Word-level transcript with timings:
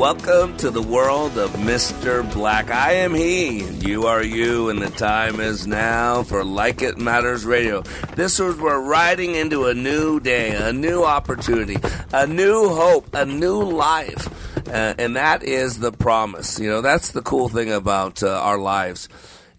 Welcome 0.00 0.56
to 0.56 0.70
the 0.70 0.80
world 0.80 1.36
of 1.36 1.50
Mr. 1.50 2.22
Black. 2.32 2.70
I 2.70 2.92
am 2.92 3.12
he, 3.12 3.64
you 3.64 4.06
are 4.06 4.22
you, 4.22 4.70
and 4.70 4.80
the 4.80 4.88
time 4.88 5.40
is 5.40 5.66
now 5.66 6.22
for 6.22 6.42
Like 6.42 6.80
It 6.80 6.96
Matters 6.96 7.44
Radio. 7.44 7.82
This 8.16 8.40
is 8.40 8.56
we're 8.56 8.80
riding 8.80 9.34
into 9.34 9.66
a 9.66 9.74
new 9.74 10.18
day, 10.18 10.52
a 10.52 10.72
new 10.72 11.04
opportunity, 11.04 11.76
a 12.14 12.26
new 12.26 12.70
hope, 12.70 13.14
a 13.14 13.26
new 13.26 13.62
life. 13.62 14.66
Uh, 14.66 14.94
and 14.98 15.16
that 15.16 15.42
is 15.42 15.78
the 15.80 15.92
promise. 15.92 16.58
You 16.58 16.70
know, 16.70 16.80
that's 16.80 17.10
the 17.10 17.20
cool 17.20 17.50
thing 17.50 17.70
about 17.70 18.22
uh, 18.22 18.40
our 18.40 18.56
lives. 18.56 19.06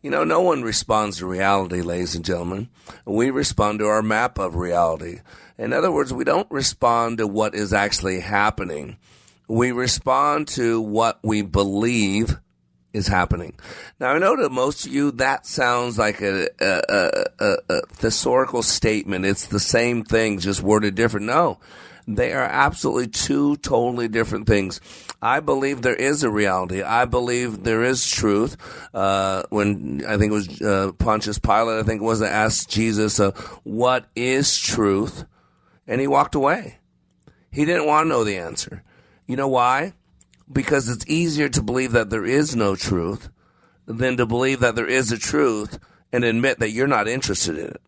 You 0.01 0.09
know, 0.09 0.23
no 0.23 0.41
one 0.41 0.63
responds 0.63 1.19
to 1.19 1.27
reality, 1.27 1.83
ladies 1.83 2.15
and 2.15 2.25
gentlemen. 2.25 2.69
We 3.05 3.29
respond 3.29 3.77
to 3.77 3.85
our 3.85 4.01
map 4.01 4.39
of 4.39 4.55
reality. 4.55 5.19
In 5.59 5.71
other 5.71 5.91
words, 5.91 6.11
we 6.11 6.23
don't 6.23 6.49
respond 6.49 7.19
to 7.19 7.27
what 7.27 7.53
is 7.53 7.73
actually 7.73 8.21
happening 8.21 8.97
we 9.51 9.73
respond 9.73 10.47
to 10.47 10.79
what 10.79 11.19
we 11.23 11.41
believe 11.41 12.39
is 12.93 13.07
happening. 13.07 13.53
Now, 13.99 14.11
I 14.11 14.17
know 14.17 14.35
to 14.37 14.49
most 14.49 14.85
of 14.85 14.93
you 14.93 15.11
that 15.11 15.45
sounds 15.45 15.97
like 15.97 16.21
a, 16.21 16.47
a, 16.61 17.25
a, 17.39 17.57
a, 17.69 17.81
thesaurical 17.87 18.63
statement. 18.63 19.25
It's 19.25 19.47
the 19.47 19.59
same 19.59 20.03
thing, 20.05 20.39
just 20.39 20.61
worded 20.61 20.95
different. 20.95 21.25
No, 21.25 21.59
they 22.07 22.31
are 22.31 22.45
absolutely 22.45 23.07
two 23.07 23.57
totally 23.57 24.07
different 24.07 24.47
things. 24.47 24.79
I 25.21 25.41
believe 25.41 25.81
there 25.81 25.95
is 25.95 26.23
a 26.23 26.29
reality. 26.29 26.81
I 26.81 27.03
believe 27.03 27.63
there 27.63 27.83
is 27.83 28.09
truth. 28.09 28.55
Uh, 28.93 29.43
when 29.49 30.01
I 30.07 30.17
think 30.17 30.31
it 30.31 30.35
was 30.35 30.61
uh, 30.61 30.93
Pontius 30.97 31.39
Pilate, 31.39 31.79
I 31.79 31.83
think 31.83 32.01
it 32.01 32.05
was 32.05 32.21
that 32.21 32.31
asked 32.31 32.69
Jesus, 32.69 33.19
uh, 33.19 33.31
"What 33.63 34.05
is 34.15 34.57
truth?" 34.57 35.25
and 35.87 35.99
he 35.99 36.07
walked 36.07 36.35
away. 36.35 36.77
He 37.51 37.65
didn't 37.65 37.85
want 37.85 38.05
to 38.05 38.09
know 38.09 38.23
the 38.23 38.37
answer. 38.37 38.83
You 39.31 39.37
know 39.37 39.47
why? 39.47 39.93
Because 40.51 40.89
it's 40.89 41.07
easier 41.07 41.47
to 41.47 41.61
believe 41.61 41.93
that 41.93 42.09
there 42.09 42.25
is 42.25 42.53
no 42.53 42.75
truth 42.75 43.29
than 43.85 44.17
to 44.17 44.25
believe 44.25 44.59
that 44.59 44.75
there 44.75 44.89
is 44.89 45.09
a 45.13 45.17
truth 45.17 45.79
and 46.11 46.25
admit 46.25 46.59
that 46.59 46.71
you're 46.71 46.85
not 46.85 47.07
interested 47.07 47.57
in 47.57 47.67
it. 47.67 47.81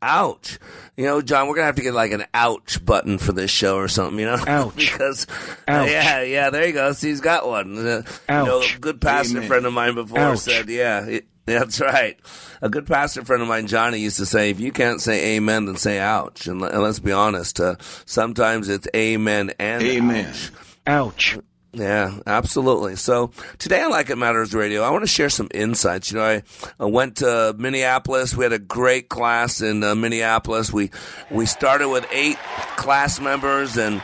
Ouch. 0.00 0.60
You 0.96 1.06
know, 1.06 1.20
John, 1.20 1.48
we're 1.48 1.56
going 1.56 1.62
to 1.62 1.66
have 1.66 1.74
to 1.74 1.82
get 1.82 1.94
like 1.94 2.12
an 2.12 2.26
ouch 2.32 2.84
button 2.84 3.18
for 3.18 3.32
this 3.32 3.50
show 3.50 3.76
or 3.76 3.88
something, 3.88 4.20
you 4.20 4.26
know? 4.26 4.38
Ouch. 4.46 4.76
because, 4.76 5.26
ouch. 5.66 5.90
yeah, 5.90 6.22
yeah, 6.22 6.50
there 6.50 6.64
you 6.64 6.72
go. 6.72 6.92
See, 6.92 7.08
he's 7.08 7.20
got 7.20 7.44
one. 7.44 7.76
Uh, 7.76 8.02
ouch. 8.28 8.46
You 8.46 8.52
know, 8.52 8.60
a 8.60 8.78
good 8.78 9.00
pastor 9.00 9.38
Amen. 9.38 9.48
friend 9.48 9.66
of 9.66 9.72
mine 9.72 9.96
before 9.96 10.20
ouch. 10.20 10.38
said, 10.38 10.68
yeah, 10.68 11.06
it, 11.06 11.26
that's 11.44 11.80
right. 11.80 12.20
A 12.62 12.68
good 12.68 12.86
pastor 12.86 13.24
friend 13.24 13.42
of 13.42 13.48
mine, 13.48 13.66
Johnny, 13.66 13.98
used 13.98 14.18
to 14.18 14.26
say, 14.26 14.50
if 14.50 14.60
you 14.60 14.70
can't 14.70 15.00
say 15.00 15.34
amen, 15.34 15.66
then 15.66 15.76
say 15.76 15.98
ouch. 15.98 16.46
And, 16.46 16.62
and 16.62 16.82
let's 16.82 17.00
be 17.00 17.10
honest, 17.10 17.58
uh, 17.58 17.74
sometimes 18.06 18.68
it's 18.68 18.86
amen 18.94 19.52
and 19.58 19.82
amen. 19.82 20.26
ouch. 20.26 20.52
Ouch. 20.86 21.38
Yeah, 21.74 22.20
absolutely. 22.26 22.94
So 22.96 23.32
today 23.58 23.82
on 23.82 23.90
Like 23.90 24.08
It 24.08 24.16
Matters 24.16 24.54
Radio, 24.54 24.82
I 24.82 24.90
want 24.90 25.02
to 25.02 25.08
share 25.08 25.28
some 25.28 25.48
insights. 25.52 26.12
You 26.12 26.18
know, 26.18 26.24
I, 26.24 26.42
I 26.78 26.84
went 26.84 27.16
to 27.16 27.54
Minneapolis. 27.58 28.36
We 28.36 28.44
had 28.44 28.52
a 28.52 28.60
great 28.60 29.08
class 29.08 29.60
in 29.60 29.82
uh, 29.82 29.94
Minneapolis. 29.96 30.72
We 30.72 30.90
we 31.30 31.46
started 31.46 31.88
with 31.88 32.06
eight 32.12 32.38
class 32.76 33.18
members 33.18 33.76
and 33.76 34.00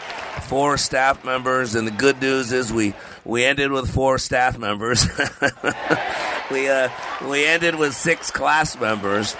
four 0.48 0.78
staff 0.78 1.24
members, 1.24 1.76
and 1.76 1.86
the 1.86 1.92
good 1.92 2.20
news 2.20 2.50
is 2.52 2.72
we 2.72 2.94
we 3.24 3.44
ended 3.44 3.70
with 3.70 3.88
four 3.88 4.18
staff 4.18 4.58
members. 4.58 5.06
we 6.50 6.68
uh, 6.68 6.88
we 7.28 7.46
ended 7.46 7.76
with 7.76 7.94
six 7.94 8.32
class 8.32 8.78
members. 8.80 9.36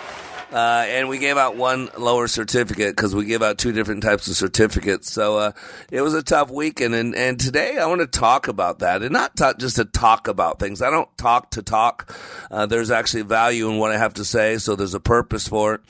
Uh, 0.53 0.85
and 0.89 1.09
we 1.09 1.19
gave 1.19 1.37
out 1.37 1.57
one 1.57 1.89
lower 1.97 2.27
certificate 2.27 2.97
because 2.97 3.15
we 3.15 3.25
give 3.25 3.43
out 3.43 3.57
two 3.57 3.73
different 3.73 4.03
types 4.03 4.27
of 4.27 4.35
certificates. 4.35 5.11
So 5.11 5.39
uh, 5.39 5.53
it 5.93 6.01
was 6.01 6.15
a 6.15 6.23
tough 6.23 6.51
weekend, 6.51 6.95
and, 6.95 7.15
and 7.15 7.39
today 7.39 7.79
I 7.79 7.87
want 7.87 8.01
to 8.01 8.07
talk 8.07 8.49
about 8.49 8.81
that, 8.81 9.03
and 9.03 9.13
not 9.13 9.37
talk, 9.37 9.59
just 9.59 9.77
to 9.77 9.85
talk 9.85 10.27
about 10.27 10.59
things. 10.59 10.83
I 10.83 10.91
don't 10.91 11.09
talk 11.17 11.53
to 11.53 11.63
talk. 11.63 12.13
Uh, 12.51 12.67
there's 12.67 12.91
actually 12.91 13.23
value 13.23 13.71
in 13.71 13.79
what 13.79 13.93
I 13.93 13.99
have 13.99 14.15
to 14.15 14.25
say, 14.25 14.59
so 14.59 14.75
there's 14.75 14.95
a 14.95 15.01
purpose 15.01 15.47
for 15.47 15.75
it. 15.75 15.81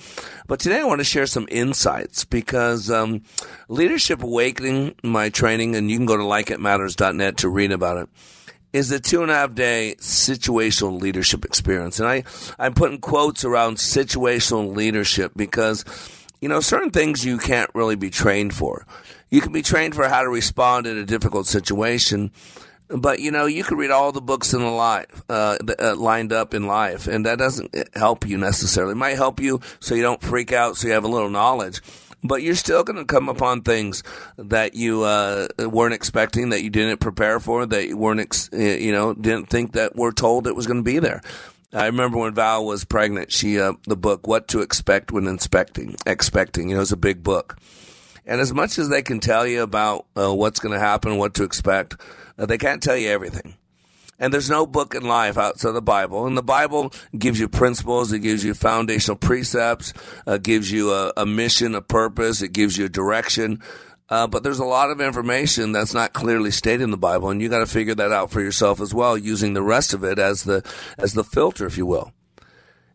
But 0.47 0.61
today 0.61 0.81
I 0.81 0.85
want 0.85 1.01
to 1.01 1.05
share 1.05 1.27
some 1.27 1.47
insights 1.51 2.25
because 2.25 2.91
um, 2.91 3.23
Leadership 3.69 4.23
Awakening, 4.23 4.95
my 5.03 5.31
training, 5.31 5.75
and 5.75 5.91
you 5.91 5.97
can 5.97 6.07
go 6.07 6.17
to 6.17 6.23
likeitmatters.net 6.23 7.39
to 7.39 7.49
read 7.49 7.73
about 7.73 7.97
it 7.97 8.09
is 8.73 8.91
a 8.93 9.01
two 9.01 9.23
and 9.23 9.31
a 9.31 9.35
half 9.35 9.55
day 9.55 9.97
situational 9.99 11.01
leadership 11.01 11.45
experience. 11.45 11.99
And 11.99 12.09
I, 12.09 12.25
I'm 12.59 12.75
putting 12.75 12.99
quotes 12.99 13.45
around 13.45 13.77
situational 13.77 14.75
leadership 14.75 15.33
because, 15.37 15.85
you 16.41 16.49
know, 16.49 16.61
certain 16.61 16.91
things 16.91 17.25
you 17.25 17.39
can't 17.39 17.71
really 17.75 17.97
be 17.97 18.11
trained 18.11 18.55
for. 18.55 18.87
You 19.31 19.41
can 19.41 19.53
be 19.53 19.63
trained 19.63 19.95
for 19.95 20.09
how 20.09 20.23
to 20.23 20.29
respond 20.29 20.87
in 20.87 20.97
a 20.97 21.05
difficult 21.05 21.47
situation, 21.47 22.33
but 22.89 23.21
you 23.21 23.31
know, 23.31 23.47
you 23.47 23.63
can 23.63 23.79
read 23.79 23.93
all 23.93 24.11
the 24.11 24.21
books 24.21 24.53
in 24.53 24.61
the 24.61 24.71
life, 24.71 25.23
uh, 25.29 25.57
uh, 25.79 25.95
lined 25.95 26.33
up 26.33 26.55
in 26.55 26.67
life, 26.67 27.07
and 27.07 27.27
that 27.27 27.39
doesn't 27.39 27.73
help 27.95 28.27
you 28.27 28.37
necessarily. 28.37 28.93
It 28.93 28.97
might 28.97 29.17
help 29.17 29.41
you 29.41 29.61
so 29.79 29.95
you 29.95 30.03
don't 30.03 30.21
freak 30.21 30.53
out, 30.53 30.77
so 30.77 30.89
you 30.89 30.95
have 30.95 31.05
a 31.05 31.09
little 31.09 31.31
knowledge 31.31 31.81
but 32.23 32.43
you're 32.43 32.55
still 32.55 32.85
going 32.85 32.99
to 32.99 33.05
come 33.05 33.29
upon 33.29 33.63
things 33.63 34.03
that 34.37 34.75
you 34.75 35.03
uh, 35.03 35.49
weren't 35.59 35.95
expecting, 35.95 36.51
that 36.51 36.63
you 36.63 36.71
didn't 36.71 37.01
prepare 37.01 37.41
for, 37.41 37.67
that 37.67 37.89
you 37.89 37.97
weren't, 37.97 38.21
ex- 38.21 38.51
you 38.53 38.93
know, 38.93 39.15
didn't 39.15 39.49
think 39.49 39.73
that 39.73 39.97
were 39.97 40.13
told 40.13 40.47
it 40.47 40.57
was 40.57 40.67
going 40.67 40.81
to 40.81 40.83
be 40.83 40.99
there. 40.99 41.21
I 41.73 41.87
remember 41.87 42.19
when 42.19 42.35
Val 42.35 42.65
was 42.65 42.85
pregnant, 42.85 43.31
she 43.31 43.61
uh, 43.61 43.75
the 43.87 43.97
book 43.97 44.27
"What 44.27 44.49
to 44.49 44.61
Expect 44.61 45.13
When 45.13 45.29
Inspecting," 45.29 45.95
expecting, 46.05 46.69
you 46.69 46.75
know, 46.75 46.83
it's 46.83 46.91
a 46.91 46.97
big 46.97 47.23
book. 47.23 47.59
And 48.27 48.41
as 48.41 48.53
much 48.53 48.79
as 48.79 48.89
they 48.89 49.03
can 49.03 49.21
tell 49.21 49.47
you 49.47 49.63
about 49.63 50.07
uh, 50.17 50.35
what's 50.35 50.59
going 50.59 50.75
to 50.75 50.81
happen, 50.81 51.17
what 51.17 51.35
to 51.35 51.45
expect, 51.45 51.97
uh, 52.39 52.47
they 52.47 52.59
can't 52.59 52.83
tell 52.83 52.97
you 52.97 53.09
everything. 53.09 53.55
And 54.21 54.35
there's 54.35 54.51
no 54.51 54.67
book 54.67 54.95
in 54.95 55.03
life 55.03 55.39
outside 55.39 55.73
the 55.73 55.83
Bible. 55.83 56.27
And 56.27 56.37
the 56.37 56.43
Bible 56.43 56.93
gives 57.19 57.41
you 57.41 57.49
principles, 57.49 58.13
it 58.13 58.19
gives 58.19 58.45
you 58.45 58.53
foundational 58.53 59.17
precepts, 59.17 59.95
uh, 60.27 60.37
gives 60.37 60.71
you 60.71 60.93
a, 60.93 61.13
a, 61.17 61.25
mission, 61.27 61.75
a 61.75 61.81
purpose, 61.81 62.43
it 62.43 62.53
gives 62.53 62.77
you 62.77 62.85
a 62.85 62.91
direction. 62.91 63.63
Uh, 64.11 64.27
but 64.27 64.43
there's 64.43 64.59
a 64.59 64.65
lot 64.65 64.91
of 64.91 65.01
information 65.01 65.73
that's 65.73 65.95
not 65.95 66.13
clearly 66.13 66.51
stated 66.51 66.83
in 66.83 66.91
the 66.91 66.99
Bible, 66.99 67.31
and 67.31 67.41
you 67.41 67.49
got 67.49 67.61
to 67.61 67.67
figure 67.67 67.95
that 67.95 68.13
out 68.13 68.31
for 68.31 68.41
yourself 68.41 68.81
as 68.81 68.93
well, 68.93 69.17
using 69.17 69.55
the 69.55 69.63
rest 69.63 69.95
of 69.95 70.05
it 70.05 70.19
as 70.19 70.43
the 70.43 70.69
as 70.99 71.15
the 71.15 71.25
filter, 71.25 71.65
if 71.65 71.79
you 71.79 71.87
will. 71.87 72.13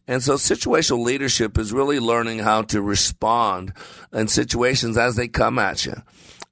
And 0.07 0.21
so 0.21 0.33
situational 0.35 1.03
leadership 1.03 1.57
is 1.57 1.73
really 1.73 1.99
learning 1.99 2.39
how 2.39 2.63
to 2.63 2.81
respond 2.81 3.73
in 4.13 4.27
situations 4.27 4.97
as 4.97 5.15
they 5.15 5.29
come 5.29 5.57
at 5.57 5.85
you. 5.85 5.95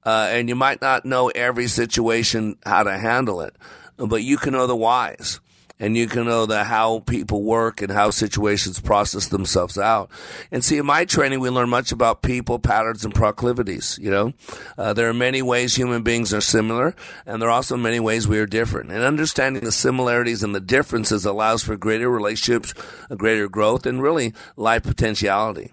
Uh, 0.02 0.28
and 0.30 0.48
you 0.48 0.54
might 0.54 0.82
not 0.82 1.04
know 1.04 1.28
every 1.28 1.68
situation 1.68 2.56
how 2.64 2.82
to 2.82 2.96
handle 2.96 3.42
it 3.42 3.54
but 3.96 4.22
you 4.22 4.36
can 4.36 4.52
know 4.52 4.66
the 4.66 4.76
whys 4.76 5.40
and 5.80 5.96
you 5.96 6.06
can 6.06 6.24
know 6.24 6.46
the 6.46 6.62
how 6.62 7.00
people 7.00 7.42
work 7.42 7.82
and 7.82 7.90
how 7.90 8.10
situations 8.10 8.80
process 8.80 9.28
themselves 9.28 9.76
out. 9.76 10.10
And 10.52 10.64
see, 10.64 10.78
in 10.78 10.86
my 10.86 11.04
training, 11.04 11.40
we 11.40 11.50
learn 11.50 11.68
much 11.68 11.90
about 11.90 12.22
people, 12.22 12.58
patterns, 12.58 13.04
and 13.04 13.14
proclivities. 13.14 13.98
You 14.00 14.10
know, 14.10 14.32
uh, 14.78 14.92
there 14.92 15.08
are 15.08 15.14
many 15.14 15.42
ways 15.42 15.74
human 15.74 16.02
beings 16.02 16.32
are 16.32 16.40
similar, 16.40 16.94
and 17.26 17.42
there 17.42 17.48
are 17.48 17.52
also 17.52 17.76
many 17.76 17.98
ways 17.98 18.28
we 18.28 18.38
are 18.38 18.46
different. 18.46 18.92
And 18.92 19.02
understanding 19.02 19.64
the 19.64 19.72
similarities 19.72 20.42
and 20.42 20.54
the 20.54 20.60
differences 20.60 21.24
allows 21.24 21.64
for 21.64 21.76
greater 21.76 22.08
relationships, 22.08 22.72
greater 23.16 23.48
growth, 23.48 23.84
and 23.84 24.00
really 24.00 24.32
life 24.56 24.84
potentiality. 24.84 25.72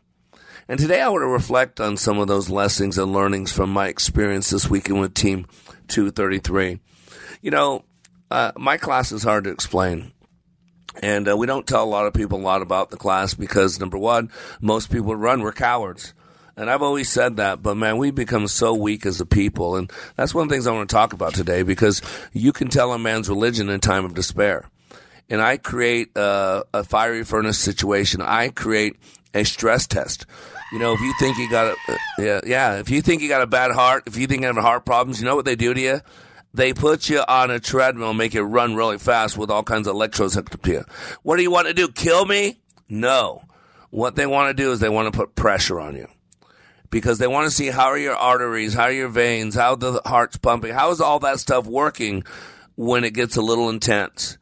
And 0.68 0.80
today 0.80 1.02
I 1.02 1.10
want 1.10 1.22
to 1.22 1.28
reflect 1.28 1.80
on 1.80 1.98
some 1.98 2.18
of 2.18 2.28
those 2.28 2.50
lessons 2.50 2.98
and 2.98 3.14
learnings 3.14 3.52
from 3.52 3.72
my 3.72 3.88
experience 3.88 4.50
this 4.50 4.70
weekend 4.70 5.00
with 5.00 5.14
Team 5.14 5.46
233. 5.90 6.80
You 7.42 7.52
know, 7.52 7.84
uh, 8.32 8.52
my 8.58 8.78
class 8.78 9.12
is 9.12 9.24
hard 9.24 9.44
to 9.44 9.52
explain. 9.52 10.12
And 11.02 11.30
uh, 11.30 11.38
we 11.38 11.48
don't 11.48 11.68
tell 11.68 11.84
a 11.84 11.86
lot 11.86 12.08
of 12.08 12.14
people 12.14 12.40
a 12.40 12.42
lot 12.42 12.62
about 12.62 12.90
the 12.90 12.98
class 12.98 13.34
because, 13.34 13.80
number 13.80 13.98
one, 13.98 14.32
most 14.60 14.92
people 14.92 15.16
run, 15.16 15.42
we're 15.42 15.54
cowards. 15.54 16.14
And 16.58 16.70
I've 16.70 16.82
always 16.82 17.10
said 17.10 17.38
that, 17.38 17.64
but 17.64 17.78
man, 17.78 17.98
we've 17.98 18.14
become 18.14 18.48
so 18.48 18.74
weak 18.74 19.06
as 19.06 19.22
a 19.22 19.26
people. 19.26 19.78
And 19.78 19.92
that's 20.16 20.36
one 20.36 20.44
of 20.44 20.50
the 20.50 20.56
things 20.56 20.68
I 20.68 20.74
want 20.74 20.90
to 20.90 20.94
talk 20.94 21.14
about 21.14 21.34
today 21.34 21.64
because 21.64 22.02
you 22.34 22.52
can 22.52 22.68
tell 22.68 22.92
a 22.92 23.00
man's 23.00 23.30
religion 23.30 23.70
in 23.70 23.80
time 23.80 24.04
of 24.04 24.14
despair. 24.14 24.70
And 25.30 25.42
I 25.42 25.56
create 25.56 26.10
a, 26.16 26.66
a 26.74 26.84
fiery 26.84 27.24
furnace 27.24 27.58
situation. 27.58 28.22
I 28.22 28.50
create 28.50 28.98
a 29.34 29.46
stress 29.46 29.88
test. 29.88 30.26
You 30.74 30.80
know, 30.80 30.94
if 30.94 31.00
you 31.00 31.14
think 31.20 31.38
you 31.38 31.50
got 31.50 31.68
a, 31.68 31.92
uh, 31.92 31.98
yeah, 32.20 32.42
yeah, 32.46 32.80
if 32.80 32.90
you 32.90 33.02
think 33.02 33.22
you 33.22 33.30
got 33.30 33.42
a 33.42 33.48
bad 33.48 33.72
heart, 33.72 34.04
if 34.08 34.18
you 34.18 34.28
think 34.28 34.42
you 34.42 34.48
have 34.48 34.58
heart 34.58 34.86
problems, 34.86 35.20
you 35.20 35.26
know 35.26 35.36
what 35.36 35.46
they 35.46 35.56
do 35.56 35.74
to 35.74 35.80
you? 35.80 36.02
They 36.54 36.74
put 36.74 37.10
you 37.10 37.24
on 37.28 37.50
a 37.50 37.60
treadmill, 37.60 38.14
make 38.14 38.34
you 38.34 38.42
run 38.42 38.76
really 38.76 38.98
fast 38.98 39.38
with 39.38 39.50
all 39.50 39.64
kinds 39.64 39.88
of 39.88 39.96
electrodes 39.96 40.34
hooked 40.34 40.54
up 40.54 40.62
to 40.64 40.72
you. 40.72 40.86
What 41.24 41.38
do 41.38 41.44
you 41.44 41.52
want 41.52 41.68
to 41.68 41.74
do? 41.74 41.88
Kill 41.88 42.26
me? 42.26 42.60
No. 42.90 43.44
What 43.90 44.16
they 44.16 44.26
want 44.26 44.50
to 44.56 44.64
do 44.64 44.72
is 44.72 44.80
they 44.80 44.90
want 44.90 45.12
to 45.12 45.18
put 45.18 45.36
pressure 45.36 45.80
on 45.80 45.96
you 45.96 46.08
because 46.90 47.20
they 47.20 47.28
want 47.28 47.46
to 47.46 47.56
see 47.56 47.68
how 47.68 47.88
are 47.88 47.98
your 47.98 48.16
arteries, 48.16 48.74
how 48.74 48.84
are 48.84 48.92
your 48.92 49.08
veins, 49.08 49.56
how 49.56 49.76
the 49.76 50.02
heart's 50.06 50.38
pumping, 50.38 50.74
how 50.74 50.92
is 50.92 51.02
all 51.02 51.20
that 51.20 51.40
stuff 51.40 51.66
working 51.66 52.24
when 52.76 53.04
it 53.04 53.14
gets 53.14 53.38
a 53.38 53.42
little 53.42 53.70
intense 53.70 54.38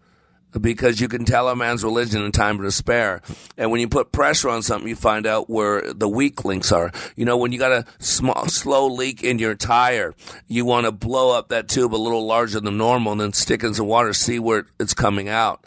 because 0.60 1.00
you 1.00 1.08
can 1.08 1.26
tell 1.26 1.48
a 1.50 1.56
man's 1.56 1.84
religion 1.84 2.24
in 2.24 2.32
time 2.32 2.58
of 2.58 2.64
despair. 2.64 3.22
And 3.58 3.72
when 3.72 3.82
you 3.82 3.88
put 3.88 4.12
pressure 4.12 4.50
on 4.50 4.64
something, 4.64 4.88
you 4.88 4.96
find 4.96 5.28
out 5.28 5.50
where 5.50 5.94
the 5.94 6.08
weak 6.08 6.46
links 6.46 6.72
are. 6.72 6.92
You 7.16 7.26
know, 7.26 7.38
when 7.38 7.52
you 7.52 7.60
got 7.60 7.72
a 7.72 7.86
small, 8.00 8.48
slow 8.48 8.88
leak 8.88 9.24
in 9.24 9.40
your 9.40 9.56
tire, 9.56 10.16
you 10.48 10.66
want 10.66 10.86
to 10.86 10.92
blow 10.92 11.38
up 11.38 11.50
that 11.50 11.68
tube 11.68 11.94
a 11.94 11.98
little 11.98 12.26
larger 12.26 12.60
than 12.60 12.78
normal 12.78 13.14
and 13.14 13.22
then 13.22 13.34
stick 13.34 13.64
in 13.64 13.74
some 13.74 13.88
water, 13.88 14.14
see 14.14 14.40
where 14.40 14.66
it's 14.80 14.94
coming 14.94 15.30
out. 15.30 15.64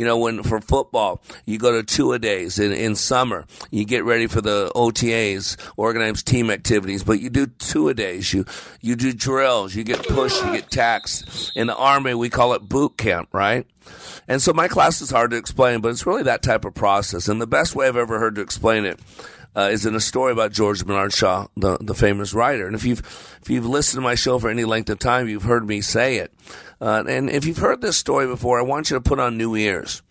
You 0.00 0.06
know, 0.06 0.16
when 0.16 0.42
for 0.42 0.62
football, 0.62 1.20
you 1.44 1.58
go 1.58 1.72
to 1.72 1.82
two 1.82 2.14
a 2.14 2.18
days 2.18 2.58
in, 2.58 2.72
in 2.72 2.96
summer, 2.96 3.44
you 3.70 3.84
get 3.84 4.02
ready 4.02 4.28
for 4.28 4.40
the 4.40 4.72
OTAs, 4.74 5.58
organized 5.76 6.26
team 6.26 6.50
activities, 6.50 7.04
but 7.04 7.20
you 7.20 7.28
do 7.28 7.46
two 7.46 7.90
a 7.90 7.92
days. 7.92 8.32
You, 8.32 8.46
you 8.80 8.96
do 8.96 9.12
drills, 9.12 9.74
you 9.74 9.84
get 9.84 10.08
pushed, 10.08 10.42
you 10.42 10.52
get 10.52 10.70
taxed. 10.70 11.52
In 11.54 11.66
the 11.66 11.76
army, 11.76 12.14
we 12.14 12.30
call 12.30 12.54
it 12.54 12.66
boot 12.66 12.96
camp, 12.96 13.28
right? 13.34 13.66
And 14.26 14.40
so 14.40 14.54
my 14.54 14.68
class 14.68 15.02
is 15.02 15.10
hard 15.10 15.32
to 15.32 15.36
explain, 15.36 15.82
but 15.82 15.90
it's 15.90 16.06
really 16.06 16.22
that 16.22 16.42
type 16.42 16.64
of 16.64 16.72
process. 16.72 17.28
And 17.28 17.38
the 17.38 17.46
best 17.46 17.76
way 17.76 17.86
I've 17.86 17.94
ever 17.94 18.18
heard 18.18 18.36
to 18.36 18.40
explain 18.40 18.86
it 18.86 18.98
uh, 19.56 19.68
is 19.72 19.86
in 19.86 19.94
a 19.94 20.00
story 20.00 20.32
about 20.32 20.52
George 20.52 20.84
Bernard 20.84 21.12
Shaw, 21.12 21.46
the, 21.56 21.78
the 21.80 21.94
famous 21.94 22.34
writer. 22.34 22.66
And 22.66 22.74
if 22.74 22.84
you've 22.84 23.00
if 23.42 23.50
you've 23.50 23.66
listened 23.66 23.98
to 23.98 24.02
my 24.02 24.14
show 24.14 24.38
for 24.38 24.50
any 24.50 24.64
length 24.64 24.90
of 24.90 24.98
time, 24.98 25.28
you've 25.28 25.42
heard 25.42 25.66
me 25.66 25.80
say 25.80 26.16
it. 26.16 26.32
Uh, 26.80 27.04
and 27.06 27.28
if 27.28 27.44
you've 27.44 27.58
heard 27.58 27.80
this 27.80 27.96
story 27.96 28.26
before, 28.26 28.58
I 28.58 28.62
want 28.62 28.90
you 28.90 28.96
to 28.96 29.00
put 29.00 29.18
on 29.18 29.36
new 29.36 29.54
ears. 29.54 30.02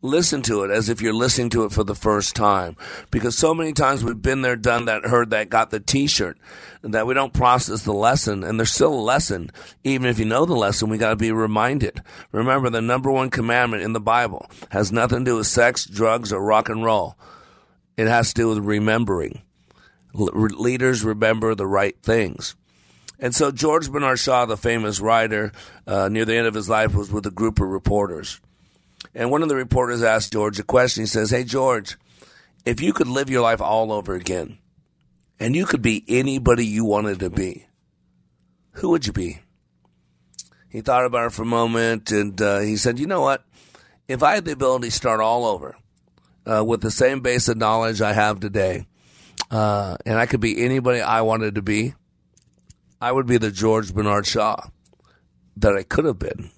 Listen 0.00 0.40
to 0.42 0.62
it 0.64 0.70
as 0.70 0.88
if 0.88 1.02
you're 1.02 1.12
listening 1.12 1.50
to 1.50 1.64
it 1.64 1.72
for 1.72 1.84
the 1.84 1.94
first 1.94 2.34
time. 2.34 2.76
Because 3.10 3.36
so 3.36 3.52
many 3.52 3.72
times 3.72 4.02
we've 4.02 4.20
been 4.20 4.42
there, 4.42 4.56
done 4.56 4.86
that, 4.86 5.04
heard 5.04 5.30
that, 5.30 5.50
got 5.50 5.70
the 5.70 5.80
t 5.80 6.06
shirt, 6.06 6.38
that 6.82 7.06
we 7.06 7.14
don't 7.14 7.34
process 7.34 7.82
the 7.82 7.92
lesson. 7.92 8.44
And 8.44 8.58
there's 8.58 8.70
still 8.70 8.94
a 8.94 8.96
lesson. 8.96 9.50
Even 9.82 10.06
if 10.06 10.18
you 10.18 10.24
know 10.24 10.46
the 10.46 10.54
lesson, 10.54 10.88
we 10.88 10.98
got 10.98 11.10
to 11.10 11.16
be 11.16 11.32
reminded. 11.32 12.02
Remember, 12.32 12.70
the 12.70 12.80
number 12.80 13.10
one 13.10 13.28
commandment 13.28 13.82
in 13.82 13.92
the 13.92 14.00
Bible 14.00 14.50
has 14.70 14.92
nothing 14.92 15.20
to 15.20 15.32
do 15.32 15.36
with 15.36 15.46
sex, 15.46 15.84
drugs, 15.84 16.32
or 16.32 16.42
rock 16.42 16.68
and 16.68 16.84
roll. 16.84 17.16
It 17.96 18.08
has 18.08 18.28
to 18.28 18.34
do 18.34 18.48
with 18.48 18.58
remembering. 18.58 19.42
Leaders 20.12 21.04
remember 21.04 21.54
the 21.54 21.66
right 21.66 21.96
things. 22.02 22.54
And 23.18 23.34
so 23.34 23.50
George 23.50 23.90
Bernard 23.90 24.18
Shaw, 24.18 24.44
the 24.46 24.56
famous 24.56 25.00
writer, 25.00 25.52
uh, 25.86 26.08
near 26.08 26.24
the 26.24 26.34
end 26.34 26.46
of 26.46 26.54
his 26.54 26.68
life 26.68 26.94
was 26.94 27.10
with 27.10 27.26
a 27.26 27.30
group 27.30 27.60
of 27.60 27.68
reporters. 27.68 28.40
And 29.14 29.30
one 29.30 29.42
of 29.42 29.48
the 29.48 29.56
reporters 29.56 30.02
asked 30.02 30.32
George 30.32 30.58
a 30.58 30.64
question. 30.64 31.02
He 31.02 31.06
says, 31.06 31.30
Hey, 31.30 31.44
George, 31.44 31.96
if 32.64 32.80
you 32.80 32.92
could 32.92 33.08
live 33.08 33.30
your 33.30 33.42
life 33.42 33.60
all 33.60 33.92
over 33.92 34.14
again 34.14 34.58
and 35.38 35.54
you 35.54 35.66
could 35.66 35.82
be 35.82 36.04
anybody 36.08 36.66
you 36.66 36.84
wanted 36.84 37.20
to 37.20 37.30
be, 37.30 37.66
who 38.72 38.90
would 38.90 39.06
you 39.06 39.12
be? 39.12 39.40
He 40.68 40.80
thought 40.80 41.06
about 41.06 41.26
it 41.26 41.32
for 41.32 41.42
a 41.42 41.46
moment 41.46 42.10
and 42.10 42.40
uh, 42.42 42.58
he 42.58 42.76
said, 42.76 42.98
You 42.98 43.06
know 43.06 43.20
what? 43.20 43.44
If 44.08 44.22
I 44.22 44.34
had 44.34 44.44
the 44.44 44.52
ability 44.52 44.88
to 44.88 44.94
start 44.94 45.20
all 45.20 45.44
over 45.44 45.76
uh, 46.46 46.64
with 46.64 46.80
the 46.80 46.90
same 46.90 47.20
base 47.20 47.48
of 47.48 47.56
knowledge 47.56 48.00
I 48.00 48.12
have 48.12 48.40
today, 48.40 48.86
uh, 49.50 49.96
and 50.04 50.18
I 50.18 50.26
could 50.26 50.40
be 50.40 50.64
anybody 50.64 51.00
I 51.00 51.22
wanted 51.22 51.54
to 51.56 51.62
be, 51.62 51.94
I 53.00 53.12
would 53.12 53.26
be 53.26 53.38
the 53.38 53.50
George 53.50 53.94
Bernard 53.94 54.26
Shaw 54.26 54.68
that 55.56 55.76
I 55.76 55.82
could 55.82 56.04
have 56.04 56.18
been. 56.18 56.50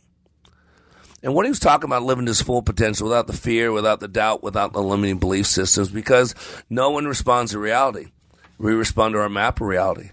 And 1.22 1.34
what 1.34 1.44
he 1.44 1.50
was 1.50 1.58
talking 1.58 1.88
about 1.88 2.04
living 2.04 2.26
his 2.26 2.42
full 2.42 2.62
potential 2.62 3.08
without 3.08 3.26
the 3.26 3.32
fear, 3.32 3.72
without 3.72 4.00
the 4.00 4.08
doubt, 4.08 4.42
without 4.42 4.72
the 4.72 4.82
limiting 4.82 5.18
belief 5.18 5.46
systems, 5.46 5.90
because 5.90 6.34
no 6.70 6.90
one 6.90 7.06
responds 7.06 7.52
to 7.52 7.58
reality. 7.58 8.12
We 8.58 8.74
respond 8.74 9.14
to 9.14 9.20
our 9.20 9.28
map 9.28 9.60
of 9.60 9.66
reality. 9.66 10.10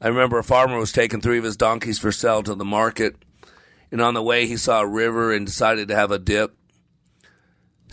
I 0.00 0.08
remember 0.08 0.38
a 0.38 0.44
farmer 0.44 0.78
was 0.78 0.92
taking 0.92 1.20
three 1.20 1.38
of 1.38 1.44
his 1.44 1.56
donkeys 1.56 1.98
for 1.98 2.12
sale 2.12 2.42
to 2.44 2.54
the 2.54 2.64
market, 2.64 3.16
and 3.90 4.00
on 4.00 4.14
the 4.14 4.22
way 4.22 4.46
he 4.46 4.56
saw 4.56 4.82
a 4.82 4.86
river 4.86 5.32
and 5.32 5.46
decided 5.46 5.88
to 5.88 5.96
have 5.96 6.10
a 6.10 6.18
dip. 6.18 6.54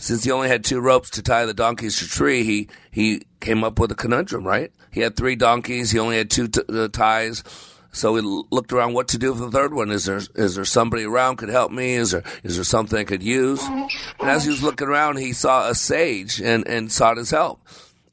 Since 0.02 0.24
he 0.24 0.32
only 0.32 0.48
had 0.48 0.64
two 0.64 0.80
ropes 0.80 1.10
to 1.10 1.22
tie 1.22 1.46
the 1.46 1.54
donkeys 1.54 2.00
to 2.00 2.08
tree, 2.08 2.42
he, 2.42 2.68
he 2.90 3.22
came 3.38 3.62
up 3.62 3.78
with 3.78 3.92
a 3.92 3.94
conundrum, 3.94 4.44
right? 4.44 4.72
He 4.90 5.00
had 5.00 5.14
three 5.14 5.36
donkeys. 5.36 5.92
He 5.92 5.98
only 6.00 6.16
had 6.16 6.28
two 6.28 6.48
t- 6.48 6.60
uh, 6.68 6.88
ties. 6.88 7.44
So 7.92 8.16
he 8.16 8.44
looked 8.50 8.72
around 8.72 8.94
what 8.94 9.06
to 9.08 9.18
do 9.18 9.32
for 9.32 9.44
the 9.44 9.50
third 9.52 9.72
one. 9.72 9.92
Is 9.92 10.06
there 10.06 10.20
is 10.34 10.56
there 10.56 10.64
somebody 10.64 11.04
around 11.04 11.36
could 11.36 11.50
help 11.50 11.70
me? 11.70 11.92
Is 11.92 12.10
there 12.10 12.24
is 12.42 12.56
there 12.56 12.64
something 12.64 12.98
I 12.98 13.04
could 13.04 13.22
use? 13.22 13.62
And 13.62 13.88
as 14.28 14.42
he 14.42 14.50
was 14.50 14.64
looking 14.64 14.88
around, 14.88 15.18
he 15.18 15.32
saw 15.32 15.68
a 15.68 15.74
sage 15.74 16.40
and 16.40 16.66
and 16.66 16.90
sought 16.90 17.16
his 17.16 17.30
help. 17.30 17.60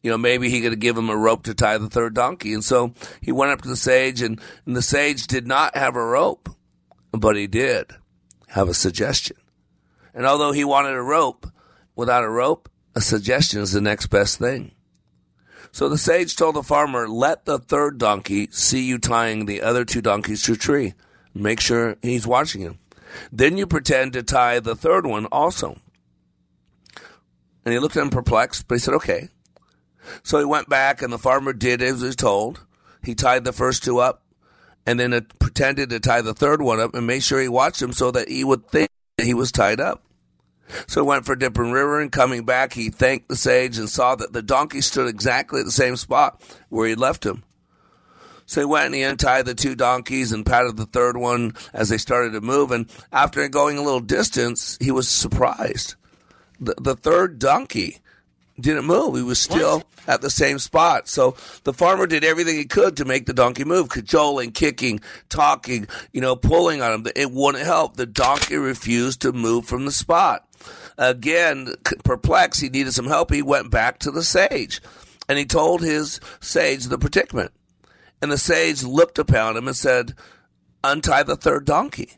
You 0.04 0.12
know, 0.12 0.18
maybe 0.18 0.52
he 0.52 0.62
could 0.62 0.80
give 0.80 0.96
him 0.96 1.10
a 1.10 1.18
rope 1.18 1.42
to 1.46 1.56
tie 1.56 1.80
the 1.80 1.90
third 1.90 2.14
donkey. 2.14 2.54
And 2.54 2.64
so 2.64 2.94
he 3.20 3.32
went 3.32 3.52
up 3.52 3.64
to 3.64 3.68
the 3.68 3.76
sage, 3.76 4.22
and, 4.22 4.40
and 4.68 4.76
the 4.76 4.84
sage 4.84 5.26
did 5.26 5.48
not 5.48 5.76
have 5.76 5.96
a 5.96 6.06
rope, 6.06 6.50
but 7.12 7.36
he 7.36 7.48
did 7.48 7.88
have 8.50 8.70
a 8.70 8.76
suggestion. 8.76 9.38
And 10.14 10.28
although 10.28 10.52
he 10.52 10.64
wanted 10.64 10.94
a 10.94 11.02
rope, 11.02 11.48
without 12.00 12.24
a 12.24 12.30
rope, 12.30 12.70
a 12.96 13.02
suggestion 13.02 13.60
is 13.60 13.74
the 13.74 13.82
next 13.82 14.08
best 14.08 14.40
thing. 14.40 14.72
So 15.72 15.90
the 15.90 15.98
sage 15.98 16.36
told 16.36 16.56
the 16.56 16.64
farmer, 16.64 17.08
Let 17.08 17.46
the 17.46 17.60
third 17.60 17.98
donkey 17.98 18.48
see 18.52 18.86
you 18.86 18.98
tying 18.98 19.46
the 19.46 19.62
other 19.62 19.86
two 19.86 20.02
donkeys 20.02 20.42
to 20.44 20.54
a 20.54 20.56
tree. 20.56 20.94
Make 21.36 21.60
sure 21.60 21.98
he's 22.02 22.26
watching 22.26 22.62
you. 22.62 22.78
Then 23.32 23.58
you 23.58 23.68
pretend 23.68 24.14
to 24.14 24.24
tie 24.24 24.60
the 24.60 24.76
third 24.76 25.06
one 25.06 25.26
also. 25.28 25.78
And 27.66 27.74
he 27.74 27.80
looked 27.80 27.98
at 27.98 28.02
him 28.02 28.10
perplexed, 28.10 28.68
but 28.68 28.76
he 28.76 28.80
said, 28.80 28.96
Okay. 28.96 29.30
So 30.24 30.40
he 30.40 30.46
went 30.46 30.70
back, 30.70 31.02
and 31.02 31.14
the 31.14 31.20
farmer 31.20 31.54
did 31.54 31.82
as 31.82 32.00
he 32.00 32.08
was 32.08 32.16
told. 32.16 32.66
He 33.04 33.14
tied 33.14 33.44
the 33.44 33.54
first 33.54 33.84
two 33.84 34.00
up, 34.00 34.24
and 34.86 35.00
then 35.00 35.28
pretended 35.38 35.90
to 35.92 36.00
tie 36.00 36.22
the 36.22 36.34
third 36.34 36.62
one 36.62 36.80
up 36.80 36.96
and 36.96 37.06
made 37.06 37.24
sure 37.24 37.40
he 37.40 37.48
watched 37.48 37.82
him 37.82 37.92
so 37.92 38.10
that 38.12 38.30
he 38.30 38.44
would 38.44 38.68
think 38.68 38.90
that 39.18 39.26
he 39.26 39.34
was 39.34 39.52
tied 39.52 39.80
up. 39.80 40.04
So 40.88 41.02
he 41.02 41.08
went 41.08 41.26
for 41.26 41.36
Dipping 41.36 41.72
River 41.72 42.00
and 42.00 42.12
coming 42.12 42.46
back, 42.46 42.74
he 42.74 42.90
thanked 42.90 43.28
the 43.28 43.36
sage 43.36 43.78
and 43.78 43.90
saw 43.90 44.16
that 44.16 44.34
the 44.34 44.42
donkey 44.42 44.82
stood 44.82 45.08
exactly 45.08 45.60
at 45.60 45.66
the 45.66 45.72
same 45.72 45.96
spot 45.96 46.42
where 46.70 46.88
he 46.88 46.96
left 46.96 47.26
him. 47.26 47.44
So 48.46 48.62
he 48.62 48.66
went 48.66 48.88
and 48.88 48.96
he 48.96 49.04
untied 49.04 49.46
the 49.46 49.54
two 49.54 49.76
donkeys 49.76 50.32
and 50.32 50.46
patted 50.46 50.76
the 50.76 50.88
third 50.88 51.18
one 51.18 51.54
as 51.72 51.90
they 51.90 52.00
started 52.00 52.34
to 52.34 52.42
move. 52.42 52.72
And 52.72 52.90
after 53.12 53.48
going 53.48 53.78
a 53.78 53.84
little 53.84 54.00
distance, 54.00 54.76
he 54.82 54.90
was 54.90 55.08
surprised. 55.08 55.94
The, 56.60 56.74
the 56.82 56.96
third 56.96 57.38
donkey 57.38 58.00
didn't 58.60 58.86
move. 58.86 59.16
He 59.16 59.22
was 59.22 59.40
still 59.40 59.78
what? 59.78 59.88
at 60.08 60.22
the 60.22 60.32
same 60.32 60.58
spot. 60.58 61.08
So 61.08 61.36
the 61.64 61.74
farmer 61.74 62.08
did 62.08 62.24
everything 62.24 62.56
he 62.56 62.66
could 62.66 62.98
to 62.98 63.06
make 63.06 63.28
the 63.28 63.34
donkey 63.34 63.66
move, 63.66 63.90
cajoling, 63.90 64.52
kicking, 64.52 65.00
talking, 65.30 65.88
you 66.12 66.20
know, 66.20 66.36
pulling 66.36 66.82
on 66.82 66.94
him. 66.94 67.08
It 67.16 67.32
wouldn't 67.32 67.64
help. 67.64 67.98
The 67.98 68.08
donkey 68.08 68.58
refused 68.58 69.22
to 69.22 69.32
move 69.32 69.66
from 69.66 69.86
the 69.86 69.92
spot. 69.92 70.49
Again, 71.00 71.76
perplexed, 72.04 72.60
he 72.60 72.68
needed 72.68 72.94
some 72.94 73.08
help. 73.08 73.32
He 73.32 73.42
went 73.42 73.72
back 73.72 74.00
to 74.00 74.12
the 74.12 74.22
sage 74.22 74.82
and 75.30 75.38
he 75.38 75.46
told 75.46 75.82
his 75.82 76.20
sage 76.42 76.86
the 76.86 76.98
predicament. 76.98 77.54
And 78.22 78.30
the 78.30 78.38
sage 78.38 78.84
looked 78.84 79.18
upon 79.18 79.56
him 79.56 79.66
and 79.68 79.78
said, 79.78 80.14
Untie 80.84 81.24
the 81.24 81.38
third 81.38 81.64
donkey. 81.64 82.18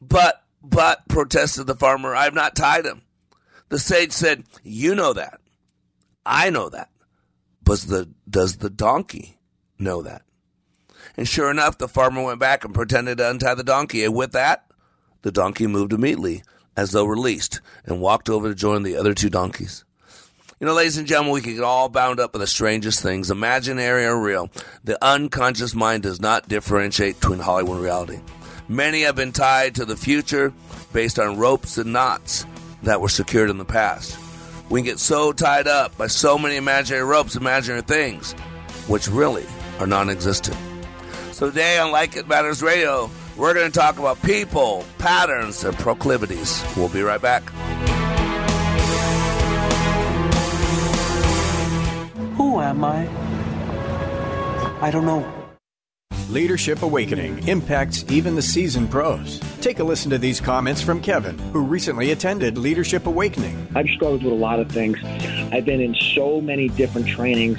But, 0.00 0.44
but, 0.62 1.08
protested 1.08 1.66
the 1.66 1.74
farmer, 1.74 2.14
I 2.14 2.22
have 2.22 2.34
not 2.34 2.54
tied 2.54 2.86
him. 2.86 3.02
The 3.68 3.80
sage 3.80 4.12
said, 4.12 4.44
You 4.62 4.94
know 4.94 5.12
that. 5.14 5.40
I 6.24 6.50
know 6.50 6.68
that. 6.68 6.90
But 7.64 7.80
the, 7.80 8.10
does 8.30 8.58
the 8.58 8.70
donkey 8.70 9.40
know 9.76 10.02
that? 10.02 10.22
And 11.16 11.26
sure 11.26 11.50
enough, 11.50 11.78
the 11.78 11.88
farmer 11.88 12.22
went 12.22 12.38
back 12.38 12.64
and 12.64 12.72
pretended 12.72 13.18
to 13.18 13.28
untie 13.28 13.54
the 13.54 13.64
donkey. 13.64 14.04
And 14.04 14.14
with 14.14 14.30
that, 14.32 14.66
the 15.22 15.32
donkey 15.32 15.66
moved 15.66 15.92
immediately 15.92 16.44
as 16.76 16.92
though 16.92 17.04
released, 17.04 17.60
and 17.84 18.00
walked 18.00 18.28
over 18.28 18.48
to 18.48 18.54
join 18.54 18.82
the 18.82 18.96
other 18.96 19.14
two 19.14 19.30
donkeys. 19.30 19.84
You 20.60 20.66
know, 20.66 20.74
ladies 20.74 20.96
and 20.96 21.06
gentlemen, 21.06 21.34
we 21.34 21.40
can 21.40 21.54
get 21.54 21.64
all 21.64 21.88
bound 21.88 22.20
up 22.20 22.32
with 22.32 22.40
the 22.40 22.46
strangest 22.46 23.02
things, 23.02 23.30
imaginary 23.30 24.06
or 24.06 24.18
real. 24.18 24.50
The 24.84 25.02
unconscious 25.04 25.74
mind 25.74 26.04
does 26.04 26.20
not 26.20 26.48
differentiate 26.48 27.20
between 27.20 27.40
Hollywood 27.40 27.76
and 27.76 27.84
reality. 27.84 28.20
Many 28.68 29.02
have 29.02 29.16
been 29.16 29.32
tied 29.32 29.74
to 29.74 29.84
the 29.84 29.96
future 29.96 30.54
based 30.92 31.18
on 31.18 31.36
ropes 31.36 31.76
and 31.76 31.92
knots 31.92 32.46
that 32.82 33.00
were 33.00 33.08
secured 33.08 33.50
in 33.50 33.58
the 33.58 33.64
past. 33.64 34.16
We 34.70 34.80
get 34.80 34.98
so 34.98 35.32
tied 35.32 35.66
up 35.66 35.96
by 35.98 36.06
so 36.06 36.38
many 36.38 36.56
imaginary 36.56 37.04
ropes, 37.04 37.36
imaginary 37.36 37.82
things, 37.82 38.32
which 38.88 39.08
really 39.08 39.44
are 39.80 39.86
non 39.86 40.08
existent. 40.08 40.56
So 41.32 41.50
today 41.50 41.78
on 41.78 41.90
Like 41.90 42.16
It 42.16 42.28
Matters 42.28 42.62
Radio, 42.62 43.10
we're 43.36 43.54
going 43.54 43.70
to 43.70 43.78
talk 43.78 43.98
about 43.98 44.22
people, 44.22 44.84
patterns, 44.98 45.64
and 45.64 45.76
proclivities. 45.76 46.64
We'll 46.76 46.88
be 46.88 47.02
right 47.02 47.20
back. 47.20 47.42
Who 52.36 52.60
am 52.60 52.84
I? 52.84 53.08
I 54.80 54.90
don't 54.90 55.06
know. 55.06 55.30
Leadership 56.30 56.82
Awakening 56.82 57.46
impacts 57.48 58.04
even 58.10 58.34
the 58.34 58.42
seasoned 58.42 58.90
pros. 58.90 59.40
Take 59.60 59.78
a 59.78 59.84
listen 59.84 60.10
to 60.10 60.18
these 60.18 60.40
comments 60.40 60.80
from 60.80 61.00
Kevin, 61.00 61.38
who 61.52 61.60
recently 61.60 62.12
attended 62.12 62.56
Leadership 62.56 63.06
Awakening. 63.06 63.68
I've 63.74 63.88
struggled 63.88 64.24
with 64.24 64.32
a 64.32 64.36
lot 64.36 64.58
of 64.58 64.70
things. 64.70 64.98
I've 65.52 65.64
been 65.64 65.80
in 65.80 65.94
so 65.94 66.40
many 66.40 66.68
different 66.68 67.06
trainings, 67.06 67.58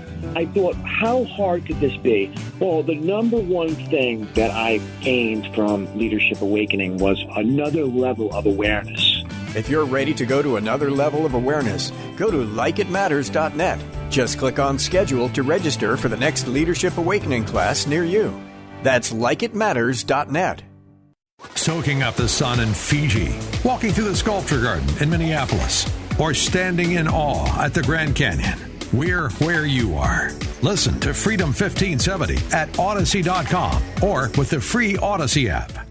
I 0.35 0.45
thought, 0.45 0.75
how 0.75 1.25
hard 1.25 1.65
could 1.65 1.79
this 1.79 1.95
be? 1.97 2.33
Well, 2.59 2.83
the 2.83 2.95
number 2.95 3.37
one 3.37 3.75
thing 3.75 4.27
that 4.33 4.51
I 4.51 4.79
gained 5.01 5.53
from 5.53 5.97
Leadership 5.97 6.41
Awakening 6.41 6.97
was 6.97 7.23
another 7.35 7.85
level 7.85 8.33
of 8.33 8.45
awareness. 8.45 9.23
If 9.55 9.67
you're 9.69 9.85
ready 9.85 10.13
to 10.13 10.25
go 10.25 10.41
to 10.41 10.55
another 10.55 10.89
level 10.89 11.25
of 11.25 11.33
awareness, 11.33 11.91
go 12.15 12.31
to 12.31 12.37
likeitmatters.net. 12.37 13.83
Just 14.09 14.37
click 14.37 14.59
on 14.59 14.79
schedule 14.79 15.29
to 15.29 15.43
register 15.43 15.97
for 15.97 16.07
the 16.07 16.17
next 16.17 16.47
Leadership 16.47 16.97
Awakening 16.97 17.43
class 17.43 17.85
near 17.85 18.05
you. 18.05 18.41
That's 18.83 19.11
likeitmatters.net. 19.11 20.63
Soaking 21.55 22.03
up 22.03 22.15
the 22.15 22.29
sun 22.29 22.59
in 22.59 22.73
Fiji, 22.73 23.37
walking 23.63 23.91
through 23.91 24.09
the 24.09 24.15
sculpture 24.15 24.61
garden 24.61 24.87
in 24.99 25.09
Minneapolis, 25.09 25.85
or 26.19 26.33
standing 26.33 26.93
in 26.93 27.07
awe 27.07 27.63
at 27.63 27.73
the 27.73 27.81
Grand 27.81 28.15
Canyon. 28.15 28.70
We're 28.93 29.29
where 29.39 29.65
you 29.65 29.95
are. 29.95 30.31
Listen 30.61 30.99
to 30.99 31.13
Freedom 31.13 31.47
1570 31.47 32.37
at 32.55 32.77
Odyssey.com 32.77 33.81
or 34.03 34.29
with 34.37 34.49
the 34.49 34.61
free 34.61 34.97
Odyssey 34.97 35.49
app. 35.49 35.90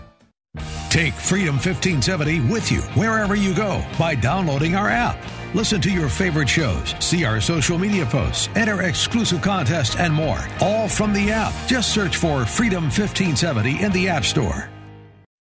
Take 0.91 1.13
Freedom 1.13 1.55
1570 1.55 2.41
with 2.51 2.69
you 2.69 2.81
wherever 2.99 3.33
you 3.33 3.55
go 3.55 3.81
by 3.97 4.13
downloading 4.13 4.75
our 4.75 4.89
app. 4.89 5.17
Listen 5.55 5.79
to 5.79 5.89
your 5.89 6.09
favorite 6.09 6.49
shows, 6.49 6.93
see 6.99 7.23
our 7.23 7.39
social 7.39 7.77
media 7.77 8.05
posts, 8.05 8.49
enter 8.55 8.81
exclusive 8.81 9.41
contests, 9.41 9.95
and 9.95 10.13
more. 10.13 10.45
All 10.59 10.89
from 10.89 11.13
the 11.13 11.31
app. 11.31 11.53
Just 11.65 11.93
search 11.93 12.17
for 12.17 12.45
Freedom 12.45 12.83
1570 12.83 13.81
in 13.81 13.91
the 13.93 14.09
App 14.09 14.25
Store. 14.25 14.70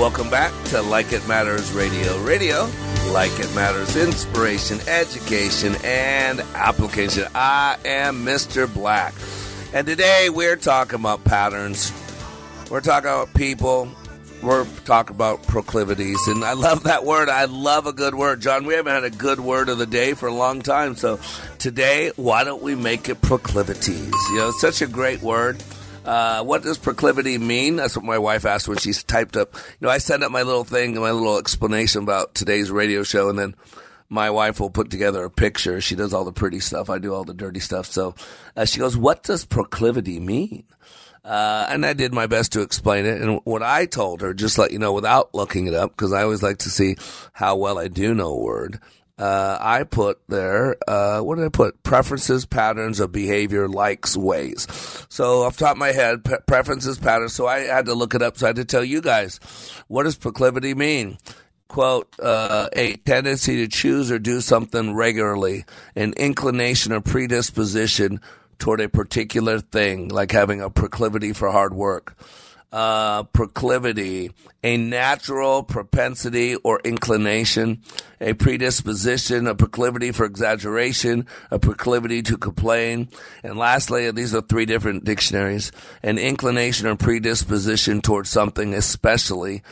Welcome 0.00 0.30
back 0.30 0.52
to 0.70 0.82
Like 0.82 1.12
It 1.12 1.28
Matters 1.28 1.72
Radio. 1.72 2.18
Radio, 2.22 2.68
like 3.12 3.30
it 3.38 3.54
matters, 3.54 3.96
inspiration, 3.96 4.80
education, 4.88 5.76
and 5.84 6.40
application. 6.54 7.28
I 7.34 7.76
am 7.84 8.24
Mr. 8.24 8.72
Black. 8.72 9.14
And 9.72 9.86
today 9.86 10.30
we're 10.30 10.56
talking 10.56 10.98
about 10.98 11.22
patterns. 11.24 11.92
We're 12.70 12.80
talking 12.80 13.10
about 13.10 13.34
people. 13.34 13.88
We're 14.42 14.64
talking 14.84 15.14
about 15.14 15.42
proclivities. 15.44 16.26
And 16.26 16.44
I 16.44 16.54
love 16.54 16.84
that 16.84 17.04
word. 17.04 17.28
I 17.28 17.44
love 17.44 17.86
a 17.86 17.92
good 17.92 18.14
word. 18.14 18.40
John, 18.40 18.64
we 18.64 18.74
haven't 18.74 18.92
had 18.92 19.04
a 19.04 19.10
good 19.10 19.38
word 19.38 19.68
of 19.68 19.78
the 19.78 19.86
day 19.86 20.14
for 20.14 20.28
a 20.28 20.34
long 20.34 20.62
time. 20.62 20.96
So 20.96 21.20
today, 21.58 22.10
why 22.16 22.42
don't 22.42 22.62
we 22.62 22.74
make 22.74 23.08
it 23.08 23.20
proclivities? 23.22 24.12
You 24.30 24.36
know, 24.36 24.50
such 24.50 24.82
a 24.82 24.86
great 24.86 25.22
word. 25.22 25.62
Uh, 26.10 26.42
what 26.42 26.64
does 26.64 26.76
proclivity 26.76 27.38
mean? 27.38 27.76
That's 27.76 27.94
what 27.94 28.04
my 28.04 28.18
wife 28.18 28.44
asked 28.44 28.66
when 28.66 28.78
she 28.78 28.92
typed 28.92 29.36
up. 29.36 29.54
You 29.54 29.86
know, 29.86 29.90
I 29.90 29.98
send 29.98 30.24
up 30.24 30.32
my 30.32 30.42
little 30.42 30.64
thing, 30.64 30.96
my 30.96 31.12
little 31.12 31.38
explanation 31.38 32.02
about 32.02 32.34
today's 32.34 32.68
radio 32.68 33.04
show, 33.04 33.28
and 33.28 33.38
then 33.38 33.54
my 34.08 34.28
wife 34.30 34.58
will 34.58 34.70
put 34.70 34.90
together 34.90 35.22
a 35.22 35.30
picture. 35.30 35.80
She 35.80 35.94
does 35.94 36.12
all 36.12 36.24
the 36.24 36.32
pretty 36.32 36.58
stuff. 36.58 36.90
I 36.90 36.98
do 36.98 37.14
all 37.14 37.22
the 37.22 37.32
dirty 37.32 37.60
stuff. 37.60 37.86
So 37.86 38.16
uh, 38.56 38.64
she 38.64 38.80
goes, 38.80 38.96
"What 38.96 39.22
does 39.22 39.44
proclivity 39.44 40.18
mean?" 40.18 40.64
Uh, 41.24 41.66
and 41.68 41.86
I 41.86 41.92
did 41.92 42.12
my 42.12 42.26
best 42.26 42.54
to 42.54 42.62
explain 42.62 43.06
it. 43.06 43.22
And 43.22 43.38
what 43.44 43.62
I 43.62 43.86
told 43.86 44.20
her, 44.22 44.34
just 44.34 44.58
let 44.58 44.72
you 44.72 44.80
know, 44.80 44.92
without 44.92 45.32
looking 45.32 45.68
it 45.68 45.74
up, 45.74 45.92
because 45.92 46.12
I 46.12 46.24
always 46.24 46.42
like 46.42 46.58
to 46.58 46.70
see 46.70 46.96
how 47.34 47.54
well 47.54 47.78
I 47.78 47.86
do 47.86 48.14
know 48.14 48.32
a 48.32 48.42
word 48.42 48.80
uh, 49.20 49.58
I 49.60 49.84
put 49.84 50.18
there, 50.28 50.76
uh, 50.88 51.20
what 51.20 51.36
did 51.36 51.44
I 51.44 51.50
put? 51.50 51.82
Preferences, 51.82 52.46
patterns 52.46 53.00
of 53.00 53.12
behavior, 53.12 53.68
likes, 53.68 54.16
ways. 54.16 54.66
So 55.10 55.42
off 55.42 55.58
top 55.58 55.72
of 55.72 55.78
my 55.78 55.92
head, 55.92 56.24
pre- 56.24 56.38
preferences, 56.46 56.98
patterns. 56.98 57.34
So 57.34 57.46
I 57.46 57.60
had 57.60 57.84
to 57.84 57.94
look 57.94 58.14
it 58.14 58.22
up. 58.22 58.38
So 58.38 58.46
I 58.46 58.48
had 58.48 58.56
to 58.56 58.64
tell 58.64 58.82
you 58.82 59.02
guys, 59.02 59.38
what 59.88 60.04
does 60.04 60.16
proclivity 60.16 60.72
mean? 60.72 61.18
Quote, 61.68 62.08
uh, 62.18 62.68
a 62.72 62.96
tendency 62.96 63.56
to 63.58 63.68
choose 63.68 64.10
or 64.10 64.18
do 64.18 64.40
something 64.40 64.94
regularly, 64.94 65.66
an 65.94 66.14
inclination 66.14 66.92
or 66.92 67.02
predisposition 67.02 68.20
toward 68.58 68.80
a 68.80 68.88
particular 68.88 69.60
thing, 69.60 70.08
like 70.08 70.32
having 70.32 70.62
a 70.62 70.70
proclivity 70.70 71.34
for 71.34 71.50
hard 71.50 71.74
work. 71.74 72.16
Uh, 72.72 73.24
proclivity, 73.24 74.30
a 74.62 74.76
natural 74.76 75.62
propensity 75.62 76.54
or 76.56 76.80
inclination, 76.84 77.82
a 78.20 78.32
predisposition, 78.34 79.46
a 79.48 79.54
proclivity 79.54 80.12
for 80.12 80.24
exaggeration, 80.24 81.26
a 81.50 81.58
proclivity 81.58 82.22
to 82.22 82.36
complain. 82.36 83.08
And 83.42 83.58
lastly, 83.58 84.10
these 84.12 84.34
are 84.34 84.42
three 84.42 84.66
different 84.66 85.04
dictionaries, 85.04 85.72
an 86.02 86.18
inclination 86.18 86.86
or 86.86 86.96
predisposition 86.96 88.02
towards 88.02 88.30
something, 88.30 88.72
especially 88.74 89.62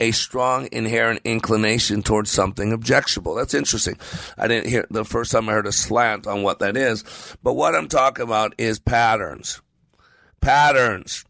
a 0.00 0.12
strong 0.12 0.68
inherent 0.72 1.20
inclination 1.24 2.02
towards 2.02 2.30
something 2.30 2.72
objectionable. 2.72 3.34
That's 3.34 3.54
interesting. 3.54 3.98
I 4.38 4.48
didn't 4.48 4.70
hear 4.70 4.86
the 4.90 5.04
first 5.04 5.32
time 5.32 5.48
I 5.48 5.52
heard 5.52 5.66
a 5.66 5.72
slant 5.72 6.26
on 6.26 6.42
what 6.42 6.60
that 6.60 6.76
is, 6.76 7.04
but 7.42 7.52
what 7.54 7.74
I'm 7.74 7.88
talking 7.88 8.24
about 8.24 8.54
is 8.56 8.78
patterns. 8.78 9.60
Patterns. 10.40 11.25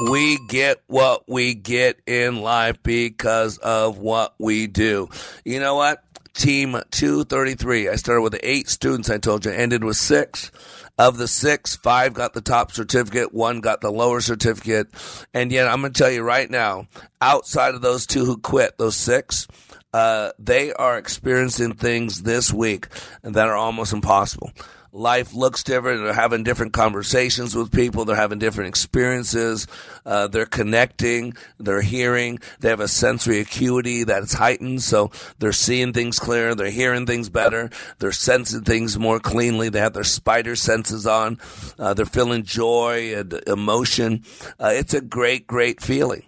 We 0.00 0.38
get 0.48 0.82
what 0.86 1.28
we 1.28 1.54
get 1.54 2.00
in 2.06 2.40
life 2.40 2.82
because 2.82 3.58
of 3.58 3.98
what 3.98 4.34
we 4.38 4.66
do. 4.66 5.08
You 5.44 5.60
know 5.60 5.76
what? 5.76 6.02
Team 6.34 6.72
233. 6.90 7.88
I 7.88 7.94
started 7.94 8.22
with 8.22 8.38
eight 8.42 8.68
students, 8.68 9.08
I 9.08 9.18
told 9.18 9.44
you, 9.44 9.52
ended 9.52 9.84
with 9.84 9.96
six. 9.96 10.50
Of 10.96 11.16
the 11.16 11.26
six, 11.26 11.74
five 11.74 12.14
got 12.14 12.34
the 12.34 12.40
top 12.40 12.70
certificate, 12.70 13.34
one 13.34 13.60
got 13.60 13.80
the 13.80 13.90
lower 13.90 14.20
certificate. 14.20 14.88
And 15.32 15.50
yet, 15.50 15.66
I'm 15.66 15.80
going 15.80 15.92
to 15.92 15.98
tell 15.98 16.10
you 16.10 16.22
right 16.22 16.48
now, 16.48 16.86
outside 17.20 17.74
of 17.74 17.82
those 17.82 18.06
two 18.06 18.24
who 18.24 18.36
quit, 18.36 18.78
those 18.78 18.94
six, 18.94 19.48
uh, 19.94 20.32
they 20.40 20.72
are 20.72 20.98
experiencing 20.98 21.72
things 21.74 22.22
this 22.22 22.52
week 22.52 22.88
that 23.22 23.48
are 23.48 23.56
almost 23.56 23.92
impossible 23.92 24.50
life 24.94 25.34
looks 25.34 25.64
different. 25.64 26.04
They're 26.04 26.14
having 26.14 26.44
different 26.44 26.72
conversations 26.72 27.54
with 27.54 27.72
people. 27.72 28.04
They're 28.04 28.16
having 28.16 28.38
different 28.38 28.68
experiences. 28.68 29.66
Uh, 30.06 30.28
they're 30.28 30.46
connecting. 30.46 31.34
They're 31.58 31.82
hearing. 31.82 32.38
They 32.60 32.68
have 32.70 32.80
a 32.80 32.88
sensory 32.88 33.40
acuity 33.40 34.04
that's 34.04 34.32
heightened. 34.32 34.82
So 34.82 35.10
they're 35.38 35.52
seeing 35.52 35.92
things 35.92 36.18
clearer. 36.18 36.54
They're 36.54 36.70
hearing 36.70 37.06
things 37.06 37.28
better. 37.28 37.70
They're 37.98 38.12
sensing 38.12 38.62
things 38.62 38.96
more 38.98 39.18
cleanly. 39.18 39.68
They 39.68 39.80
have 39.80 39.94
their 39.94 40.04
spider 40.04 40.54
senses 40.54 41.06
on. 41.06 41.38
Uh, 41.78 41.94
they're 41.94 42.06
feeling 42.06 42.44
joy 42.44 43.14
and 43.16 43.32
emotion. 43.46 44.24
Uh, 44.60 44.72
it's 44.72 44.94
a 44.94 45.00
great, 45.00 45.46
great 45.46 45.82
feeling. 45.82 46.22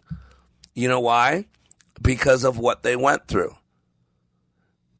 You 0.75 0.89
know 0.89 1.01
why? 1.01 1.47
Because 2.03 2.45
of 2.45 2.59
what 2.59 2.83
they 2.83 2.97
went 2.97 3.27
through 3.27 3.57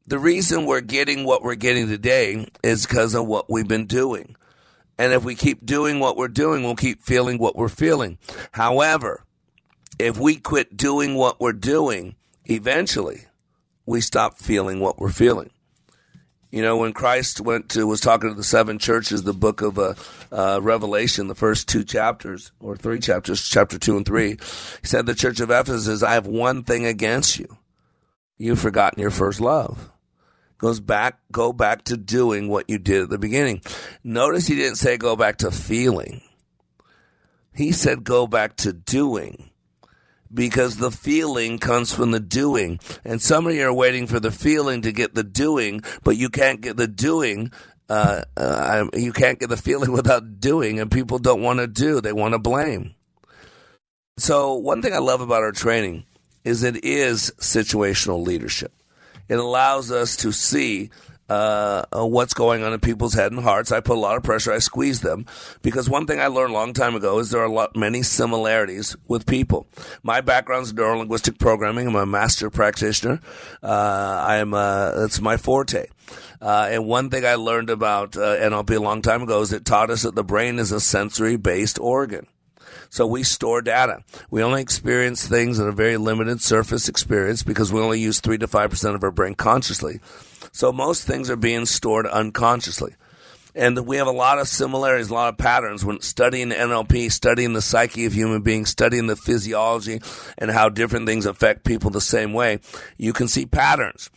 the 0.07 0.17
reason 0.17 0.65
we're 0.65 0.81
getting 0.81 1.25
what 1.25 1.43
we're 1.43 1.55
getting 1.55 1.87
today 1.89 2.47
is 2.63 2.87
because 2.87 3.13
of 3.13 3.27
what 3.27 3.49
we've 3.49 3.67
been 3.67 3.85
doing. 3.85 4.35
And 4.97 5.11
if 5.11 5.23
we 5.23 5.35
keep 5.35 5.65
doing 5.65 5.99
what 5.99 6.15
we're 6.15 6.29
doing, 6.29 6.63
we'll 6.63 6.75
keep 6.75 7.03
feeling 7.03 7.37
what 7.37 7.57
we're 7.57 7.67
feeling. 7.67 8.17
However, 8.53 9.25
if 9.99 10.17
we 10.17 10.37
quit 10.37 10.77
doing 10.77 11.15
what 11.15 11.41
we're 11.41 11.51
doing, 11.51 12.15
eventually 12.45 13.25
we 13.85 13.99
stop 13.99 14.37
feeling 14.37 14.79
what 14.79 14.97
we're 14.97 15.11
feeling. 15.11 15.51
You 16.49 16.61
know, 16.61 16.77
when 16.77 16.93
Christ 16.93 17.41
went 17.41 17.69
to 17.69 17.85
was 17.85 17.99
talking 17.99 18.29
to 18.29 18.35
the 18.35 18.43
seven 18.43 18.79
churches, 18.79 19.23
the 19.23 19.33
book 19.33 19.61
of 19.61 19.77
uh, 19.77 19.95
uh, 20.31 20.59
Revelation, 20.61 21.27
the 21.27 21.35
first 21.35 21.67
two 21.67 21.83
chapters 21.83 22.51
or 22.59 22.77
three 22.77 22.99
chapters, 22.99 23.47
chapter 23.47 23.77
two 23.77 23.97
and 23.97 24.05
three, 24.05 24.31
he 24.31 24.87
said, 24.87 25.05
"The 25.05 25.15
church 25.15 25.39
of 25.41 25.51
Ephesus, 25.51 26.03
I 26.03 26.13
have 26.13 26.25
one 26.25 26.63
thing 26.63 26.85
against 26.85 27.37
you: 27.37 27.57
you've 28.37 28.59
forgotten 28.59 29.01
your 29.01 29.11
first 29.11 29.41
love." 29.41 29.91
goes 30.57 30.79
back, 30.79 31.19
go 31.31 31.53
back 31.53 31.83
to 31.83 31.97
doing 31.97 32.47
what 32.49 32.69
you 32.69 32.77
did 32.79 33.03
at 33.03 33.09
the 33.09 33.17
beginning. 33.17 33.61
Notice 34.03 34.47
he 34.47 34.55
didn't 34.55 34.77
say 34.77 34.97
go 34.97 35.15
back 35.15 35.37
to 35.37 35.51
feeling. 35.51 36.21
He 37.53 37.71
said 37.71 38.03
go 38.03 38.27
back 38.27 38.55
to 38.57 38.73
doing 38.73 39.49
because 40.33 40.77
the 40.77 40.91
feeling 40.91 41.59
comes 41.59 41.93
from 41.93 42.11
the 42.11 42.19
doing. 42.19 42.79
And 43.05 43.21
some 43.21 43.47
of 43.47 43.53
you 43.53 43.65
are 43.67 43.73
waiting 43.73 44.07
for 44.07 44.19
the 44.19 44.31
feeling 44.31 44.81
to 44.83 44.91
get 44.91 45.13
the 45.13 45.23
doing, 45.23 45.81
but 46.03 46.17
you 46.17 46.29
can't 46.29 46.61
get 46.61 46.77
the 46.77 46.87
doing. 46.87 47.51
Uh, 47.89 48.23
uh, 48.35 48.85
you 48.93 49.13
can't 49.13 49.39
get 49.39 49.49
the 49.49 49.57
feeling 49.57 49.91
without 49.93 50.39
doing, 50.39 50.79
and 50.79 50.91
people 50.91 51.19
don't 51.19 51.41
want 51.41 51.59
to 51.59 51.67
do. 51.67 52.01
They 52.01 52.13
want 52.13 52.33
to 52.33 52.39
blame. 52.39 52.95
So, 54.17 54.55
one 54.55 54.81
thing 54.81 54.93
I 54.93 54.97
love 54.97 55.21
about 55.21 55.43
our 55.43 55.51
training 55.51 56.03
is 56.43 56.63
it 56.63 56.83
is 56.83 57.31
situational 57.39 58.25
leadership. 58.25 58.73
It 59.29 59.35
allows 59.35 59.91
us 59.91 60.15
to 60.17 60.31
see 60.31 60.89
uh, 61.29 61.83
uh, 61.95 62.05
what's 62.05 62.33
going 62.33 62.63
on 62.63 62.73
in 62.73 62.79
people's 62.79 63.13
head 63.13 63.31
and 63.31 63.41
hearts. 63.41 63.71
I 63.71 63.79
put 63.79 63.97
a 63.97 63.99
lot 63.99 64.17
of 64.17 64.23
pressure. 64.23 64.51
I 64.51 64.59
squeeze 64.59 65.01
them 65.01 65.25
because 65.61 65.89
one 65.89 66.05
thing 66.05 66.19
I 66.19 66.27
learned 66.27 66.51
a 66.51 66.53
long 66.53 66.73
time 66.73 66.95
ago 66.95 67.19
is 67.19 67.31
there 67.31 67.41
are 67.41 67.45
a 67.45 67.51
lot, 67.51 67.75
many 67.75 68.03
similarities 68.03 68.95
with 69.07 69.25
people. 69.25 69.67
My 70.03 70.21
background 70.21 70.63
is 70.63 70.73
neurolinguistic 70.73 71.39
programming. 71.39 71.87
I'm 71.87 71.95
a 71.95 72.05
master 72.05 72.49
practitioner. 72.49 73.19
Uh, 73.61 74.23
I 74.27 74.37
am, 74.37 74.53
uh, 74.53 74.91
it's 75.05 75.21
my 75.21 75.37
forte. 75.37 75.87
Uh, 76.41 76.67
and 76.71 76.85
one 76.85 77.09
thing 77.09 77.25
I 77.25 77.35
learned 77.35 77.69
about 77.69 78.15
uh, 78.15 78.37
NLP 78.37 78.77
a 78.77 78.79
long 78.79 79.01
time 79.01 79.23
ago 79.23 79.41
is 79.41 79.51
it 79.51 79.65
taught 79.65 79.89
us 79.89 80.03
that 80.03 80.15
the 80.15 80.23
brain 80.23 80.59
is 80.59 80.71
a 80.71 80.79
sensory 80.79 81.35
based 81.35 81.79
organ. 81.79 82.27
So 82.89 83.05
we 83.05 83.23
store 83.23 83.61
data. 83.61 84.03
We 84.29 84.43
only 84.43 84.61
experience 84.61 85.27
things 85.27 85.59
in 85.59 85.67
a 85.67 85.71
very 85.71 85.97
limited 85.97 86.41
surface 86.41 86.87
experience 86.87 87.43
because 87.43 87.73
we 87.73 87.81
only 87.81 87.99
use 87.99 88.21
3 88.21 88.37
to 88.37 88.47
5% 88.47 88.95
of 88.95 89.03
our 89.03 89.11
brain 89.11 89.35
consciously. 89.35 89.99
So 90.51 90.71
most 90.71 91.05
things 91.05 91.29
are 91.29 91.35
being 91.35 91.65
stored 91.65 92.07
unconsciously. 92.07 92.95
And 93.55 93.87
we 93.87 93.97
have 93.97 94.07
a 94.07 94.11
lot 94.11 94.37
of 94.37 94.47
similarities, 94.47 95.09
a 95.09 95.13
lot 95.15 95.29
of 95.29 95.37
patterns 95.37 95.83
when 95.83 95.99
studying 96.01 96.49
NLP, 96.49 97.11
studying 97.11 97.53
the 97.53 97.61
psyche 97.61 98.05
of 98.05 98.13
human 98.13 98.41
beings, 98.41 98.69
studying 98.69 99.07
the 99.07 99.15
physiology 99.15 99.99
and 100.37 100.51
how 100.51 100.69
different 100.69 101.07
things 101.07 101.25
affect 101.25 101.65
people 101.65 101.89
the 101.89 101.99
same 101.99 102.33
way. 102.33 102.59
You 102.97 103.13
can 103.13 103.27
see 103.27 103.47
patterns. 103.47 104.11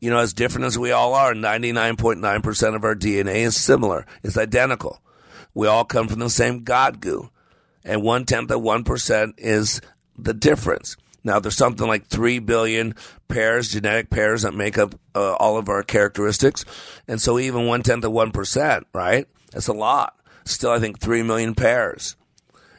You 0.00 0.10
know, 0.10 0.18
as 0.18 0.32
different 0.32 0.66
as 0.66 0.78
we 0.78 0.92
all 0.92 1.14
are, 1.14 1.34
99.9% 1.34 2.76
of 2.76 2.84
our 2.84 2.94
DNA 2.94 3.36
is 3.36 3.56
similar. 3.56 4.06
It's 4.22 4.38
identical. 4.38 5.00
We 5.54 5.66
all 5.66 5.84
come 5.84 6.08
from 6.08 6.20
the 6.20 6.30
same 6.30 6.62
God 6.62 7.00
goo 7.00 7.30
and 7.84 8.02
one 8.02 8.24
tenth 8.24 8.50
of 8.50 8.62
1% 8.62 9.34
is 9.38 9.80
the 10.16 10.34
difference. 10.34 10.96
Now, 11.24 11.40
there's 11.40 11.56
something 11.56 11.88
like 11.88 12.06
3 12.06 12.38
billion 12.40 12.94
pairs, 13.28 13.72
genetic 13.72 14.10
pairs 14.10 14.42
that 14.42 14.54
make 14.54 14.76
up 14.76 14.94
uh, 15.14 15.32
all 15.34 15.56
of 15.56 15.70
our 15.70 15.82
characteristics. 15.82 16.66
And 17.08 17.20
so 17.20 17.38
even 17.38 17.66
one 17.66 17.82
tenth 17.82 18.04
of 18.04 18.12
1%, 18.12 18.84
right? 18.92 19.26
That's 19.52 19.68
a 19.68 19.72
lot. 19.72 20.16
Still, 20.44 20.70
I 20.70 20.78
think 20.78 21.00
3 21.00 21.22
million 21.22 21.54
pairs. 21.54 22.16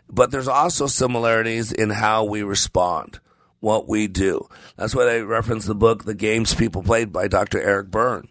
But 0.08 0.30
there's 0.30 0.48
also 0.48 0.86
similarities 0.86 1.72
in 1.72 1.90
how 1.90 2.24
we 2.24 2.44
respond, 2.44 3.20
what 3.60 3.88
we 3.90 4.08
do. 4.08 4.48
That's 4.78 4.94
why 4.94 5.10
I 5.10 5.20
reference 5.22 5.66
the 5.66 5.74
book, 5.74 6.06
The 6.06 6.14
Games 6.14 6.54
People 6.54 6.84
Played 6.84 7.12
by 7.12 7.28
Dr. 7.28 7.60
Eric 7.60 7.90
Berne 7.90 8.30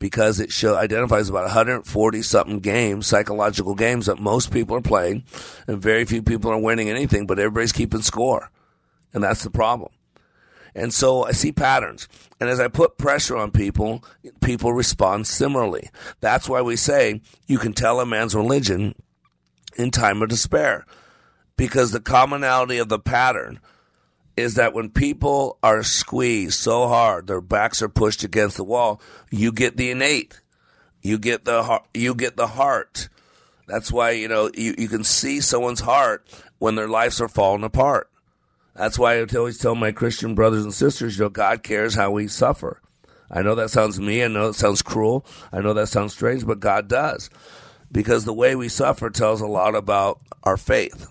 because 0.00 0.38
it 0.38 0.52
show, 0.52 0.76
identifies 0.76 1.28
about 1.28 1.44
140 1.44 2.22
something 2.22 2.60
games, 2.60 3.06
psychological 3.06 3.74
games 3.74 4.06
that 4.06 4.18
most 4.18 4.52
people 4.52 4.76
are 4.76 4.80
playing, 4.80 5.24
and 5.66 5.82
very 5.82 6.04
few 6.04 6.22
people 6.22 6.50
are 6.52 6.58
winning 6.58 6.88
anything, 6.88 7.26
but 7.26 7.38
everybody's 7.38 7.72
keeping 7.72 8.02
score. 8.02 8.50
And 9.12 9.22
that's 9.24 9.42
the 9.42 9.50
problem. 9.50 9.90
And 10.74 10.92
so 10.92 11.24
I 11.24 11.32
see 11.32 11.50
patterns. 11.52 12.08
And 12.40 12.48
as 12.48 12.60
I 12.60 12.68
put 12.68 12.98
pressure 12.98 13.36
on 13.36 13.50
people, 13.50 14.04
people 14.40 14.72
respond 14.72 15.26
similarly. 15.26 15.90
That's 16.20 16.48
why 16.48 16.62
we 16.62 16.76
say 16.76 17.20
you 17.46 17.58
can 17.58 17.72
tell 17.72 18.00
a 18.00 18.06
man's 18.06 18.34
religion 18.34 18.94
in 19.76 19.90
time 19.90 20.22
of 20.22 20.28
despair. 20.28 20.86
Because 21.56 21.90
the 21.90 22.00
commonality 22.00 22.78
of 22.78 22.88
the 22.88 23.00
pattern 23.00 23.60
is 24.36 24.54
that 24.54 24.72
when 24.72 24.90
people 24.90 25.58
are 25.64 25.82
squeezed 25.82 26.60
so 26.60 26.86
hard, 26.86 27.26
their 27.26 27.40
backs 27.40 27.82
are 27.82 27.88
pushed 27.88 28.22
against 28.22 28.56
the 28.56 28.62
wall, 28.62 29.00
you 29.30 29.50
get 29.50 29.76
the 29.76 29.90
innate. 29.90 30.40
You 31.02 31.18
get 31.18 31.44
the 31.44 31.80
you 31.94 32.14
get 32.14 32.36
the 32.36 32.46
heart. 32.46 33.08
That's 33.66 33.92
why, 33.92 34.12
you 34.12 34.28
know, 34.28 34.50
you, 34.54 34.74
you 34.78 34.88
can 34.88 35.04
see 35.04 35.40
someone's 35.40 35.80
heart 35.80 36.28
when 36.58 36.74
their 36.74 36.88
lives 36.88 37.20
are 37.20 37.28
falling 37.28 37.64
apart. 37.64 38.10
That's 38.78 38.96
why 38.96 39.18
I 39.18 39.26
always 39.36 39.58
tell 39.58 39.74
my 39.74 39.90
Christian 39.90 40.36
brothers 40.36 40.62
and 40.62 40.72
sisters, 40.72 41.18
you 41.18 41.24
know, 41.24 41.30
God 41.30 41.64
cares 41.64 41.96
how 41.96 42.12
we 42.12 42.28
suffer. 42.28 42.80
I 43.28 43.42
know 43.42 43.56
that 43.56 43.70
sounds 43.70 43.98
me. 43.98 44.22
I 44.22 44.28
know 44.28 44.50
it 44.50 44.54
sounds 44.54 44.82
cruel. 44.82 45.26
I 45.52 45.60
know 45.60 45.74
that 45.74 45.88
sounds 45.88 46.12
strange, 46.12 46.46
but 46.46 46.60
God 46.60 46.86
does. 46.86 47.28
Because 47.90 48.24
the 48.24 48.32
way 48.32 48.54
we 48.54 48.68
suffer 48.68 49.10
tells 49.10 49.40
a 49.40 49.48
lot 49.48 49.74
about 49.74 50.20
our 50.44 50.56
faith. 50.56 51.08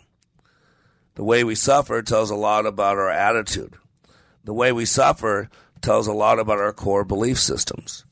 The 1.15 1.25
way 1.25 1.43
we 1.43 1.55
suffer 1.55 2.01
tells 2.01 2.31
a 2.31 2.35
lot 2.35 2.65
about 2.65 2.95
our 2.95 3.09
attitude. 3.09 3.73
The 4.45 4.53
way 4.53 4.71
we 4.71 4.85
suffer 4.85 5.49
tells 5.81 6.07
a 6.07 6.13
lot 6.13 6.39
about 6.39 6.59
our 6.59 6.71
core 6.71 7.03
belief 7.03 7.37
systems. 7.37 8.05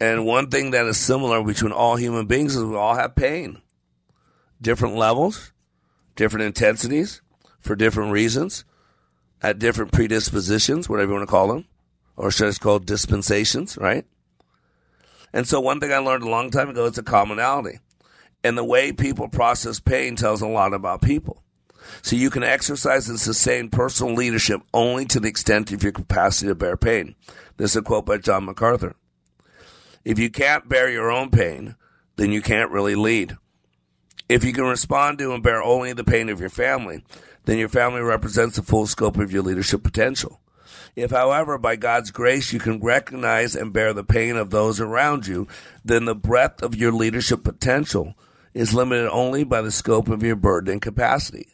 And 0.00 0.24
one 0.24 0.48
thing 0.48 0.70
that 0.70 0.86
is 0.86 0.96
similar 0.96 1.44
between 1.44 1.72
all 1.72 1.96
human 1.96 2.24
beings 2.24 2.56
is 2.56 2.64
we 2.64 2.76
all 2.76 2.94
have 2.94 3.14
pain. 3.14 3.60
Different 4.62 4.96
levels, 4.96 5.52
different 6.16 6.46
intensities, 6.46 7.20
for 7.64 7.74
different 7.74 8.12
reasons, 8.12 8.64
at 9.42 9.58
different 9.58 9.90
predispositions, 9.90 10.88
whatever 10.88 11.10
you 11.12 11.16
want 11.16 11.26
to 11.28 11.30
call 11.30 11.48
them, 11.48 11.64
or 12.16 12.30
should 12.30 12.54
I 12.54 12.56
call 12.56 12.78
dispensations, 12.78 13.76
right? 13.78 14.06
And 15.32 15.48
so 15.48 15.60
one 15.60 15.80
thing 15.80 15.92
I 15.92 15.98
learned 15.98 16.22
a 16.22 16.28
long 16.28 16.50
time 16.50 16.68
ago 16.68 16.84
is 16.84 16.96
a 16.98 17.02
commonality. 17.02 17.80
And 18.44 18.56
the 18.56 18.64
way 18.64 18.92
people 18.92 19.28
process 19.28 19.80
pain 19.80 20.14
tells 20.14 20.42
a 20.42 20.46
lot 20.46 20.74
about 20.74 21.02
people. 21.02 21.42
So 22.02 22.14
you 22.16 22.30
can 22.30 22.44
exercise 22.44 23.08
and 23.08 23.18
sustain 23.18 23.70
personal 23.70 24.14
leadership 24.14 24.60
only 24.72 25.06
to 25.06 25.20
the 25.20 25.28
extent 25.28 25.72
of 25.72 25.82
your 25.82 25.92
capacity 25.92 26.48
to 26.48 26.54
bear 26.54 26.76
pain. 26.76 27.14
This 27.56 27.72
is 27.72 27.76
a 27.78 27.82
quote 27.82 28.06
by 28.06 28.18
John 28.18 28.44
MacArthur. 28.44 28.94
If 30.04 30.18
you 30.18 30.30
can't 30.30 30.68
bear 30.68 30.90
your 30.90 31.10
own 31.10 31.30
pain, 31.30 31.76
then 32.16 32.30
you 32.30 32.42
can't 32.42 32.70
really 32.70 32.94
lead. 32.94 33.36
If 34.28 34.44
you 34.44 34.52
can 34.52 34.64
respond 34.64 35.18
to 35.18 35.32
and 35.32 35.42
bear 35.42 35.62
only 35.62 35.92
the 35.92 36.04
pain 36.04 36.28
of 36.28 36.40
your 36.40 36.50
family, 36.50 37.02
then 37.44 37.58
your 37.58 37.68
family 37.68 38.00
represents 38.00 38.56
the 38.56 38.62
full 38.62 38.86
scope 38.86 39.18
of 39.18 39.32
your 39.32 39.42
leadership 39.42 39.82
potential. 39.82 40.40
If, 40.96 41.10
however, 41.10 41.58
by 41.58 41.76
God's 41.76 42.10
grace 42.10 42.52
you 42.52 42.58
can 42.58 42.80
recognize 42.80 43.56
and 43.56 43.72
bear 43.72 43.92
the 43.92 44.04
pain 44.04 44.36
of 44.36 44.50
those 44.50 44.80
around 44.80 45.26
you, 45.26 45.48
then 45.84 46.04
the 46.04 46.14
breadth 46.14 46.62
of 46.62 46.76
your 46.76 46.92
leadership 46.92 47.42
potential 47.42 48.14
is 48.52 48.74
limited 48.74 49.08
only 49.10 49.42
by 49.44 49.60
the 49.60 49.72
scope 49.72 50.08
of 50.08 50.22
your 50.22 50.36
burden 50.36 50.74
and 50.74 50.82
capacity. 50.82 51.48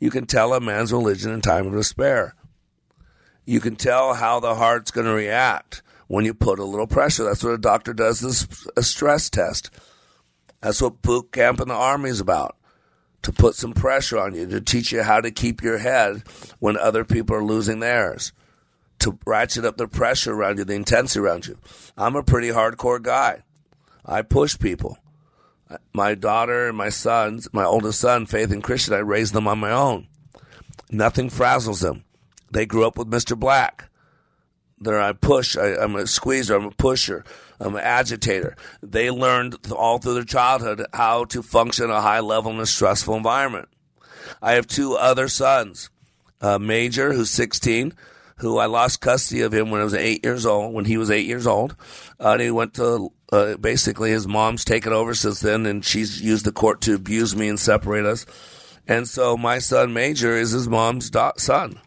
You 0.00 0.10
can 0.10 0.26
tell 0.26 0.52
a 0.52 0.60
man's 0.60 0.92
religion 0.92 1.32
in 1.32 1.40
time 1.40 1.66
of 1.66 1.72
despair. 1.72 2.34
You 3.46 3.60
can 3.60 3.76
tell 3.76 4.14
how 4.14 4.40
the 4.40 4.56
heart's 4.56 4.90
going 4.90 5.06
to 5.06 5.12
react 5.12 5.82
when 6.08 6.24
you 6.24 6.34
put 6.34 6.58
a 6.58 6.64
little 6.64 6.86
pressure. 6.86 7.24
That's 7.24 7.44
what 7.44 7.54
a 7.54 7.58
doctor 7.58 7.92
does 7.92 8.20
this 8.20 8.66
a 8.76 8.82
stress 8.82 9.30
test. 9.30 9.70
That's 10.60 10.82
what 10.82 11.02
boot 11.02 11.30
camp 11.30 11.60
in 11.60 11.68
the 11.68 11.74
army 11.74 12.10
is 12.10 12.20
about. 12.20 12.56
To 13.24 13.32
put 13.32 13.54
some 13.54 13.72
pressure 13.72 14.18
on 14.18 14.34
you, 14.34 14.46
to 14.46 14.60
teach 14.60 14.92
you 14.92 15.02
how 15.02 15.20
to 15.20 15.30
keep 15.30 15.62
your 15.62 15.78
head 15.78 16.22
when 16.58 16.76
other 16.76 17.04
people 17.04 17.34
are 17.36 17.42
losing 17.42 17.80
theirs, 17.80 18.32
to 18.98 19.18
ratchet 19.26 19.64
up 19.64 19.76
the 19.76 19.88
pressure 19.88 20.32
around 20.32 20.58
you, 20.58 20.64
the 20.64 20.74
intensity 20.74 21.20
around 21.20 21.46
you. 21.46 21.58
I'm 21.96 22.16
a 22.16 22.22
pretty 22.22 22.48
hardcore 22.48 23.02
guy. 23.02 23.42
I 24.04 24.22
push 24.22 24.58
people. 24.58 24.98
My 25.94 26.14
daughter 26.14 26.68
and 26.68 26.76
my 26.76 26.90
sons, 26.90 27.48
my 27.52 27.64
oldest 27.64 27.98
son, 27.98 28.26
Faith 28.26 28.52
and 28.52 28.62
Christian, 28.62 28.94
I 28.94 28.98
raised 28.98 29.32
them 29.32 29.48
on 29.48 29.58
my 29.58 29.70
own. 29.70 30.06
Nothing 30.90 31.30
frazzles 31.30 31.80
them. 31.80 32.04
They 32.50 32.66
grew 32.66 32.86
up 32.86 32.98
with 32.98 33.10
Mr. 33.10 33.38
Black. 33.38 33.88
There, 34.84 35.00
I 35.00 35.12
push. 35.12 35.56
I, 35.56 35.82
am 35.82 35.96
a 35.96 36.06
squeezer. 36.06 36.56
I'm 36.56 36.66
a 36.66 36.70
pusher. 36.70 37.24
I'm 37.58 37.74
an 37.74 37.82
agitator. 37.82 38.54
They 38.82 39.10
learned 39.10 39.56
all 39.72 39.98
through 39.98 40.14
their 40.14 40.24
childhood 40.24 40.84
how 40.92 41.24
to 41.26 41.42
function 41.42 41.90
at 41.90 41.96
a 41.96 42.02
high 42.02 42.20
level 42.20 42.52
in 42.52 42.60
a 42.60 42.66
stressful 42.66 43.14
environment. 43.14 43.68
I 44.42 44.52
have 44.52 44.66
two 44.66 44.94
other 44.94 45.28
sons. 45.28 45.90
A 46.40 46.58
Major, 46.58 47.14
who's 47.14 47.30
16, 47.30 47.94
who 48.38 48.58
I 48.58 48.66
lost 48.66 49.00
custody 49.00 49.40
of 49.40 49.54
him 49.54 49.70
when 49.70 49.80
I 49.80 49.84
was 49.84 49.94
eight 49.94 50.22
years 50.22 50.44
old. 50.44 50.74
When 50.74 50.84
he 50.84 50.98
was 50.98 51.10
eight 51.10 51.26
years 51.26 51.46
old, 51.46 51.74
uh, 52.20 52.32
and 52.32 52.42
he 52.42 52.50
went 52.50 52.74
to 52.74 53.10
uh, 53.32 53.56
basically 53.56 54.10
his 54.10 54.28
mom's 54.28 54.64
taken 54.64 54.92
over 54.92 55.14
since 55.14 55.40
then, 55.40 55.64
and 55.64 55.82
she's 55.82 56.20
used 56.20 56.44
the 56.44 56.52
court 56.52 56.82
to 56.82 56.94
abuse 56.94 57.34
me 57.34 57.48
and 57.48 57.58
separate 57.58 58.04
us. 58.04 58.26
And 58.86 59.08
so 59.08 59.38
my 59.38 59.60
son 59.60 59.94
Major 59.94 60.36
is 60.36 60.50
his 60.50 60.68
mom's 60.68 61.08
do- 61.08 61.32
son. 61.38 61.80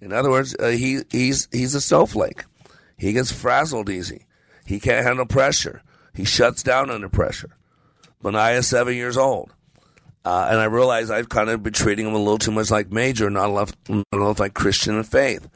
In 0.00 0.12
other 0.12 0.30
words, 0.30 0.54
uh, 0.58 0.68
he 0.68 1.00
he's 1.10 1.48
he's 1.52 1.74
a 1.74 1.80
snowflake. 1.80 2.44
He 2.96 3.12
gets 3.12 3.32
frazzled 3.32 3.88
easy. 3.90 4.26
He 4.64 4.80
can't 4.80 5.06
handle 5.06 5.26
pressure. 5.26 5.82
He 6.14 6.24
shuts 6.24 6.62
down 6.62 6.90
under 6.90 7.08
pressure. 7.08 7.56
Benaiah 8.22 8.58
is 8.58 8.66
seven 8.66 8.94
years 8.94 9.16
old. 9.16 9.52
Uh, 10.24 10.48
and 10.50 10.58
I 10.60 10.64
realize 10.64 11.10
I've 11.10 11.28
kind 11.28 11.48
of 11.48 11.62
been 11.62 11.72
treating 11.72 12.06
him 12.06 12.14
a 12.14 12.18
little 12.18 12.38
too 12.38 12.50
much 12.50 12.70
like 12.70 12.90
Major, 12.90 13.30
not 13.30 13.50
enough, 13.50 13.72
not 13.88 14.04
enough 14.12 14.40
like 14.40 14.52
Christian 14.52 14.96
and 14.96 15.06
faith. 15.06 15.48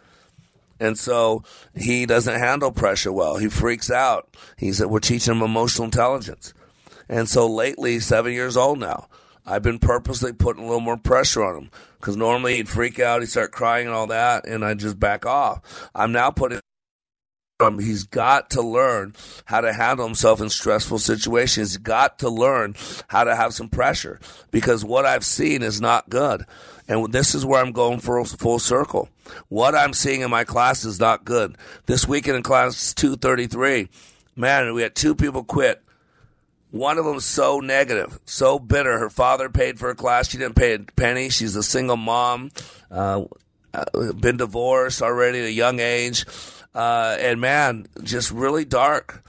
And 0.80 0.98
so 0.98 1.44
he 1.76 2.06
doesn't 2.06 2.38
handle 2.38 2.72
pressure 2.72 3.12
well. 3.12 3.36
He 3.36 3.48
freaks 3.48 3.90
out. 3.90 4.34
He's 4.56 4.84
we're 4.84 5.00
teaching 5.00 5.34
him 5.34 5.42
emotional 5.42 5.84
intelligence. 5.84 6.54
And 7.08 7.28
so 7.28 7.46
lately, 7.46 8.00
seven 8.00 8.32
years 8.32 8.56
old 8.56 8.78
now, 8.78 9.08
I've 9.44 9.62
been 9.62 9.78
purposely 9.78 10.32
putting 10.32 10.62
a 10.62 10.66
little 10.66 10.80
more 10.80 10.96
pressure 10.96 11.42
on 11.42 11.64
him 11.64 11.70
because 11.98 12.16
normally 12.16 12.56
he'd 12.56 12.68
freak 12.68 12.98
out, 13.00 13.20
he'd 13.20 13.28
start 13.28 13.52
crying 13.52 13.86
and 13.86 13.94
all 13.94 14.06
that, 14.08 14.46
and 14.46 14.64
I'd 14.64 14.78
just 14.78 14.98
back 14.98 15.26
off. 15.26 15.90
I'm 15.94 16.12
now 16.12 16.30
putting 16.30 16.60
um, 17.62 17.78
he's 17.78 18.04
got 18.04 18.50
to 18.50 18.62
learn 18.62 19.14
how 19.44 19.60
to 19.60 19.72
handle 19.72 20.06
himself 20.06 20.40
in 20.40 20.50
stressful 20.50 20.98
situations. 20.98 21.70
He's 21.70 21.76
got 21.76 22.18
to 22.18 22.28
learn 22.28 22.74
how 23.08 23.24
to 23.24 23.36
have 23.36 23.54
some 23.54 23.68
pressure 23.68 24.18
because 24.50 24.84
what 24.84 25.06
I've 25.06 25.24
seen 25.24 25.62
is 25.62 25.80
not 25.80 26.10
good. 26.10 26.44
And 26.88 27.12
this 27.12 27.34
is 27.34 27.46
where 27.46 27.62
I'm 27.62 27.72
going 27.72 28.00
for 28.00 28.24
full 28.24 28.58
circle. 28.58 29.08
What 29.48 29.74
I'm 29.74 29.92
seeing 29.92 30.22
in 30.22 30.30
my 30.30 30.44
class 30.44 30.84
is 30.84 30.98
not 30.98 31.24
good. 31.24 31.56
This 31.86 32.08
weekend 32.08 32.36
in 32.36 32.42
class 32.42 32.92
233, 32.94 33.88
man, 34.34 34.74
we 34.74 34.82
had 34.82 34.96
two 34.96 35.14
people 35.14 35.44
quit 35.44 35.82
one 36.72 36.96
of 36.98 37.04
them 37.04 37.20
so 37.20 37.60
negative, 37.60 38.18
so 38.24 38.58
bitter. 38.58 38.98
Her 38.98 39.10
father 39.10 39.48
paid 39.48 39.78
for 39.78 39.88
her 39.88 39.94
class. 39.94 40.30
She 40.30 40.38
didn't 40.38 40.56
pay 40.56 40.74
a 40.74 40.78
penny. 40.78 41.28
She's 41.28 41.54
a 41.54 41.62
single 41.62 41.98
mom, 41.98 42.50
uh, 42.90 43.24
uh, 43.74 44.12
been 44.14 44.38
divorced 44.38 45.02
already 45.02 45.40
at 45.40 45.44
a 45.44 45.52
young 45.52 45.80
age. 45.80 46.24
Uh, 46.74 47.16
and 47.20 47.40
man, 47.40 47.86
just 48.02 48.32
really 48.32 48.64
dark. 48.64 49.22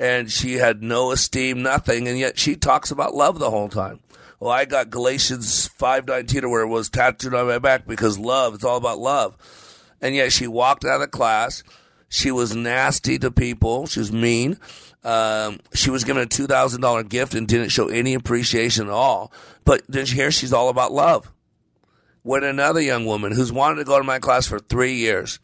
And 0.00 0.30
she 0.30 0.54
had 0.54 0.82
no 0.82 1.12
esteem, 1.12 1.62
nothing. 1.62 2.08
And 2.08 2.18
yet 2.18 2.36
she 2.36 2.56
talks 2.56 2.90
about 2.90 3.14
love 3.14 3.38
the 3.38 3.50
whole 3.50 3.68
time. 3.68 4.00
Well, 4.40 4.50
I 4.50 4.64
got 4.64 4.90
Galatians 4.90 5.68
5.19 5.80 6.50
where 6.50 6.62
it 6.62 6.68
was 6.68 6.88
tattooed 6.88 7.34
on 7.34 7.46
my 7.46 7.58
back 7.58 7.86
because 7.86 8.18
love, 8.18 8.54
it's 8.54 8.64
all 8.64 8.76
about 8.76 8.98
love. 8.98 9.36
And 10.00 10.14
yet 10.16 10.32
she 10.32 10.48
walked 10.48 10.84
out 10.84 11.02
of 11.02 11.10
class. 11.12 11.62
She 12.08 12.30
was 12.30 12.54
nasty 12.54 13.18
to 13.18 13.30
people. 13.30 13.86
She 13.86 14.00
was 14.00 14.12
mean. 14.12 14.58
Um, 15.04 15.60
she 15.74 15.90
was 15.90 16.04
given 16.04 16.22
a 16.22 16.26
two 16.26 16.46
thousand 16.46 16.80
dollar 16.80 17.02
gift 17.02 17.34
and 17.34 17.46
didn't 17.46 17.68
show 17.68 17.88
any 17.88 18.14
appreciation 18.14 18.86
at 18.86 18.92
all. 18.92 19.32
But 19.64 19.82
then 19.88 20.06
here 20.06 20.30
she's 20.30 20.52
all 20.52 20.68
about 20.68 20.92
love. 20.92 21.30
When 22.22 22.44
another 22.44 22.80
young 22.80 23.06
woman 23.06 23.32
who's 23.32 23.52
wanted 23.52 23.76
to 23.76 23.84
go 23.84 23.98
to 23.98 24.04
my 24.04 24.18
class 24.18 24.46
for 24.46 24.58
three 24.58 24.94
years, 24.94 25.38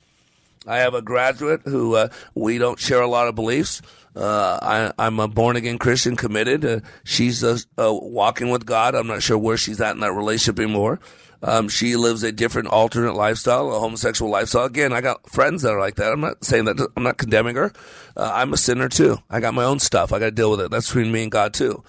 I 0.67 0.79
have 0.79 0.95
a 0.95 1.03
graduate 1.03 1.63
who 1.65 1.95
uh, 1.95 2.09
we 2.35 2.59
don't 2.59 2.79
share 2.79 3.01
a 3.01 3.09
lot 3.09 3.29
of 3.29 3.35
beliefs. 3.35 3.81
Uh, 4.17 4.93
I, 4.97 5.07
am 5.07 5.19
a 5.19 5.29
born 5.29 5.57
again 5.57 5.79
Christian, 5.79 6.17
committed. 6.17 6.65
Uh, 6.65 6.81
she's 7.03 7.45
walking 7.77 8.51
with 8.51 8.65
God. 8.65 8.95
I'm 8.95 9.07
not 9.07 9.23
sure 9.23 9.37
where 9.37 9.57
she's 9.57 9.81
at 9.81 9.95
in 9.95 10.01
that 10.01 10.13
relationship 10.13 10.59
anymore. 10.61 11.01
Um, 11.45 11.69
she 11.69 11.95
lives 11.97 12.23
a 12.23 12.33
different 12.33 12.69
alternate 12.69 13.15
lifestyle, 13.15 13.71
a 13.71 13.79
homosexual 13.79 14.31
lifestyle. 14.31 14.65
Again, 14.65 14.95
I 14.95 15.03
got 15.03 15.29
friends 15.31 15.61
that 15.63 15.75
are 15.75 15.79
like 15.79 15.97
that. 15.97 16.11
I'm 16.11 16.21
not 16.21 16.43
saying 16.43 16.65
that. 16.65 16.89
I'm 16.97 17.03
not 17.03 17.19
condemning 17.19 17.57
her. 17.57 17.71
Uh, 18.17 18.33
I'm 18.35 18.55
a 18.55 18.57
sinner 18.57 18.89
too. 18.89 19.19
I 19.29 19.41
got 19.41 19.53
my 19.53 19.65
own 19.65 19.79
stuff. 19.79 20.13
I 20.13 20.19
got 20.19 20.27
to 20.27 20.31
deal 20.31 20.51
with 20.51 20.63
it. 20.63 20.71
That's 20.71 20.87
between 20.87 21.13
me 21.13 21.25
and 21.25 21.31
God 21.31 21.53
too. 21.53 21.85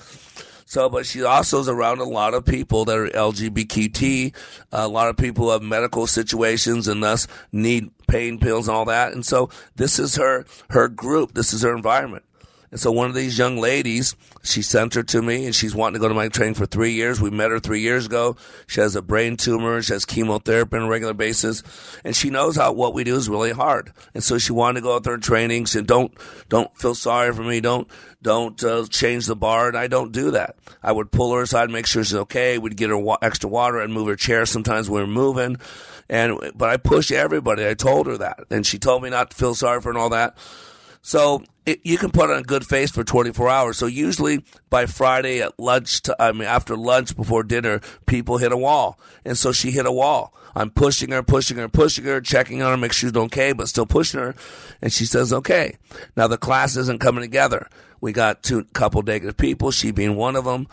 So, 0.66 0.90
but 0.90 1.06
she 1.06 1.24
also 1.24 1.60
is 1.60 1.70
around 1.70 2.00
a 2.00 2.04
lot 2.04 2.34
of 2.34 2.44
people 2.44 2.86
that 2.86 2.98
are 2.98 3.08
LGBTQ, 3.08 4.36
a 4.72 4.88
lot 4.88 5.10
of 5.10 5.16
people 5.16 5.52
have 5.52 5.62
medical 5.62 6.08
situations 6.08 6.88
and 6.88 7.04
thus 7.04 7.28
need 7.52 7.92
pain 8.08 8.40
pills 8.40 8.68
and 8.68 8.76
all 8.76 8.86
that. 8.86 9.14
And 9.14 9.26
so 9.26 9.50
this 9.76 10.00
is 10.00 10.16
her, 10.16 10.46
her 10.72 10.88
group. 10.88 11.34
This 11.34 11.54
is 11.54 11.62
her 11.62 11.76
environment. 11.76 12.26
And 12.72 12.80
so 12.80 12.92
one 12.92 13.08
of 13.08 13.16
these 13.16 13.38
young 13.38 13.58
ladies, 13.58 14.16
she 14.44 14.62
sent 14.62 14.96
her 14.96 15.04
to 15.04 15.22
me 15.22 15.46
and 15.46 15.56
she's 15.56 15.76
wanting 15.76 15.94
to 15.94 16.00
go 16.00 16.08
to 16.08 16.14
my 16.14 16.28
training 16.30 16.56
for 16.56 16.66
three 16.66 16.94
years. 16.94 17.22
We 17.22 17.30
met 17.30 17.52
her 17.52 17.60
three 17.60 17.82
years 17.82 18.06
ago. 18.06 18.36
She 18.68 18.82
has 18.82 18.96
a 18.96 19.02
brain 19.02 19.38
tumor. 19.38 19.82
She 19.82 19.94
has 19.94 20.06
chemotherapy 20.06 20.78
on 20.78 20.84
a 20.84 20.90
regular 20.90 21.14
basis. 21.14 21.64
And 22.04 22.16
she 22.16 22.30
knows 22.30 22.56
how 22.56 22.74
what 22.74 22.94
we 22.94 23.04
do 23.04 23.16
is 23.16 23.30
really 23.30 23.52
hard. 23.52 23.94
And 24.14 24.24
so 24.24 24.38
she 24.38 24.52
wanted 24.52 24.80
to 24.80 24.84
go 24.84 24.96
out 24.96 25.04
there 25.04 25.14
in 25.14 25.22
training. 25.22 25.66
She 25.66 25.74
said, 25.74 25.88
don't, 25.88 26.14
don't 26.50 26.76
feel 26.78 26.96
sorry 26.96 27.34
for 27.34 27.44
me. 27.44 27.62
Don't, 27.62 27.88
don't 28.22 28.62
uh, 28.64 28.86
change 28.90 29.28
the 29.28 29.36
bar. 29.36 29.68
And 29.68 29.78
I 29.78 29.88
don't 29.88 30.12
do 30.12 30.32
that. 30.32 30.58
I 30.84 30.92
would 30.92 31.12
pull 31.12 31.34
her 31.34 31.44
aside, 31.44 31.70
make 31.70 31.88
sure 31.88 32.04
she's 32.04 32.16
okay. 32.16 32.58
We'd 32.58 32.78
get 32.78 32.90
her 32.90 32.98
wa- 32.98 33.18
extra 33.22 33.50
water 33.50 33.80
and 33.80 33.94
move 33.94 34.08
her 34.08 34.16
chair 34.16 34.46
sometimes 34.46 34.90
when 34.90 35.04
we 35.04 35.08
we're 35.08 35.14
moving. 35.14 35.58
And, 36.10 36.40
but 36.56 36.70
I 36.70 36.78
push 36.78 37.12
everybody. 37.12 37.68
I 37.68 37.74
told 37.74 38.08
her 38.08 38.18
that. 38.18 38.46
And 38.50 38.66
she 38.66 38.80
told 38.80 39.04
me 39.04 39.10
not 39.10 39.32
to 39.32 39.38
feel 39.38 39.56
sorry 39.56 39.82
for 39.82 39.90
her 39.90 39.92
and 39.92 39.98
all 39.98 40.10
that. 40.10 40.38
So 41.02 41.44
it, 41.66 41.80
you 41.84 41.98
can 41.98 42.12
put 42.12 42.30
on 42.30 42.38
a 42.38 42.44
good 42.44 42.66
face 42.66 42.92
for 42.92 43.04
24 43.04 43.50
hours. 43.50 43.78
So 43.78 43.86
usually 43.88 44.44
by 44.70 44.86
Friday 44.86 45.42
at 45.42 45.60
lunch, 45.60 46.02
to, 46.04 46.16
I 46.22 46.32
mean 46.32 46.44
after 46.44 46.76
lunch 46.76 47.16
before 47.16 47.44
dinner, 47.44 47.82
people 48.06 48.38
hit 48.38 48.52
a 48.52 48.58
wall, 48.58 49.00
and 49.24 49.38
so 49.38 49.52
she 49.52 49.72
hit 49.72 49.86
a 49.86 49.92
wall. 49.92 50.34
I'm 50.56 50.70
pushing 50.70 51.12
her, 51.12 51.22
pushing 51.22 51.58
her, 51.58 51.68
pushing 51.68 52.06
her, 52.06 52.22
checking 52.22 52.62
on 52.62 52.72
her, 52.72 52.78
make 52.78 52.94
sure 52.94 53.10
she's 53.10 53.18
okay, 53.18 53.52
but 53.52 53.68
still 53.68 53.86
pushing 53.86 54.20
her, 54.20 54.36
and 54.82 54.94
she 54.94 55.06
says 55.06 55.34
okay. 55.34 55.78
Now 56.16 56.28
the 56.28 56.38
class 56.38 56.78
isn't 56.78 57.02
coming 57.02 57.22
together. 57.22 57.68
We 58.00 58.14
got 58.14 58.44
two 58.44 58.66
couple 58.74 59.02
negative 59.02 59.38
people, 59.38 59.72
she 59.72 59.92
being 59.92 60.16
one 60.16 60.36
of 60.36 60.46
them. 60.46 60.68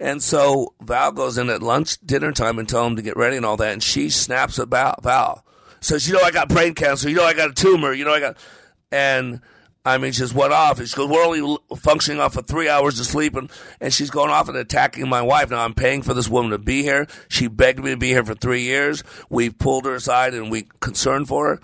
And 0.00 0.22
so 0.22 0.74
Val 0.80 1.12
goes 1.12 1.38
in 1.38 1.48
at 1.48 1.62
lunch, 1.62 1.98
dinner 2.04 2.32
time, 2.32 2.58
and 2.58 2.68
tell 2.68 2.84
him 2.86 2.96
to 2.96 3.02
get 3.02 3.16
ready 3.16 3.36
and 3.36 3.46
all 3.46 3.56
that. 3.58 3.72
And 3.72 3.82
she 3.82 4.10
snaps 4.10 4.58
at. 4.58 4.68
Val 4.68 5.44
says, 5.80 6.08
"You 6.08 6.14
know, 6.14 6.22
I 6.22 6.30
got 6.32 6.48
brain 6.48 6.74
cancer. 6.74 7.08
You 7.08 7.16
know, 7.16 7.24
I 7.24 7.32
got 7.32 7.50
a 7.50 7.54
tumor. 7.54 7.92
You 7.92 8.04
know, 8.04 8.12
I 8.12 8.20
got." 8.20 8.36
And 8.90 9.40
I 9.86 9.98
mean, 9.98 10.12
just 10.12 10.34
went 10.34 10.54
off. 10.54 10.82
She 10.82 10.96
goes, 10.96 11.10
we're 11.10 11.22
only 11.24 11.58
functioning 11.76 12.18
off 12.18 12.38
of 12.38 12.46
three 12.46 12.70
hours 12.70 12.98
of 12.98 13.04
sleep. 13.04 13.36
And, 13.36 13.50
and 13.82 13.92
she's 13.92 14.08
going 14.08 14.30
off 14.30 14.48
and 14.48 14.56
attacking 14.56 15.06
my 15.08 15.20
wife. 15.20 15.50
Now, 15.50 15.62
I'm 15.62 15.74
paying 15.74 16.00
for 16.00 16.14
this 16.14 16.26
woman 16.28 16.52
to 16.52 16.58
be 16.58 16.82
here. 16.82 17.06
She 17.28 17.48
begged 17.48 17.84
me 17.84 17.90
to 17.90 17.96
be 17.98 18.08
here 18.08 18.24
for 18.24 18.34
three 18.34 18.62
years. 18.62 19.04
We 19.28 19.50
pulled 19.50 19.84
her 19.84 19.94
aside 19.94 20.32
and 20.32 20.50
we 20.50 20.68
concerned 20.80 21.28
for 21.28 21.48
her. 21.48 21.60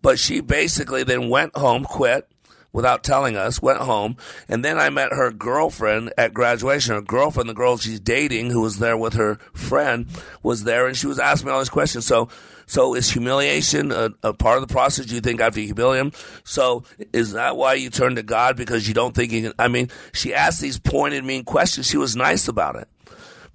But 0.00 0.20
she 0.20 0.40
basically 0.40 1.02
then 1.02 1.28
went 1.28 1.56
home, 1.56 1.82
quit. 1.82 2.28
without 2.76 3.02
telling 3.02 3.36
us, 3.38 3.62
went 3.62 3.78
home, 3.78 4.18
and 4.50 4.62
then 4.62 4.78
I 4.78 4.90
met 4.90 5.10
her 5.10 5.30
girlfriend 5.32 6.12
at 6.18 6.34
graduation. 6.34 6.94
Her 6.94 7.00
girlfriend, 7.00 7.48
the 7.48 7.54
girl 7.54 7.78
she's 7.78 7.98
dating, 7.98 8.50
who 8.50 8.60
was 8.60 8.78
there 8.80 8.98
with 8.98 9.14
her 9.14 9.36
friend, 9.54 10.06
was 10.42 10.64
there, 10.64 10.86
and 10.86 10.94
she 10.94 11.06
was 11.06 11.18
asking 11.18 11.46
me 11.46 11.52
all 11.54 11.58
these 11.60 11.70
questions. 11.70 12.06
So, 12.06 12.28
so 12.66 12.94
is 12.94 13.10
humiliation 13.10 13.92
a, 13.92 14.10
a 14.22 14.34
part 14.34 14.60
of 14.60 14.68
the 14.68 14.72
process? 14.72 15.10
You 15.10 15.20
think 15.20 15.40
after 15.40 15.60
you 15.60 15.66
humiliate 15.66 16.06
him? 16.06 16.12
So 16.44 16.84
is 17.12 17.32
that 17.32 17.56
why 17.56 17.74
you 17.74 17.90
turn 17.90 18.16
to 18.16 18.22
God 18.22 18.56
because 18.56 18.86
you 18.88 18.94
don't 18.94 19.14
think 19.14 19.32
you 19.32 19.42
can? 19.42 19.52
I 19.58 19.68
mean, 19.68 19.90
she 20.12 20.34
asked 20.34 20.60
these 20.60 20.78
pointed, 20.78 21.24
mean 21.24 21.44
questions. 21.44 21.86
She 21.86 21.96
was 21.96 22.16
nice 22.16 22.48
about 22.48 22.76
it, 22.76 22.88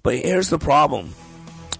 but 0.02 0.16
here's 0.16 0.48
the 0.48 0.58
problem. 0.58 1.14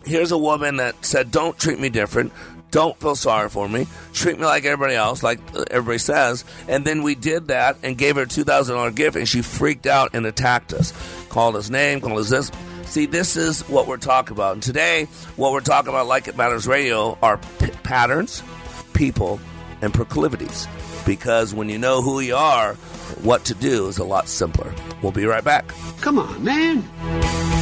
Here's 0.04 0.32
a 0.32 0.38
woman 0.38 0.76
that 0.76 1.04
said, 1.04 1.30
"Don't 1.30 1.58
treat 1.58 1.80
me 1.80 1.88
different." 1.88 2.32
Don't 2.72 2.98
feel 2.98 3.14
sorry 3.14 3.50
for 3.50 3.68
me. 3.68 3.86
Treat 4.14 4.38
me 4.38 4.46
like 4.46 4.64
everybody 4.64 4.94
else, 4.94 5.22
like 5.22 5.40
everybody 5.70 5.98
says. 5.98 6.42
And 6.68 6.86
then 6.86 7.02
we 7.02 7.14
did 7.14 7.48
that 7.48 7.76
and 7.82 7.98
gave 7.98 8.16
her 8.16 8.22
a 8.22 8.26
$2,000 8.26 8.94
gift, 8.94 9.14
and 9.14 9.28
she 9.28 9.42
freaked 9.42 9.86
out 9.86 10.14
and 10.14 10.24
attacked 10.24 10.72
us. 10.72 10.94
Called 11.28 11.54
us 11.54 11.68
name, 11.68 12.00
called 12.00 12.18
us 12.18 12.30
this. 12.30 12.50
See, 12.92 13.06
this 13.06 13.38
is 13.38 13.66
what 13.70 13.86
we're 13.86 13.96
talking 13.96 14.36
about. 14.36 14.52
And 14.52 14.62
today, 14.62 15.04
what 15.36 15.52
we're 15.52 15.60
talking 15.60 15.88
about, 15.88 16.08
Like 16.08 16.28
It 16.28 16.36
Matters 16.36 16.66
Radio, 16.66 17.16
are 17.22 17.38
p- 17.58 17.70
patterns, 17.82 18.42
people, 18.92 19.40
and 19.80 19.94
proclivities. 19.94 20.68
Because 21.06 21.54
when 21.54 21.70
you 21.70 21.78
know 21.78 22.02
who 22.02 22.20
you 22.20 22.36
are, 22.36 22.74
what 23.22 23.46
to 23.46 23.54
do 23.54 23.88
is 23.88 23.96
a 23.96 24.04
lot 24.04 24.28
simpler. 24.28 24.74
We'll 25.02 25.10
be 25.10 25.24
right 25.24 25.42
back. 25.42 25.72
Come 26.02 26.18
on, 26.18 26.44
man. 26.44 27.61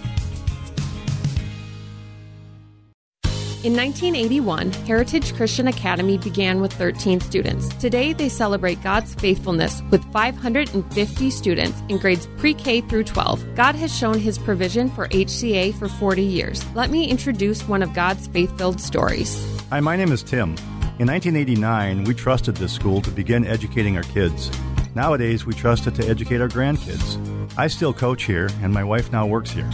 In 3.63 3.75
1981, 3.75 4.71
Heritage 4.87 5.35
Christian 5.35 5.67
Academy 5.67 6.17
began 6.17 6.61
with 6.61 6.73
13 6.73 7.19
students. 7.19 7.69
Today, 7.75 8.11
they 8.11 8.27
celebrate 8.27 8.81
God's 8.81 9.13
faithfulness 9.13 9.83
with 9.91 10.03
550 10.11 11.29
students 11.29 11.79
in 11.87 11.99
grades 11.99 12.27
pre 12.37 12.55
K 12.55 12.81
through 12.81 13.03
12. 13.03 13.53
God 13.53 13.75
has 13.75 13.95
shown 13.95 14.17
his 14.17 14.39
provision 14.39 14.89
for 14.89 15.07
HCA 15.09 15.75
for 15.75 15.87
40 15.87 16.23
years. 16.23 16.65
Let 16.73 16.89
me 16.89 17.07
introduce 17.07 17.61
one 17.67 17.83
of 17.83 17.93
God's 17.93 18.25
faith 18.29 18.57
filled 18.57 18.81
stories. 18.81 19.45
Hi, 19.69 19.79
my 19.79 19.95
name 19.95 20.11
is 20.11 20.23
Tim. 20.23 20.55
In 20.97 21.05
1989, 21.05 22.05
we 22.05 22.15
trusted 22.15 22.57
this 22.57 22.73
school 22.73 22.99
to 23.03 23.11
begin 23.11 23.45
educating 23.45 23.95
our 23.95 24.01
kids. 24.01 24.49
Nowadays, 24.95 25.45
we 25.45 25.53
trust 25.53 25.85
it 25.85 25.93
to 25.95 26.07
educate 26.09 26.41
our 26.41 26.49
grandkids. 26.49 27.19
I 27.59 27.67
still 27.67 27.93
coach 27.93 28.23
here, 28.23 28.49
and 28.63 28.73
my 28.73 28.83
wife 28.83 29.11
now 29.11 29.27
works 29.27 29.51
here. 29.51 29.69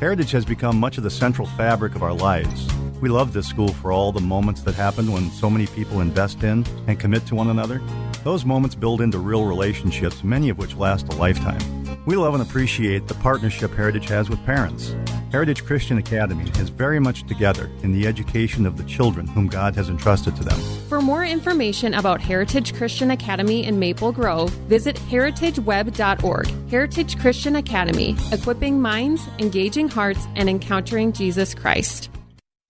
Heritage 0.00 0.30
has 0.30 0.46
become 0.46 0.80
much 0.80 0.96
of 0.96 1.04
the 1.04 1.10
central 1.10 1.46
fabric 1.48 1.94
of 1.94 2.02
our 2.02 2.14
lives. 2.14 2.66
We 3.00 3.10
love 3.10 3.32
this 3.32 3.46
school 3.46 3.68
for 3.68 3.92
all 3.92 4.10
the 4.10 4.20
moments 4.20 4.62
that 4.62 4.74
happen 4.74 5.12
when 5.12 5.30
so 5.30 5.50
many 5.50 5.66
people 5.66 6.00
invest 6.00 6.42
in 6.42 6.64
and 6.86 6.98
commit 6.98 7.26
to 7.26 7.34
one 7.34 7.50
another. 7.50 7.82
Those 8.24 8.44
moments 8.44 8.74
build 8.74 9.00
into 9.00 9.18
real 9.18 9.44
relationships, 9.44 10.24
many 10.24 10.48
of 10.48 10.58
which 10.58 10.74
last 10.76 11.12
a 11.12 11.16
lifetime. 11.16 11.60
We 12.06 12.16
love 12.16 12.34
and 12.34 12.42
appreciate 12.42 13.08
the 13.08 13.14
partnership 13.14 13.74
Heritage 13.74 14.08
has 14.08 14.30
with 14.30 14.44
parents. 14.46 14.94
Heritage 15.32 15.64
Christian 15.64 15.98
Academy 15.98 16.48
is 16.58 16.68
very 16.68 16.98
much 16.98 17.26
together 17.26 17.70
in 17.82 17.92
the 17.92 18.06
education 18.06 18.64
of 18.64 18.76
the 18.76 18.84
children 18.84 19.26
whom 19.26 19.48
God 19.48 19.74
has 19.74 19.88
entrusted 19.88 20.36
to 20.36 20.44
them. 20.44 20.58
For 20.88 21.02
more 21.02 21.24
information 21.24 21.94
about 21.94 22.20
Heritage 22.20 22.74
Christian 22.74 23.10
Academy 23.10 23.64
in 23.64 23.78
Maple 23.78 24.12
Grove, 24.12 24.50
visit 24.68 24.96
heritageweb.org. 24.96 26.70
Heritage 26.70 27.18
Christian 27.18 27.56
Academy, 27.56 28.16
equipping 28.32 28.80
minds, 28.80 29.22
engaging 29.38 29.88
hearts, 29.88 30.26
and 30.36 30.48
encountering 30.48 31.12
Jesus 31.12 31.54
Christ. 31.54 32.08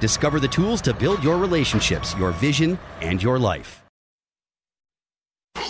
Discover 0.00 0.40
the 0.40 0.48
tools 0.48 0.80
to 0.82 0.94
build 0.94 1.22
your 1.24 1.38
relationships, 1.38 2.14
your 2.16 2.32
vision, 2.32 2.78
and 3.00 3.22
your 3.22 3.38
life. 3.38 3.82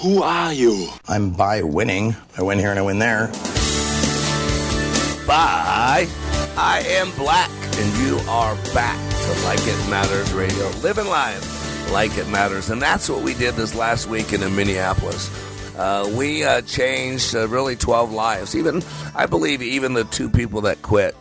Who 0.03 0.23
are 0.23 0.53
you? 0.53 0.89
I'm 1.09 1.31
by 1.31 1.63
winning. 1.63 2.15
I 2.37 2.43
win 2.43 2.59
here 2.59 2.71
and 2.71 2.79
I 2.79 2.83
win 2.83 2.99
there. 2.99 3.29
Bye. 5.27 6.07
I 6.59 6.85
am 6.87 7.11
black, 7.17 7.51
and 7.51 8.07
you 8.07 8.19
are 8.29 8.55
back 8.73 8.99
to 9.11 9.45
Like 9.45 9.61
It 9.61 9.91
Matters 9.91 10.33
Radio. 10.33 10.69
Living 10.83 11.07
life 11.07 11.91
like 11.93 12.17
it 12.19 12.29
matters. 12.29 12.71
And 12.71 12.81
that's 12.81 13.09
what 13.09 13.23
we 13.23 13.35
did 13.35 13.55
this 13.55 13.75
last 13.75 14.09
weekend 14.09 14.43
in 14.43 14.55
Minneapolis. 14.57 15.31
Uh, 15.77 16.11
we 16.17 16.45
uh, 16.45 16.63
changed 16.63 17.35
uh, 17.35 17.47
really 17.49 17.77
12 17.77 18.13
lives. 18.13 18.55
Even, 18.57 18.83
I 19.15 19.27
believe, 19.27 19.63
even 19.63 19.93
the 19.93 20.05
two 20.05 20.31
people 20.31 20.63
that 20.63 20.83
quit. 20.83 21.15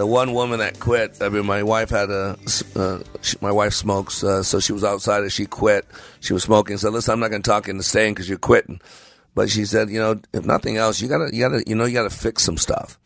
The 0.00 0.06
one 0.06 0.32
woman 0.32 0.60
that 0.60 0.80
quit, 0.80 1.18
I 1.20 1.28
mean, 1.28 1.44
my 1.44 1.62
wife 1.62 1.90
had 1.90 2.08
a, 2.08 2.38
uh, 2.74 3.00
she, 3.20 3.36
my 3.42 3.52
wife 3.52 3.74
smokes, 3.74 4.24
uh, 4.24 4.42
so 4.42 4.58
she 4.58 4.72
was 4.72 4.82
outside 4.82 5.20
and 5.20 5.30
she 5.30 5.44
quit. 5.44 5.84
She 6.20 6.32
was 6.32 6.42
smoking. 6.42 6.78
Said, 6.78 6.94
"Listen, 6.94 7.12
I'm 7.12 7.20
not 7.20 7.28
going 7.28 7.42
to 7.42 7.50
talk 7.50 7.68
into 7.68 7.82
staying 7.82 8.14
because 8.14 8.26
you're 8.26 8.38
quitting." 8.38 8.80
But 9.34 9.50
she 9.50 9.66
said, 9.66 9.90
"You 9.90 10.00
know, 10.00 10.22
if 10.32 10.46
nothing 10.46 10.78
else, 10.78 11.02
you 11.02 11.08
gotta, 11.08 11.28
you 11.34 11.46
gotta, 11.46 11.62
you 11.66 11.74
know, 11.74 11.84
you 11.84 11.92
gotta 11.92 12.08
fix 12.08 12.42
some 12.42 12.56
stuff. 12.56 12.98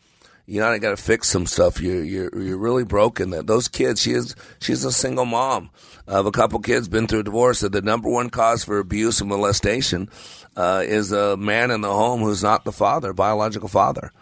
You 0.45 0.61
know, 0.61 0.71
you 0.71 0.79
gotta 0.79 0.95
fix 0.95 1.27
some 1.27 1.45
stuff. 1.47 1.81
You're, 1.81 2.01
you're, 2.01 2.41
you're 2.41 2.57
really 2.57 2.85
broken. 2.85 3.31
That 3.31 3.45
those 3.45 3.67
kids, 3.67 4.01
she 4.01 4.11
is, 4.11 4.33
she's 4.61 4.85
a 4.85 4.91
single 4.93 5.25
mom 5.25 5.71
of 6.07 6.27
a 6.27 6.31
couple 6.31 6.59
kids, 6.59 6.87
been 6.87 7.07
through 7.07 7.19
a 7.19 7.23
divorce. 7.23 7.59
That 7.59 7.73
the 7.73 7.81
number 7.81 8.09
one 8.09 8.29
cause 8.29 8.63
for 8.63 8.79
abuse 8.79 9.19
and 9.19 9.29
molestation 9.29 10.09
uh, 10.55 10.83
is 10.85 11.11
a 11.11 11.35
man 11.35 11.71
in 11.71 11.81
the 11.81 11.91
home 11.91 12.21
who's 12.21 12.41
not 12.41 12.63
the 12.63 12.71
father, 12.71 13.11
biological 13.11 13.67
father." 13.67 14.13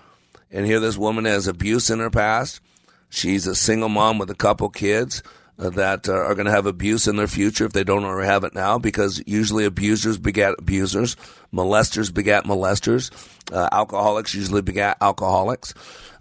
And 0.53 0.65
here, 0.65 0.79
this 0.79 0.97
woman 0.97 1.25
has 1.25 1.47
abuse 1.47 1.89
in 1.89 1.99
her 1.99 2.09
past. 2.09 2.61
She's 3.09 3.47
a 3.47 3.55
single 3.55 3.89
mom 3.89 4.19
with 4.19 4.29
a 4.29 4.35
couple 4.35 4.69
kids. 4.69 5.21
uh, 5.59 5.69
that 5.69 6.09
uh, 6.09 6.13
are 6.13 6.35
going 6.35 6.45
to 6.45 6.51
have 6.51 6.65
abuse 6.65 7.07
in 7.07 7.15
their 7.15 7.27
future 7.27 7.65
if 7.65 7.73
they 7.73 7.83
don't 7.83 8.03
already 8.03 8.27
have 8.27 8.43
it 8.43 8.55
now, 8.55 8.77
because 8.77 9.21
usually 9.25 9.65
abusers 9.65 10.17
begat 10.17 10.55
abusers, 10.57 11.15
molesters 11.53 12.13
begat 12.13 12.45
molesters, 12.45 13.11
uh, 13.51 13.69
alcoholics 13.71 14.33
usually 14.33 14.61
begat 14.61 14.97
alcoholics. 15.01 15.73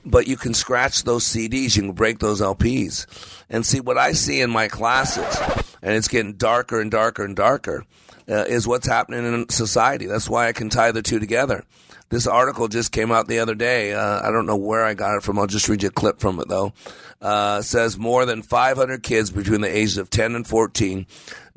But 0.05 0.27
you 0.27 0.37
can 0.37 0.53
scratch 0.53 1.05
those 1.05 1.25
CDs, 1.25 1.77
you 1.77 1.83
can 1.83 1.93
break 1.93 2.19
those 2.19 2.41
LPs, 2.41 3.07
and 3.49 3.65
see 3.65 3.81
what 3.81 3.99
I 3.99 4.13
see 4.13 4.41
in 4.41 4.51
my 4.51 4.69
classes, 4.69 5.62
and 5.83 5.95
it's 5.95 6.09
getting 6.09 6.35
darker 6.35 6.81
and 6.81 6.91
darker 6.91 7.25
and 7.25 7.37
darker. 7.37 7.85
Uh, 8.29 8.45
is 8.47 8.69
what's 8.69 8.87
happening 8.87 9.25
in 9.25 9.49
society. 9.49 10.07
That's 10.07 10.31
why 10.31 10.47
I 10.47 10.53
can 10.53 10.71
tie 10.71 10.93
the 10.93 11.03
two 11.03 11.19
together. 11.19 11.65
This 12.09 12.27
article 12.27 12.69
just 12.69 12.93
came 12.93 13.11
out 13.11 13.27
the 13.27 13.41
other 13.41 13.55
day. 13.55 13.95
Uh, 13.95 14.21
I 14.23 14.31
don't 14.31 14.47
know 14.47 14.57
where 14.57 14.85
I 14.85 14.95
got 14.95 15.17
it 15.17 15.23
from. 15.23 15.39
I'll 15.39 15.49
just 15.49 15.69
read 15.69 15.83
you 15.83 15.89
a 15.89 15.93
clip 15.93 16.21
from 16.21 16.39
it 16.39 16.49
though. 16.49 16.73
Uh, 17.21 17.63
says 17.63 17.99
more 17.99 18.25
than 18.25 18.43
500 18.43 19.03
kids 19.03 19.31
between 19.31 19.61
the 19.61 19.77
ages 19.77 19.97
of 19.97 20.11
10 20.11 20.37
and 20.37 20.47
14 20.47 21.07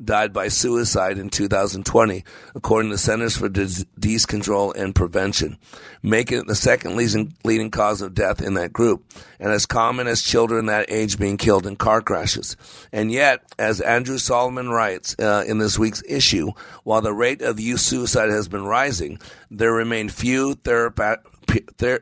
died 0.02 0.32
by 0.32 0.48
suicide 0.48 1.18
in 1.18 1.30
2020, 1.30 2.24
according 2.54 2.90
to 2.90 2.98
Centers 2.98 3.36
for 3.36 3.48
Disease 3.48 4.26
Control 4.26 4.72
and 4.72 4.94
Prevention, 4.94 5.58
making 6.02 6.38
it 6.40 6.46
the 6.46 6.54
second 6.54 6.96
leading, 6.96 7.70
cause 7.70 8.02
of 8.02 8.14
death 8.14 8.40
in 8.40 8.54
that 8.54 8.72
group, 8.72 9.04
and 9.40 9.52
as 9.52 9.66
common 9.66 10.06
as 10.06 10.22
children 10.22 10.66
that 10.66 10.90
age 10.90 11.18
being 11.18 11.36
killed 11.36 11.66
in 11.66 11.76
car 11.76 12.00
crashes. 12.00 12.56
And 12.92 13.10
yet, 13.10 13.42
as 13.58 13.80
Andrew 13.80 14.18
Solomon 14.18 14.70
writes 14.70 15.16
uh, 15.18 15.44
in 15.46 15.58
this 15.58 15.78
week's 15.78 16.02
issue, 16.08 16.52
while 16.84 17.00
the 17.00 17.12
rate 17.12 17.42
of 17.42 17.60
youth 17.60 17.80
suicide 17.80 18.30
has 18.30 18.48
been 18.48 18.64
rising, 18.64 19.18
there 19.50 19.72
remain 19.72 20.08
few 20.08 20.56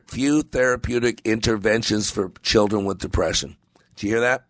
few 0.09 0.43
therapeutic 0.43 1.21
interventions 1.25 2.11
for 2.11 2.33
children 2.43 2.85
with 2.85 2.99
depression. 2.99 3.57
Do 3.97 4.07
you 4.07 4.13
hear 4.13 4.21
that? 4.21 4.45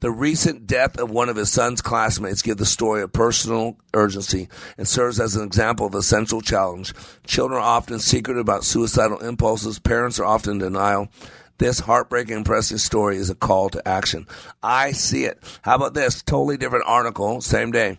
The 0.00 0.10
recent 0.10 0.66
death 0.66 0.98
of 0.98 1.10
one 1.10 1.28
of 1.28 1.36
his 1.36 1.50
son's 1.50 1.80
classmates 1.80 2.42
gives 2.42 2.58
the 2.58 2.66
story 2.66 3.02
a 3.02 3.08
personal 3.08 3.76
urgency 3.94 4.48
and 4.76 4.86
serves 4.86 5.18
as 5.18 5.36
an 5.36 5.44
example 5.44 5.86
of 5.86 5.94
a 5.94 6.02
central 6.02 6.42
challenge. 6.42 6.92
Children 7.26 7.58
are 7.58 7.62
often 7.62 7.98
secret 7.98 8.38
about 8.38 8.64
suicidal 8.64 9.18
impulses. 9.18 9.78
Parents 9.78 10.18
are 10.20 10.26
often 10.26 10.52
in 10.52 10.58
denial. 10.58 11.08
This 11.58 11.80
heartbreaking, 11.80 12.36
impressive 12.36 12.82
story 12.82 13.16
is 13.16 13.30
a 13.30 13.34
call 13.34 13.70
to 13.70 13.88
action. 13.88 14.26
I 14.62 14.92
see 14.92 15.24
it. 15.24 15.42
How 15.62 15.76
about 15.76 15.94
this? 15.94 16.22
Totally 16.22 16.58
different 16.58 16.84
article, 16.86 17.40
same 17.40 17.70
day. 17.70 17.98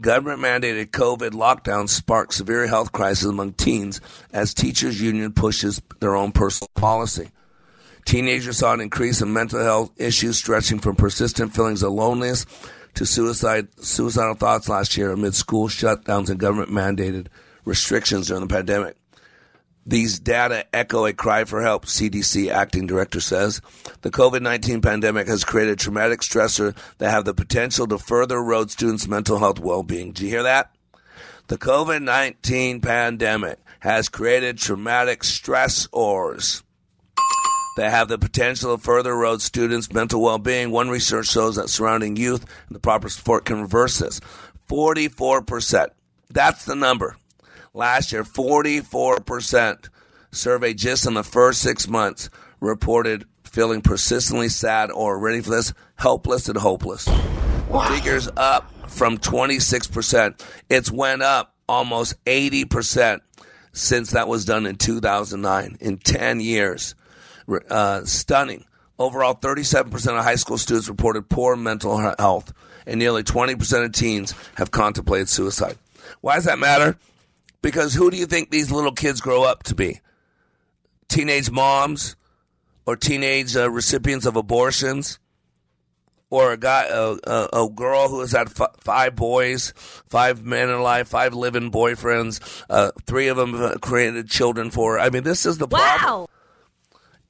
Government 0.00 0.40
mandated 0.40 0.90
COVID 0.90 1.30
lockdowns 1.30 1.88
spark 1.88 2.32
severe 2.32 2.66
health 2.66 2.92
crisis 2.92 3.24
among 3.24 3.54
teens 3.54 4.00
as 4.32 4.52
teachers 4.52 5.00
union 5.00 5.32
pushes 5.32 5.80
their 6.00 6.14
own 6.14 6.32
personal 6.32 6.68
policy. 6.74 7.30
Teenagers 8.08 8.56
saw 8.56 8.72
an 8.72 8.80
increase 8.80 9.20
in 9.20 9.34
mental 9.34 9.62
health 9.62 9.92
issues 9.98 10.38
stretching 10.38 10.78
from 10.78 10.96
persistent 10.96 11.54
feelings 11.54 11.82
of 11.82 11.92
loneliness 11.92 12.46
to 12.94 13.04
suicide, 13.04 13.68
suicidal 13.84 14.32
thoughts 14.32 14.66
last 14.66 14.96
year 14.96 15.12
amid 15.12 15.34
school 15.34 15.68
shutdowns 15.68 16.30
and 16.30 16.40
government 16.40 16.70
mandated 16.70 17.26
restrictions 17.66 18.28
during 18.28 18.40
the 18.40 18.54
pandemic. 18.54 18.96
These 19.84 20.20
data 20.20 20.64
echo 20.74 21.04
a 21.04 21.12
cry 21.12 21.44
for 21.44 21.60
help, 21.60 21.84
CDC 21.84 22.50
acting 22.50 22.86
director 22.86 23.20
says. 23.20 23.60
The 24.00 24.10
COVID 24.10 24.40
19 24.40 24.80
pandemic 24.80 25.28
has 25.28 25.44
created 25.44 25.72
a 25.72 25.76
traumatic 25.76 26.20
stressor 26.20 26.74
that 26.96 27.10
have 27.10 27.26
the 27.26 27.34
potential 27.34 27.86
to 27.88 27.98
further 27.98 28.38
erode 28.38 28.70
students' 28.70 29.06
mental 29.06 29.38
health 29.38 29.58
well 29.58 29.82
being. 29.82 30.12
Do 30.12 30.24
you 30.24 30.30
hear 30.30 30.44
that? 30.44 30.74
The 31.48 31.58
COVID 31.58 32.00
19 32.00 32.80
pandemic 32.80 33.58
has 33.80 34.08
created 34.08 34.56
traumatic 34.56 35.20
stressors 35.20 36.62
that 37.78 37.92
have 37.92 38.08
the 38.08 38.18
potential 38.18 38.76
to 38.76 38.82
further 38.82 39.12
erode 39.12 39.40
students' 39.40 39.92
mental 39.92 40.20
well 40.20 40.38
being. 40.38 40.72
One 40.72 40.88
research 40.88 41.28
shows 41.28 41.54
that 41.54 41.68
surrounding 41.68 42.16
youth 42.16 42.44
and 42.66 42.74
the 42.74 42.80
proper 42.80 43.08
support 43.08 43.44
can 43.44 43.60
reverse 43.60 44.00
this. 44.00 44.20
44%. 44.68 45.86
That's 46.28 46.64
the 46.64 46.74
number. 46.74 47.16
Last 47.72 48.10
year, 48.10 48.24
44% 48.24 49.88
surveyed 50.32 50.76
just 50.76 51.06
in 51.06 51.14
the 51.14 51.22
first 51.22 51.62
six 51.62 51.86
months 51.86 52.30
reported 52.58 53.26
feeling 53.44 53.80
persistently 53.80 54.48
sad 54.48 54.90
or, 54.90 55.16
ready 55.16 55.40
for 55.40 55.50
this, 55.50 55.72
helpless 55.94 56.48
and 56.48 56.58
hopeless. 56.58 57.06
Wow. 57.68 57.88
Figures 57.94 58.28
up 58.36 58.72
from 58.90 59.18
26%. 59.18 60.44
It's 60.68 60.90
went 60.90 61.22
up 61.22 61.54
almost 61.68 62.22
80% 62.24 63.20
since 63.72 64.10
that 64.10 64.26
was 64.26 64.44
done 64.44 64.66
in 64.66 64.74
2009, 64.74 65.76
in 65.80 65.98
10 65.98 66.40
years 66.40 66.96
uh, 67.70 68.04
stunning. 68.04 68.64
Overall, 68.98 69.34
37% 69.34 70.18
of 70.18 70.24
high 70.24 70.34
school 70.34 70.58
students 70.58 70.88
reported 70.88 71.28
poor 71.28 71.54
mental 71.54 71.98
health, 72.18 72.52
and 72.86 72.98
nearly 72.98 73.22
20% 73.22 73.84
of 73.84 73.92
teens 73.92 74.34
have 74.56 74.70
contemplated 74.70 75.28
suicide. 75.28 75.78
Why 76.20 76.34
does 76.34 76.46
that 76.46 76.58
matter? 76.58 76.98
Because 77.62 77.94
who 77.94 78.10
do 78.10 78.16
you 78.16 78.26
think 78.26 78.50
these 78.50 78.72
little 78.72 78.92
kids 78.92 79.20
grow 79.20 79.44
up 79.44 79.62
to 79.64 79.74
be? 79.74 80.00
Teenage 81.08 81.50
moms 81.50 82.16
or 82.86 82.96
teenage 82.96 83.56
uh, 83.56 83.70
recipients 83.70 84.26
of 84.26 84.36
abortions? 84.36 85.18
Or 86.30 86.52
a 86.52 86.58
guy, 86.58 86.86
a, 86.90 87.16
a, 87.24 87.64
a 87.64 87.70
girl 87.70 88.08
who 88.10 88.20
has 88.20 88.32
had 88.32 88.48
f- 88.48 88.74
five 88.80 89.16
boys, 89.16 89.72
five 90.08 90.44
men 90.44 90.68
in 90.68 90.82
life, 90.82 91.08
five 91.08 91.32
living 91.32 91.70
boyfriends, 91.70 92.64
uh, 92.68 92.90
three 93.06 93.28
of 93.28 93.38
them 93.38 93.78
created 93.78 94.28
children 94.28 94.70
for 94.70 94.94
her. 94.94 95.00
I 95.00 95.08
mean, 95.08 95.22
this 95.22 95.46
is 95.46 95.56
the 95.56 95.66
wow. 95.66 95.96
problem 95.98 96.28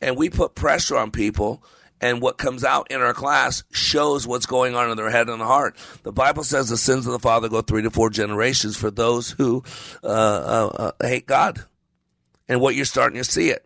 and 0.01 0.17
we 0.17 0.31
put 0.31 0.55
pressure 0.55 0.97
on 0.97 1.11
people 1.11 1.63
and 2.01 2.23
what 2.23 2.39
comes 2.39 2.65
out 2.65 2.91
in 2.91 3.01
our 3.01 3.15
class 3.15 3.65
shows 3.73 4.27
what's 4.27 4.47
going 4.47 4.75
on 4.75 4.91
in 4.91 4.97
their 4.97 5.11
head 5.11 5.29
and 5.29 5.43
heart. 5.43 5.77
The 6.03 6.13
Bible 6.13 6.45
says 6.45 6.69
the 6.69 6.77
sins 6.77 7.07
of 7.07 7.13
the 7.13 7.19
father 7.19 7.49
go 7.49 7.61
three 7.61 7.83
to 7.83 7.91
four 7.91 8.11
generations 8.11 8.77
for 8.77 8.91
those 8.91 9.31
who 9.31 9.65
uh, 10.03 10.07
uh, 10.07 10.93
uh, 11.01 11.07
hate 11.07 11.27
God, 11.27 11.65
and 12.49 12.61
what 12.61 12.75
you're 12.75 12.85
starting 12.85 13.19
to 13.19 13.25
see 13.25 13.51
it. 13.51 13.65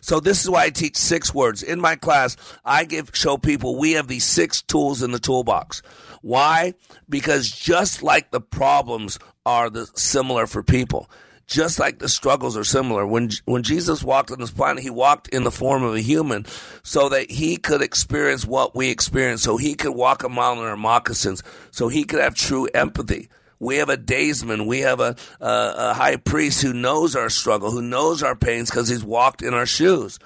So 0.00 0.20
this 0.20 0.42
is 0.42 0.50
why 0.50 0.64
I 0.64 0.70
teach 0.70 0.96
six 0.96 1.34
words 1.34 1.62
in 1.62 1.80
my 1.80 1.96
class. 1.96 2.36
I 2.64 2.84
give 2.84 3.10
show 3.14 3.36
people 3.36 3.78
we 3.78 3.92
have 3.92 4.06
these 4.06 4.24
six 4.24 4.62
tools 4.62 5.02
in 5.02 5.10
the 5.12 5.18
toolbox. 5.18 5.82
Why? 6.22 6.74
Because 7.08 7.50
just 7.50 8.02
like 8.02 8.30
the 8.30 8.40
problems 8.40 9.18
are 9.46 9.70
the 9.70 9.86
similar 9.94 10.46
for 10.46 10.62
people 10.62 11.08
just 11.48 11.78
like 11.78 11.98
the 11.98 12.08
struggles 12.08 12.56
are 12.56 12.62
similar. 12.62 13.06
When 13.06 13.30
when 13.46 13.62
Jesus 13.62 14.04
walked 14.04 14.30
on 14.30 14.38
this 14.38 14.50
planet, 14.50 14.82
he 14.82 14.90
walked 14.90 15.28
in 15.28 15.44
the 15.44 15.50
form 15.50 15.82
of 15.82 15.94
a 15.94 16.00
human, 16.00 16.46
so 16.84 17.08
that 17.08 17.30
he 17.30 17.56
could 17.56 17.82
experience 17.82 18.44
what 18.44 18.76
we 18.76 18.90
experience, 18.90 19.42
so 19.42 19.56
he 19.56 19.74
could 19.74 19.94
walk 19.94 20.22
a 20.22 20.28
mile 20.28 20.52
in 20.52 20.58
our 20.60 20.76
moccasins, 20.76 21.42
so 21.70 21.88
he 21.88 22.04
could 22.04 22.20
have 22.20 22.34
true 22.34 22.66
empathy. 22.66 23.28
We 23.58 23.78
have 23.78 23.88
a 23.88 23.96
daysman, 23.96 24.66
we 24.66 24.80
have 24.80 25.00
a, 25.00 25.16
a, 25.40 25.74
a 25.76 25.94
high 25.94 26.16
priest 26.16 26.62
who 26.62 26.72
knows 26.72 27.16
our 27.16 27.30
struggle, 27.30 27.72
who 27.72 27.82
knows 27.82 28.22
our 28.22 28.36
pains 28.36 28.70
because 28.70 28.88
he's 28.88 29.02
walked 29.02 29.42
in 29.42 29.52
our 29.52 29.66
shoes. 29.66 30.20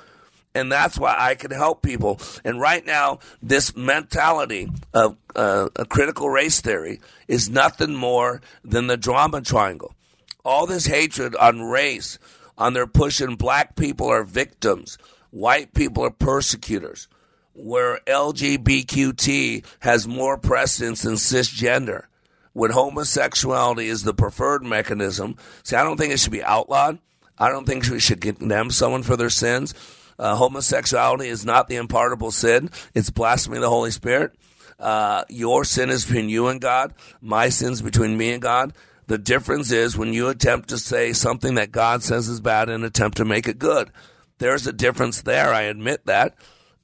And 0.54 0.70
that's 0.70 0.98
why 0.98 1.16
I 1.18 1.34
can 1.34 1.50
help 1.50 1.80
people. 1.80 2.20
And 2.44 2.60
right 2.60 2.84
now, 2.84 3.20
this 3.42 3.74
mentality 3.74 4.70
of 4.92 5.16
uh, 5.34 5.70
a 5.76 5.86
critical 5.86 6.28
race 6.28 6.60
theory 6.60 7.00
is 7.26 7.48
nothing 7.48 7.94
more 7.94 8.42
than 8.62 8.86
the 8.86 8.98
drama 8.98 9.40
triangle 9.40 9.94
all 10.44 10.66
this 10.66 10.86
hatred 10.86 11.34
on 11.36 11.62
race, 11.62 12.18
on 12.58 12.72
their 12.72 12.86
pushing 12.86 13.36
black 13.36 13.76
people 13.76 14.08
are 14.08 14.24
victims, 14.24 14.98
white 15.30 15.74
people 15.74 16.04
are 16.04 16.10
persecutors, 16.10 17.08
where 17.54 18.00
LGBTQT 18.06 19.64
has 19.80 20.06
more 20.06 20.38
precedence 20.38 21.02
than 21.02 21.14
cisgender, 21.14 22.04
when 22.52 22.70
homosexuality 22.70 23.86
is 23.86 24.02
the 24.02 24.14
preferred 24.14 24.62
mechanism. 24.62 25.36
See, 25.62 25.76
I 25.76 25.84
don't 25.84 25.96
think 25.96 26.12
it 26.12 26.20
should 26.20 26.32
be 26.32 26.44
outlawed. 26.44 26.98
I 27.38 27.48
don't 27.48 27.66
think 27.66 27.88
we 27.88 28.00
should 28.00 28.20
condemn 28.20 28.70
someone 28.70 29.02
for 29.02 29.16
their 29.16 29.30
sins. 29.30 29.74
Uh, 30.18 30.36
homosexuality 30.36 31.28
is 31.28 31.44
not 31.44 31.68
the 31.68 31.76
unpardonable 31.76 32.30
sin. 32.30 32.70
It's 32.94 33.10
blasphemy 33.10 33.56
of 33.56 33.62
the 33.62 33.70
Holy 33.70 33.90
Spirit. 33.90 34.34
Uh, 34.78 35.24
your 35.28 35.64
sin 35.64 35.90
is 35.90 36.04
between 36.04 36.28
you 36.28 36.48
and 36.48 36.60
God. 36.60 36.94
My 37.20 37.48
sin 37.48 37.72
is 37.72 37.82
between 37.82 38.16
me 38.16 38.32
and 38.32 38.42
God. 38.42 38.72
The 39.06 39.18
difference 39.18 39.70
is 39.72 39.96
when 39.96 40.12
you 40.12 40.28
attempt 40.28 40.68
to 40.70 40.78
say 40.78 41.12
something 41.12 41.56
that 41.56 41.72
God 41.72 42.02
says 42.02 42.28
is 42.28 42.40
bad 42.40 42.68
and 42.68 42.84
attempt 42.84 43.16
to 43.18 43.24
make 43.24 43.48
it 43.48 43.58
good. 43.58 43.90
There's 44.38 44.66
a 44.66 44.72
difference 44.72 45.22
there. 45.22 45.52
I 45.52 45.62
admit 45.62 46.06
that. 46.06 46.34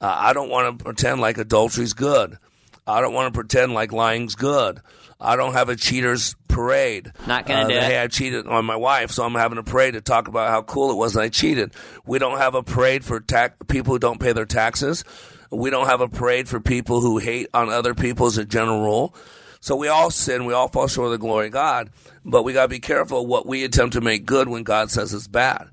Uh, 0.00 0.14
I 0.16 0.33
don't 0.33 0.50
want 0.50 0.78
to 0.78 0.85
pretend 0.85 1.20
like 1.20 1.38
adultery's 1.38 1.92
good. 1.94 2.38
I 2.87 3.00
don't 3.00 3.14
want 3.14 3.33
to 3.33 3.38
pretend 3.38 3.74
like 3.74 3.92
lying's 3.92 4.35
good. 4.35 4.81
I 5.20 5.37
don't 5.37 5.52
have 5.52 5.68
a 5.68 5.76
cheater's 5.76 6.37
parade. 6.46 7.12
Not 7.26 7.46
gonna 7.46 7.64
uh, 7.64 7.68
do 7.68 7.74
it. 7.74 7.83
Hey, 7.83 7.98
I 7.98 8.07
cheated 8.07 8.46
on 8.46 8.64
my 8.64 8.76
wife, 8.76 9.11
so 9.11 9.24
I'm 9.24 9.35
having 9.35 9.59
a 9.59 9.62
parade 9.64 9.94
to 9.94 10.00
talk 10.00 10.28
about 10.28 10.50
how 10.50 10.62
cool 10.62 10.90
it 10.92 10.96
was 10.96 11.14
that 11.14 11.20
I 11.22 11.28
cheated. 11.28 11.72
We 12.07 12.18
don't 12.18 12.38
have 12.38 12.54
a 12.54 12.62
parade 12.62 13.04
for 13.04 13.20
ta- 13.20 13.50
people 13.66 13.94
who 13.94 13.98
don't 13.98 14.20
pay 14.20 14.33
their 14.33 14.46
taxes. 14.46 15.04
We 15.50 15.70
don't 15.70 15.87
have 15.87 16.00
a 16.00 16.09
parade 16.09 16.48
for 16.48 16.61
people 16.61 17.00
who 17.00 17.18
hate 17.18 17.48
on 17.52 17.68
other 17.68 17.94
people 17.94 18.26
as 18.26 18.38
a 18.38 18.44
general 18.44 18.83
rule. 18.83 19.14
So 19.60 19.76
we 19.76 19.88
all 19.88 20.10
sin, 20.10 20.44
we 20.44 20.54
all 20.54 20.68
fall 20.68 20.86
short 20.86 21.06
of 21.06 21.12
the 21.12 21.18
glory 21.18 21.46
of 21.46 21.52
God, 21.52 21.90
but 22.24 22.44
we 22.44 22.52
got 22.52 22.62
to 22.62 22.68
be 22.68 22.78
careful 22.78 23.26
what 23.26 23.46
we 23.46 23.64
attempt 23.64 23.94
to 23.94 24.00
make 24.00 24.24
good 24.24 24.48
when 24.48 24.62
God 24.62 24.90
says 24.90 25.12
it's 25.12 25.26
bad. 25.26 25.68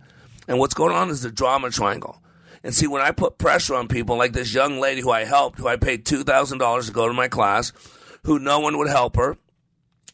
And 0.47 0.59
what's 0.59 0.73
going 0.73 0.95
on 0.95 1.09
is 1.09 1.21
the 1.21 1.31
drama 1.31 1.69
triangle. 1.69 2.21
And 2.63 2.73
see, 2.73 2.88
when 2.88 3.01
I 3.01 3.11
put 3.11 3.38
pressure 3.38 3.75
on 3.75 3.88
people, 3.88 4.17
like 4.17 4.33
this 4.33 4.53
young 4.53 4.79
lady 4.79 5.01
who 5.01 5.11
I 5.11 5.25
helped, 5.25 5.59
who 5.59 5.67
I 5.67 5.77
paid 5.77 6.05
$2,000 6.05 6.86
to 6.86 6.91
go 6.91 7.07
to 7.07 7.13
my 7.13 7.27
class, 7.27 7.71
who 8.23 8.39
no 8.39 8.59
one 8.59 8.77
would 8.79 8.88
help 8.88 9.17
her, 9.17 9.38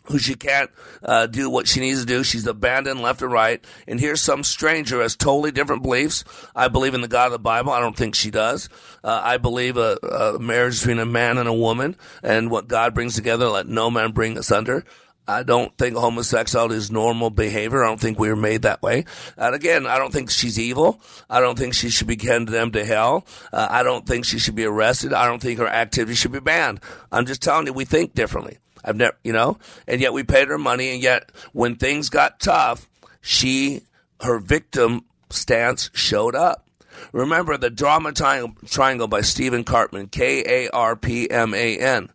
who 0.05 0.19
she 0.19 0.35
can't 0.35 0.69
uh, 1.03 1.27
do 1.27 1.49
what 1.49 1.67
she 1.67 1.79
needs 1.79 2.01
to 2.01 2.05
do. 2.05 2.23
She's 2.23 2.47
abandoned 2.47 3.01
left 3.01 3.21
and 3.21 3.31
right. 3.31 3.63
And 3.87 3.99
here's 3.99 4.21
some 4.21 4.43
stranger 4.43 5.01
has 5.01 5.15
totally 5.15 5.51
different 5.51 5.83
beliefs. 5.83 6.23
I 6.55 6.67
believe 6.67 6.93
in 6.93 7.01
the 7.01 7.07
God 7.07 7.27
of 7.27 7.31
the 7.31 7.39
Bible. 7.39 7.71
I 7.71 7.79
don't 7.79 7.95
think 7.95 8.15
she 8.15 8.31
does. 8.31 8.67
Uh, 9.03 9.19
I 9.23 9.37
believe 9.37 9.77
a, 9.77 9.97
a 10.03 10.39
marriage 10.39 10.79
between 10.79 10.99
a 10.99 11.05
man 11.05 11.37
and 11.37 11.49
a 11.49 11.53
woman 11.53 11.95
and 12.21 12.51
what 12.51 12.67
God 12.67 12.93
brings 12.93 13.15
together, 13.15 13.47
let 13.49 13.67
no 13.67 13.89
man 13.89 14.11
bring 14.11 14.37
asunder. 14.37 14.85
I 15.27 15.43
don't 15.43 15.75
think 15.77 15.95
homosexuality 15.95 16.75
is 16.75 16.91
normal 16.91 17.29
behavior. 17.29 17.83
I 17.83 17.87
don't 17.87 17.99
think 17.99 18.19
we 18.19 18.29
were 18.29 18.35
made 18.35 18.63
that 18.63 18.81
way. 18.81 19.05
And 19.37 19.55
again, 19.55 19.85
I 19.85 19.97
don't 19.97 20.11
think 20.11 20.29
she's 20.29 20.59
evil. 20.59 20.99
I 21.29 21.39
don't 21.39 21.57
think 21.57 21.73
she 21.73 21.89
should 21.89 22.07
be 22.07 22.17
condemned 22.17 22.73
to 22.73 22.83
hell. 22.83 23.25
Uh, 23.53 23.67
I 23.69 23.83
don't 23.83 24.05
think 24.05 24.25
she 24.25 24.39
should 24.39 24.55
be 24.55 24.65
arrested. 24.65 25.13
I 25.13 25.27
don't 25.27 25.41
think 25.41 25.59
her 25.59 25.67
activity 25.67 26.15
should 26.15 26.31
be 26.31 26.39
banned. 26.39 26.81
I'm 27.11 27.25
just 27.25 27.41
telling 27.41 27.67
you, 27.67 27.73
we 27.73 27.85
think 27.85 28.13
differently. 28.13 28.57
I've 28.83 28.95
never, 28.95 29.15
you 29.23 29.31
know, 29.31 29.59
and 29.87 30.01
yet 30.01 30.11
we 30.11 30.23
paid 30.23 30.47
her 30.47 30.57
money, 30.57 30.91
and 30.91 31.03
yet 31.03 31.31
when 31.53 31.75
things 31.75 32.09
got 32.09 32.39
tough, 32.39 32.89
she, 33.21 33.83
her 34.21 34.39
victim 34.39 35.05
stance 35.29 35.91
showed 35.93 36.35
up. 36.35 36.67
Remember 37.11 37.57
the 37.57 37.69
drama 37.69 38.11
triangle 38.11 39.07
by 39.07 39.21
Stephen 39.21 39.63
Karpman, 39.63 40.11
K 40.11 40.65
A 40.65 40.69
R 40.69 40.95
P 40.95 41.29
M 41.29 41.53
A 41.53 41.77
N 41.77 42.09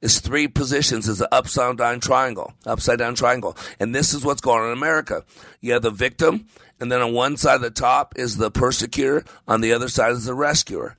is 0.00 0.20
three 0.20 0.48
positions 0.48 1.08
is 1.08 1.20
an 1.20 1.28
upside 1.30 1.76
down 1.76 2.00
triangle, 2.00 2.54
upside 2.66 2.98
down 2.98 3.14
triangle. 3.14 3.56
And 3.78 3.94
this 3.94 4.14
is 4.14 4.24
what's 4.24 4.40
going 4.40 4.60
on 4.60 4.70
in 4.70 4.72
America. 4.72 5.24
You 5.60 5.74
have 5.74 5.82
the 5.82 5.90
victim, 5.90 6.46
and 6.78 6.90
then 6.90 7.02
on 7.02 7.12
one 7.12 7.36
side 7.36 7.56
of 7.56 7.60
the 7.60 7.70
top 7.70 8.14
is 8.16 8.36
the 8.36 8.50
persecutor, 8.50 9.24
on 9.46 9.60
the 9.60 9.72
other 9.72 9.88
side 9.88 10.12
is 10.12 10.24
the 10.24 10.34
rescuer. 10.34 10.96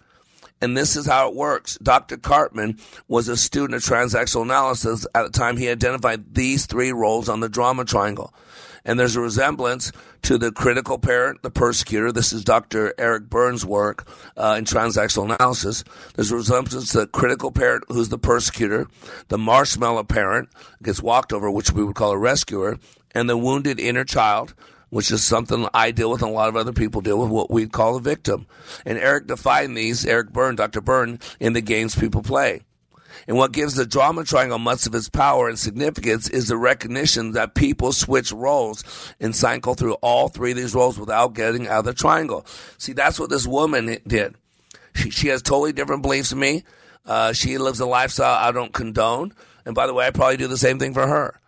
And 0.63 0.77
this 0.77 0.95
is 0.95 1.07
how 1.07 1.27
it 1.27 1.35
works. 1.35 1.79
Dr. 1.81 2.17
Karpman 2.17 2.79
was 3.07 3.27
a 3.27 3.35
student 3.35 3.73
of 3.73 3.81
transactional 3.81 4.43
analysis. 4.43 5.07
At 5.15 5.23
the 5.23 5.31
time, 5.31 5.57
he 5.57 5.69
identified 5.69 6.35
these 6.35 6.67
three 6.67 6.91
roles 6.91 7.29
on 7.29 7.39
the 7.39 7.49
drama 7.49 7.83
triangle. 7.83 8.31
And 8.85 8.99
there's 8.99 9.15
a 9.15 9.21
resemblance 9.21 9.91
to 10.23 10.37
the 10.37 10.51
critical 10.51 10.97
parent, 10.97 11.41
the 11.43 11.51
persecutor. 11.51 12.11
This 12.11 12.33
is 12.33 12.43
Dr. 12.43 12.93
Eric 12.97 13.29
Berne's 13.29 13.65
work 13.65 14.07
uh, 14.37 14.55
in 14.57 14.65
transactional 14.65 15.33
analysis. 15.35 15.83
There's 16.15 16.31
a 16.31 16.35
resemblance 16.35 16.91
to 16.91 16.99
the 16.99 17.07
critical 17.07 17.51
parent, 17.51 17.83
who's 17.87 18.09
the 18.09 18.17
persecutor, 18.17 18.87
the 19.27 19.37
marshmallow 19.37 20.03
parent 20.03 20.49
gets 20.81 21.01
walked 21.01 21.33
over, 21.33 21.49
which 21.49 21.71
we 21.71 21.83
would 21.83 21.95
call 21.95 22.11
a 22.11 22.17
rescuer, 22.17 22.79
and 23.13 23.29
the 23.29 23.37
wounded 23.37 23.79
inner 23.79 24.03
child, 24.03 24.53
which 24.89 25.11
is 25.11 25.23
something 25.23 25.67
I 25.73 25.91
deal 25.91 26.11
with 26.11 26.21
and 26.21 26.31
a 26.31 26.33
lot 26.33 26.49
of 26.49 26.55
other 26.55 26.73
people 26.73 27.01
deal 27.01 27.19
with, 27.19 27.29
what 27.29 27.49
we'd 27.49 27.71
call 27.71 27.95
a 27.95 28.01
victim. 28.01 28.45
And 28.85 28.97
Eric 28.97 29.27
defined 29.27 29.77
these, 29.77 30.05
Eric 30.05 30.31
Berne, 30.31 30.55
Dr. 30.55 30.81
Berne, 30.81 31.19
in 31.39 31.53
the 31.53 31.61
games 31.61 31.95
people 31.95 32.21
play. 32.21 32.63
And 33.27 33.37
what 33.37 33.51
gives 33.51 33.75
the 33.75 33.85
drama 33.85 34.23
triangle 34.23 34.59
much 34.59 34.87
of 34.87 34.95
its 34.95 35.09
power 35.09 35.47
and 35.47 35.57
significance 35.57 36.29
is 36.29 36.47
the 36.47 36.57
recognition 36.57 37.31
that 37.33 37.55
people 37.55 37.91
switch 37.91 38.31
roles 38.31 38.83
and 39.19 39.35
cycle 39.35 39.75
through 39.75 39.93
all 39.95 40.27
three 40.27 40.51
of 40.51 40.57
these 40.57 40.75
roles 40.75 40.99
without 40.99 41.33
getting 41.33 41.67
out 41.67 41.79
of 41.79 41.85
the 41.85 41.93
triangle. 41.93 42.45
See, 42.77 42.93
that's 42.93 43.19
what 43.19 43.29
this 43.29 43.47
woman 43.47 43.97
did. 44.05 44.35
She, 44.95 45.09
she 45.09 45.27
has 45.27 45.41
totally 45.41 45.73
different 45.73 46.01
beliefs 46.01 46.31
than 46.31 46.39
me. 46.39 46.63
Uh, 47.05 47.33
she 47.33 47.57
lives 47.57 47.79
a 47.79 47.85
lifestyle 47.85 48.35
I 48.35 48.51
don't 48.51 48.73
condone. 48.73 49.33
And 49.65 49.75
by 49.75 49.87
the 49.87 49.93
way, 49.93 50.07
I 50.07 50.11
probably 50.11 50.37
do 50.37 50.47
the 50.47 50.57
same 50.57 50.79
thing 50.79 50.93
for 50.93 51.07
her. 51.07 51.39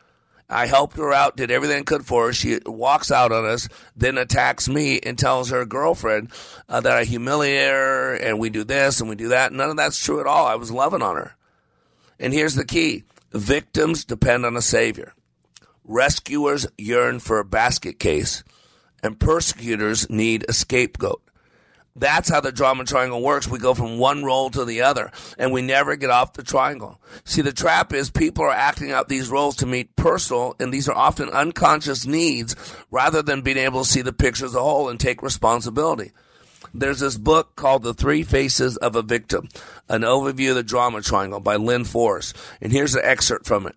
I 0.50 0.68
helped 0.68 0.98
her 0.98 1.12
out, 1.12 1.36
did 1.36 1.52
everything 1.52 1.80
I 1.80 1.84
could 1.84 2.06
for 2.06 2.28
her. 2.28 2.34
She 2.34 2.60
walks 2.66 3.12
out 3.12 3.32
on 3.32 3.46
us, 3.46 3.68
then 3.96 4.18
attacks 4.18 4.70
me 4.70 5.00
and 5.00 5.18
tells 5.18 5.50
her 5.50 5.66
girlfriend 5.66 6.32
uh, 6.70 6.82
that 6.82 6.92
I 6.92 7.06
humiliate 7.06 7.72
her 7.72 8.14
and 8.16 8.40
we 8.40 8.50
do 8.50 8.64
this 8.64 9.00
and 9.00 9.10
we 9.10 9.16
do 9.16 9.30
that. 9.30 9.52
None 9.52 9.72
of 9.72 9.78
that's 9.78 10.04
true 10.04 10.20
at 10.20 10.28
all. 10.28 10.46
I 10.46 10.56
was 10.56 10.72
loving 10.72 11.02
on 11.02 11.16
her. 11.16 11.36
And 12.24 12.34
here's 12.34 12.56
the 12.56 12.64
key 12.64 13.04
victims 13.34 14.06
depend 14.06 14.46
on 14.46 14.56
a 14.56 14.62
savior, 14.62 15.14
rescuers 15.84 16.66
yearn 16.78 17.20
for 17.20 17.38
a 17.38 17.44
basket 17.44 18.00
case, 18.00 18.46
and 19.04 19.20
persecutors 19.20 20.10
need 20.10 20.46
a 20.48 20.54
scapegoat. 20.54 21.22
That's 21.98 22.30
how 22.30 22.40
the 22.40 22.54
drama 22.54 22.86
triangle 22.86 23.22
works. 23.22 23.50
We 23.50 23.60
go 23.60 23.74
from 23.74 23.98
one 23.98 24.24
role 24.24 24.50
to 24.52 24.64
the 24.64 24.84
other, 24.84 25.12
and 25.38 25.52
we 25.52 25.62
never 25.62 25.98
get 25.98 26.12
off 26.12 26.32
the 26.32 26.44
triangle. 26.44 27.02
See, 27.26 27.42
the 27.42 27.52
trap 27.52 27.92
is 27.92 28.10
people 28.10 28.46
are 28.46 28.52
acting 28.52 28.94
out 28.94 29.10
these 29.10 29.30
roles 29.30 29.58
to 29.58 29.66
meet 29.66 29.98
personal, 29.98 30.56
and 30.62 30.74
these 30.74 30.88
are 30.88 30.96
often 30.96 31.28
unconscious 31.30 32.06
needs 32.06 32.56
rather 32.90 33.22
than 33.22 33.42
being 33.42 33.58
able 33.58 33.84
to 33.84 33.90
see 33.90 34.02
the 34.02 34.14
picture 34.14 34.46
as 34.46 34.56
a 34.56 34.62
whole 34.62 34.88
and 34.88 34.98
take 34.98 35.22
responsibility. 35.22 36.14
There's 36.74 37.02
this 37.02 37.18
book 37.18 37.56
called 37.56 37.84
The 37.84 37.94
Three 37.94 38.24
Faces 38.24 38.78
of 38.78 38.96
a 38.96 39.04
Victim, 39.04 39.48
an 39.88 40.02
overview 40.02 40.50
of 40.50 40.56
the 40.56 40.64
drama 40.64 41.02
triangle 41.02 41.40
by 41.40 41.56
Lynn 41.56 41.84
Forrest. 41.84 42.36
And 42.62 42.72
here's 42.72 42.96
an 42.96 43.04
excerpt 43.04 43.46
from 43.46 43.68
it. 43.68 43.76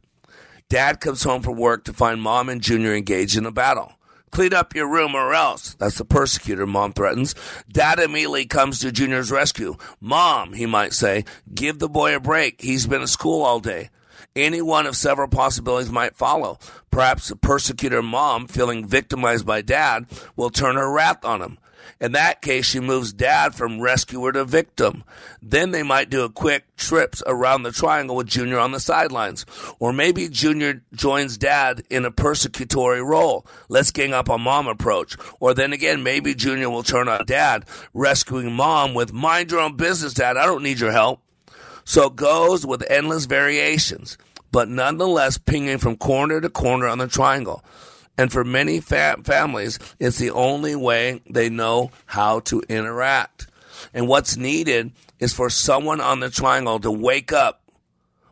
Dad 0.71 1.01
comes 1.01 1.23
home 1.23 1.43
from 1.43 1.57
work 1.57 1.85
to 1.85 1.93
find 1.93 2.23
mom 2.23 2.49
and 2.49 2.63
Junior 2.63 2.95
engaged 2.95 3.37
in 3.37 3.45
a 3.45 3.53
battle. 3.53 3.93
Clean 4.31 4.55
up 4.55 4.75
your 4.75 4.89
room 4.89 5.15
or 5.15 5.35
else. 5.35 5.75
That's 5.75 5.99
the 5.99 6.05
persecutor, 6.07 6.67
mom 6.67 6.95
threatens. 6.95 7.35
Dad 7.71 7.99
immediately 7.99 8.47
comes 8.47 8.81
to 8.81 8.91
Junior's 8.91 9.31
rescue. 9.31 9.77
Mom, 10.01 10.55
he 10.55 10.65
might 10.65 10.95
say, 10.95 11.25
give 11.55 11.79
the 11.79 11.89
boy 11.89 12.17
a 12.17 12.21
break. 12.21 12.63
He's 12.63 12.87
been 12.87 13.03
at 13.03 13.11
school 13.11 13.43
all 13.43 13.61
day. 13.61 13.91
Any 14.35 14.61
one 14.63 14.87
of 14.87 14.97
several 14.97 15.29
possibilities 15.29 15.93
might 15.93 16.17
follow. 16.17 16.59
Perhaps 16.91 17.29
the 17.29 17.37
persecutor 17.37 18.03
mom, 18.03 18.47
feeling 18.47 18.87
victimized 18.87 19.47
by 19.47 19.63
dad, 19.63 20.07
will 20.35 20.51
turn 20.51 20.77
her 20.77 20.91
wrath 20.91 21.25
on 21.25 21.43
him. 21.43 21.59
In 21.99 22.13
that 22.13 22.43
case, 22.43 22.67
she 22.67 22.79
moves 22.79 23.13
dad 23.13 23.55
from 23.55 23.81
rescuer 23.81 24.33
to 24.33 24.45
victim. 24.45 25.03
Then 25.41 25.71
they 25.71 25.83
might 25.83 26.11
do 26.11 26.25
a 26.25 26.31
quick 26.31 26.77
trips 26.77 27.23
around 27.27 27.63
the 27.63 27.73
triangle 27.73 28.17
with 28.17 28.27
Junior 28.27 28.59
on 28.59 28.73
the 28.73 28.81
sidelines. 28.81 29.47
Or 29.79 29.95
maybe 29.95 30.29
Junior 30.29 30.83
joins 30.93 31.39
dad 31.39 31.85
in 31.89 32.05
a 32.05 32.11
persecutory 32.11 33.05
role. 33.05 33.47
Let's 33.71 33.91
gang 33.93 34.13
up 34.13 34.29
on 34.29 34.43
mom 34.43 34.67
approach. 34.67 35.17
Or 35.41 35.55
then 35.55 35.73
again, 35.73 36.03
maybe 36.03 36.35
Junior 36.35 36.69
will 36.69 36.83
turn 36.83 37.09
on 37.09 37.25
dad, 37.25 37.65
rescuing 37.95 38.53
mom 38.53 38.93
with 38.93 39.15
mind 39.15 39.51
your 39.51 39.61
own 39.61 39.77
business, 39.77 40.13
dad. 40.13 40.37
I 40.37 40.45
don't 40.45 40.63
need 40.63 40.81
your 40.81 40.93
help. 40.93 41.23
So 41.85 42.09
it 42.09 42.17
goes 42.17 42.67
with 42.67 42.85
endless 42.91 43.27
variations, 43.27 44.19
but 44.53 44.69
nonetheless 44.69 45.39
pinging 45.39 45.79
from 45.79 45.97
corner 45.97 46.41
to 46.41 46.51
corner 46.51 46.89
on 46.89 46.99
the 46.99 47.07
triangle. 47.07 47.65
And 48.19 48.33
for 48.33 48.45
many 48.45 48.81
fa- 48.81 49.19
families, 49.25 49.79
it's 49.99 50.19
the 50.19 50.31
only 50.31 50.75
way 50.75 51.21
they 51.29 51.51
know 51.51 51.91
how 52.07 52.41
to 52.41 52.63
interact. 52.69 53.47
And 53.93 54.09
what's 54.09 54.37
needed 54.37 54.93
is 55.19 55.33
for 55.33 55.51
someone 55.51 56.01
on 56.01 56.21
the 56.21 56.31
triangle 56.31 56.79
to 56.81 56.91
wake 56.91 57.33
up, 57.33 57.63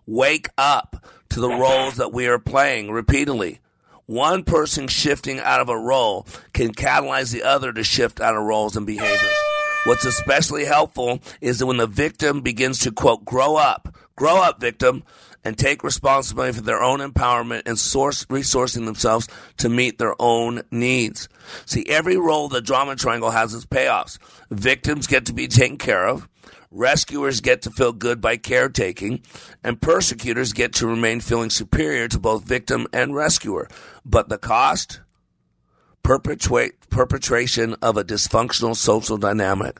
wake 0.06 0.48
up 0.56 1.04
to 1.30 1.40
the 1.40 1.50
roles 1.50 1.96
that 1.96 2.12
we 2.12 2.26
are 2.26 2.38
playing 2.38 2.90
repeatedly. 2.90 3.60
One 4.06 4.44
person 4.44 4.86
shifting 4.86 5.38
out 5.40 5.60
of 5.60 5.68
a 5.68 5.78
role 5.78 6.26
can 6.52 6.72
catalyze 6.72 7.32
the 7.32 7.42
other 7.42 7.72
to 7.72 7.82
shift 7.82 8.20
out 8.20 8.36
of 8.36 8.42
roles 8.44 8.76
and 8.76 8.86
behaviors. 8.86 9.36
What's 9.86 10.04
especially 10.04 10.64
helpful 10.64 11.20
is 11.40 11.58
that 11.58 11.66
when 11.66 11.78
the 11.78 11.86
victim 11.86 12.40
begins 12.40 12.78
to 12.80 12.92
quote, 12.92 13.24
grow 13.24 13.56
up, 13.56 13.94
grow 14.16 14.42
up, 14.42 14.60
victim, 14.60 15.02
and 15.44 15.58
take 15.58 15.84
responsibility 15.84 16.52
for 16.52 16.62
their 16.62 16.82
own 16.82 17.00
empowerment 17.00 17.62
and 17.66 17.78
source 17.78 18.24
resourcing 18.26 18.86
themselves 18.86 19.28
to 19.58 19.68
meet 19.68 19.98
their 19.98 20.14
own 20.18 20.62
needs. 20.70 21.28
See, 21.66 21.84
every 21.88 22.16
role 22.16 22.48
the 22.48 22.62
drama 22.62 22.96
triangle 22.96 23.30
has 23.30 23.52
its 23.52 23.66
payoffs. 23.66 24.18
Victims 24.50 25.06
get 25.06 25.26
to 25.26 25.34
be 25.34 25.48
taken 25.48 25.76
care 25.76 26.06
of. 26.06 26.28
Rescuers 26.70 27.40
get 27.40 27.62
to 27.62 27.70
feel 27.70 27.92
good 27.92 28.20
by 28.20 28.36
caretaking, 28.36 29.22
and 29.62 29.80
persecutors 29.80 30.52
get 30.52 30.72
to 30.74 30.88
remain 30.88 31.20
feeling 31.20 31.50
superior 31.50 32.08
to 32.08 32.18
both 32.18 32.44
victim 32.44 32.88
and 32.92 33.14
rescuer. 33.14 33.68
But 34.04 34.28
the 34.28 34.38
cost? 34.38 35.00
Perpetuate, 36.02 36.90
perpetration 36.90 37.76
of 37.80 37.96
a 37.96 38.02
dysfunctional 38.02 38.74
social 38.74 39.16
dynamic 39.16 39.78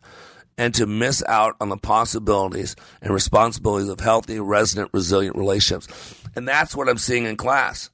and 0.57 0.75
to 0.75 0.87
miss 0.87 1.23
out 1.27 1.57
on 1.61 1.69
the 1.69 1.77
possibilities 1.77 2.77
and 3.03 3.13
responsibilities 3.13 3.89
of 3.89 4.01
healthy, 4.01 4.39
resident, 4.39 4.91
resilient 4.93 5.37
relationships. 5.37 6.23
And 6.37 6.47
that's 6.47 6.77
what 6.77 6.89
I'm 6.89 6.99
seeing 6.99 7.25
in 7.25 7.37
class. 7.37 7.91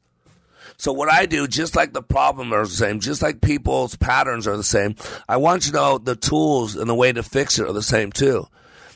So 0.77 0.93
what 0.93 1.13
I 1.13 1.27
do, 1.27 1.47
just 1.47 1.77
like 1.77 1.93
the 1.93 2.03
problem 2.03 2.53
are 2.53 2.65
the 2.65 2.71
same, 2.71 3.01
just 3.01 3.21
like 3.21 3.43
people's 3.43 3.97
patterns 3.97 4.47
are 4.47 4.57
the 4.57 4.65
same, 4.65 4.95
I 5.29 5.37
want 5.37 5.67
you 5.67 5.73
to 5.73 5.77
know 5.77 5.99
the 5.99 6.17
tools 6.17 6.75
and 6.77 6.89
the 6.89 6.95
way 6.95 7.13
to 7.13 7.23
fix 7.23 7.59
it 7.59 7.67
are 7.67 7.73
the 7.73 7.83
same 7.83 8.13
too. 8.13 8.47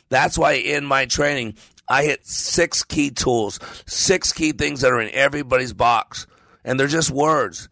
That's 0.09 0.37
why 0.37 0.53
in 0.53 0.85
my 0.85 1.05
training, 1.05 1.55
I 1.87 2.03
hit 2.03 2.25
six 2.25 2.83
key 2.83 3.11
tools, 3.11 3.59
six 3.85 4.33
key 4.33 4.51
things 4.51 4.81
that 4.81 4.91
are 4.91 5.01
in 5.01 5.13
everybody's 5.13 5.73
box. 5.73 6.25
And 6.63 6.79
they're 6.79 6.87
just 6.87 7.11
words. 7.11 7.69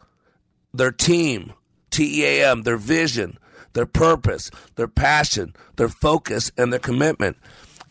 Their 0.74 0.92
team, 0.92 1.54
T 1.90 2.22
E 2.22 2.26
A 2.26 2.52
M, 2.52 2.62
their 2.62 2.78
vision, 2.78 3.40
their 3.74 3.86
purpose, 3.86 4.50
their 4.76 4.88
passion, 4.88 5.56
their 5.76 5.90
focus, 5.90 6.52
and 6.58 6.72
their 6.72 6.80
commitment. 6.80 7.38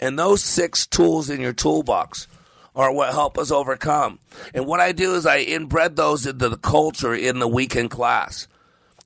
And 0.00 0.18
those 0.18 0.42
six 0.42 0.86
tools 0.86 1.30
in 1.30 1.40
your 1.40 1.52
toolbox 1.52 2.26
are 2.74 2.92
what 2.92 3.12
help 3.12 3.38
us 3.38 3.50
overcome. 3.50 4.18
And 4.54 4.66
what 4.66 4.80
I 4.80 4.92
do 4.92 5.14
is 5.14 5.26
I 5.26 5.38
inbred 5.38 5.96
those 5.96 6.26
into 6.26 6.48
the 6.48 6.56
culture 6.56 7.14
in 7.14 7.38
the 7.38 7.48
weekend 7.48 7.90
class. 7.90 8.48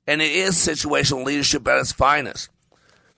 And 0.07 0.21
it 0.21 0.31
is 0.31 0.55
situational 0.55 1.25
leadership 1.25 1.67
at 1.67 1.79
its 1.79 1.91
finest. 1.91 2.49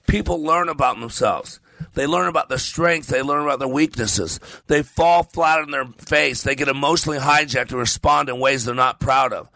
people 0.08 0.42
learn 0.44 0.70
about 0.70 1.00
themselves. 1.00 1.60
They 1.94 2.08
learn 2.08 2.28
about 2.28 2.50
their 2.50 2.58
strengths. 2.58 3.10
They 3.10 3.22
learn 3.22 3.44
about 3.44 3.60
their 3.60 3.68
weaknesses. 3.68 4.40
They 4.68 4.84
fall 4.84 5.24
flat 5.24 5.60
on 5.60 5.72
their 5.72 5.86
face. 5.86 6.44
They 6.44 6.56
get 6.56 6.68
emotionally 6.68 7.20
hijacked 7.20 7.70
and 7.70 7.80
respond 7.80 8.28
in 8.28 8.40
ways 8.40 8.66
they're 8.66 8.76
not 8.76 9.00
proud 9.00 9.34
of. 9.34 9.50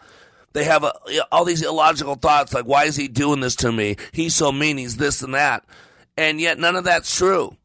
They 0.54 0.64
have 0.64 0.84
a, 0.84 0.92
all 1.30 1.44
these 1.44 1.62
illogical 1.62 2.14
thoughts 2.14 2.54
like, 2.54 2.64
why 2.64 2.84
is 2.84 2.96
he 2.96 3.08
doing 3.08 3.40
this 3.40 3.56
to 3.56 3.70
me? 3.70 3.96
He's 4.12 4.34
so 4.34 4.50
mean. 4.50 4.78
He's 4.78 4.96
this 4.96 5.20
and 5.22 5.34
that. 5.34 5.64
And 6.16 6.40
yet 6.40 6.58
none 6.58 6.76
of 6.76 6.84
that's 6.84 7.14
true. 7.14 7.56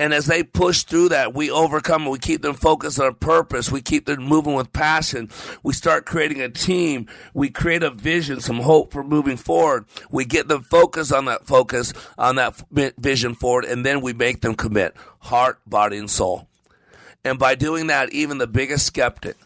And 0.00 0.12
as 0.12 0.26
they 0.26 0.42
push 0.42 0.82
through 0.82 1.10
that, 1.10 1.34
we 1.34 1.52
overcome 1.52 2.06
it. 2.06 2.10
We 2.10 2.18
keep 2.18 2.42
them 2.42 2.56
focused 2.56 2.98
on 2.98 3.14
purpose. 3.14 3.70
We 3.70 3.80
keep 3.80 4.06
them 4.06 4.24
moving 4.24 4.54
with 4.54 4.72
passion. 4.72 5.30
We 5.62 5.72
start 5.72 6.04
creating 6.04 6.40
a 6.40 6.48
team. 6.48 7.06
We 7.32 7.50
create 7.50 7.84
a 7.84 7.90
vision, 7.90 8.40
some 8.40 8.58
hope 8.58 8.92
for 8.92 9.04
moving 9.04 9.36
forward. 9.36 9.84
We 10.10 10.24
get 10.24 10.48
them 10.48 10.62
focused 10.64 11.12
on 11.12 11.26
that 11.26 11.46
focus, 11.46 11.92
on 12.18 12.34
that 12.36 12.60
vision 12.98 13.36
forward, 13.36 13.64
and 13.64 13.86
then 13.86 14.00
we 14.00 14.12
make 14.12 14.40
them 14.40 14.56
commit 14.56 14.96
heart, 15.20 15.60
body, 15.64 15.96
and 15.96 16.10
soul. 16.10 16.48
And 17.24 17.38
by 17.38 17.54
doing 17.54 17.86
that, 17.86 18.12
even 18.12 18.38
the 18.38 18.48
biggest 18.48 18.86
skeptic, 18.86 19.36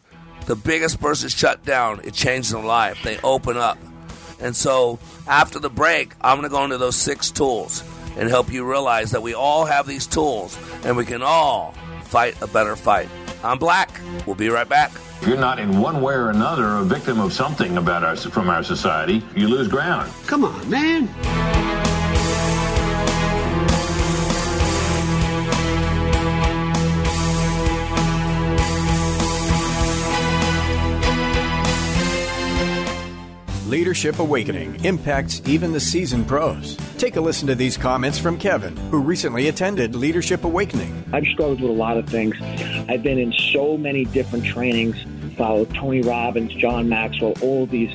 the 0.49 0.57
biggest 0.57 0.99
person 0.99 1.28
shut 1.28 1.62
down, 1.66 2.01
it 2.05 2.14
changes 2.14 2.53
their 2.53 2.62
life. 2.62 3.03
They 3.05 3.18
open 3.18 3.59
up. 3.59 3.78
And 4.40 4.57
so 4.57 4.99
after 5.26 5.59
the 5.59 5.68
break, 5.68 6.14
I'm 6.22 6.38
going 6.38 6.49
to 6.49 6.55
go 6.55 6.64
into 6.64 6.78
those 6.78 6.96
six 6.96 7.30
tools 7.30 7.84
and 8.16 8.30
help 8.30 8.51
you 8.51 8.68
realize 8.68 9.11
that 9.11 9.22
we 9.22 9.34
all 9.34 9.66
have 9.66 9.86
these 9.86 10.07
tools 10.07 10.59
and 10.84 10.96
we 10.96 11.05
can 11.05 11.22
all 11.22 11.74
fight 12.05 12.40
a 12.40 12.46
better 12.46 12.76
fight. 12.76 13.11
I'm 13.44 13.59
Black. 13.59 14.01
We'll 14.26 14.36
be 14.36 14.49
right 14.49 14.68
back. 14.68 14.90
If 15.20 15.28
you're 15.28 15.36
not 15.36 15.59
in 15.59 15.80
one 15.80 16.01
way 16.01 16.14
or 16.14 16.30
another 16.30 16.76
a 16.76 16.82
victim 16.82 17.20
of 17.20 17.34
something 17.34 17.76
about 17.76 18.03
our, 18.03 18.16
from 18.16 18.49
our 18.49 18.62
society, 18.62 19.22
you 19.36 19.49
lose 19.49 19.68
ground. 19.68 20.11
Come 20.26 20.44
on, 20.44 20.70
man. 20.70 21.97
Leadership 33.68 34.18
Awakening 34.18 34.82
impacts 34.82 35.42
even 35.46 35.74
the 35.74 35.80
seasoned 35.80 36.26
pros. 36.26 36.74
Take 36.96 37.16
a 37.16 37.20
listen 37.20 37.46
to 37.48 37.54
these 37.54 37.76
comments 37.76 38.18
from 38.18 38.38
Kevin, 38.38 38.74
who 38.90 38.98
recently 38.98 39.48
attended 39.48 39.94
Leadership 39.94 40.44
Awakening. 40.44 41.04
I've 41.12 41.26
struggled 41.26 41.60
with 41.60 41.70
a 41.70 41.74
lot 41.74 41.98
of 41.98 42.08
things. 42.08 42.34
I've 42.88 43.02
been 43.02 43.18
in 43.18 43.30
so 43.52 43.76
many 43.76 44.06
different 44.06 44.46
trainings, 44.46 44.96
followed 45.36 45.68
Tony 45.74 46.00
Robbins, 46.00 46.54
John 46.54 46.88
Maxwell, 46.88 47.34
all 47.42 47.66
these 47.66 47.94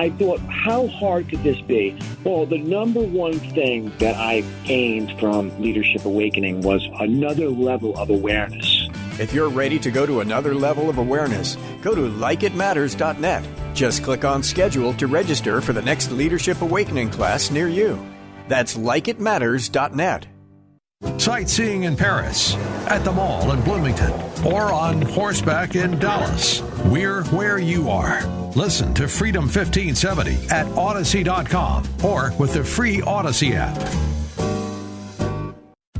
I 0.00 0.08
thought, 0.08 0.40
how 0.48 0.86
hard 0.86 1.28
could 1.28 1.42
this 1.42 1.60
be? 1.60 1.94
Well, 2.24 2.46
the 2.46 2.56
number 2.56 3.00
one 3.00 3.38
thing 3.38 3.92
that 3.98 4.16
I 4.16 4.40
gained 4.64 5.20
from 5.20 5.50
Leadership 5.60 6.06
Awakening 6.06 6.62
was 6.62 6.88
another 7.00 7.50
level 7.50 7.94
of 7.98 8.08
awareness. 8.08 8.88
If 9.18 9.34
you're 9.34 9.50
ready 9.50 9.78
to 9.78 9.90
go 9.90 10.06
to 10.06 10.20
another 10.20 10.54
level 10.54 10.88
of 10.88 10.96
awareness, 10.96 11.58
go 11.82 11.94
to 11.94 12.00
likeitmatters.net. 12.00 13.44
Just 13.74 14.02
click 14.02 14.24
on 14.24 14.42
schedule 14.42 14.94
to 14.94 15.06
register 15.06 15.60
for 15.60 15.74
the 15.74 15.82
next 15.82 16.10
Leadership 16.10 16.62
Awakening 16.62 17.10
class 17.10 17.50
near 17.50 17.68
you. 17.68 18.02
That's 18.48 18.78
likeitmatters.net. 18.78 20.26
Sightseeing 21.18 21.82
in 21.82 21.94
Paris, 21.94 22.54
at 22.86 23.04
the 23.04 23.12
mall 23.12 23.52
in 23.52 23.60
Bloomington, 23.60 24.12
or 24.46 24.72
on 24.72 25.02
horseback 25.02 25.76
in 25.76 25.98
Dallas. 25.98 26.62
We're 26.86 27.22
where 27.24 27.58
you 27.58 27.90
are. 27.90 28.39
Listen 28.56 28.92
to 28.94 29.06
Freedom 29.06 29.44
1570 29.44 30.48
at 30.50 30.66
Audacy.com 30.66 31.84
or 32.04 32.32
with 32.38 32.54
the 32.54 32.64
free 32.64 32.98
Audacy 32.98 33.52
app. 33.54 33.76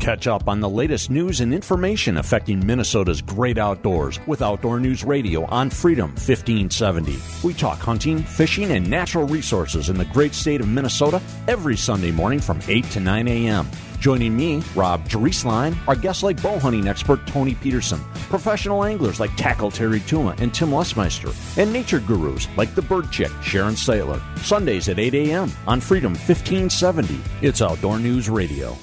Catch 0.01 0.27
up 0.27 0.49
on 0.49 0.61
the 0.61 0.69
latest 0.69 1.11
news 1.11 1.41
and 1.41 1.53
information 1.53 2.17
affecting 2.17 2.65
Minnesota's 2.67 3.21
great 3.21 3.59
outdoors 3.59 4.19
with 4.27 4.41
Outdoor 4.41 4.81
News 4.81 5.05
Radio 5.05 5.45
on 5.45 5.69
Freedom 5.69 6.09
1570. 6.09 7.19
We 7.47 7.53
talk 7.53 7.79
hunting, 7.79 8.21
fishing, 8.21 8.73
and 8.73 8.89
natural 8.89 9.27
resources 9.29 9.91
in 9.91 9.99
the 9.99 10.07
great 10.07 10.35
state 10.35 10.63
of 10.63 10.69
Minnesota 10.69 11.21
every 11.49 11.77
Sunday 11.77 12.11
morning 12.11 12.41
from 12.41 12.61
8 12.67 12.85
to 12.87 13.01
9 13.01 13.29
a.m. 13.29 13.69
Joining 14.01 14.35
me, 14.35 14.63
Rob 14.75 15.07
Drieslein, 15.07 15.77
our 15.87 15.95
guests 15.95 16.23
like 16.23 16.43
bow 16.43 16.59
hunting 16.59 16.89
expert 16.89 17.27
Tony 17.27 17.55
Peterson, 17.55 18.01
professional 18.31 18.83
anglers 18.83 19.21
like 19.21 19.37
Tackle 19.37 19.71
Terry 19.71 20.01
Tuma 20.01 20.41
and 20.41 20.53
Tim 20.53 20.71
Lesmeister, 20.71 21.35
and 21.59 21.71
nature 21.71 22.01
gurus 22.01 22.49
like 22.57 22.75
the 22.75 22.83
Bird 22.83 23.13
Chick 23.13 23.31
Sharon 23.43 23.75
Stiteler. 23.75 24.21
Sundays 24.39 24.89
at 24.89 24.99
8 24.99 25.15
a.m. 25.15 25.53
on 25.67 25.81
Freedom 25.81 26.13
1570. 26.13 27.21
It's 27.43 27.61
Outdoor 27.61 27.99
News 27.99 28.31
Radio. 28.31 28.75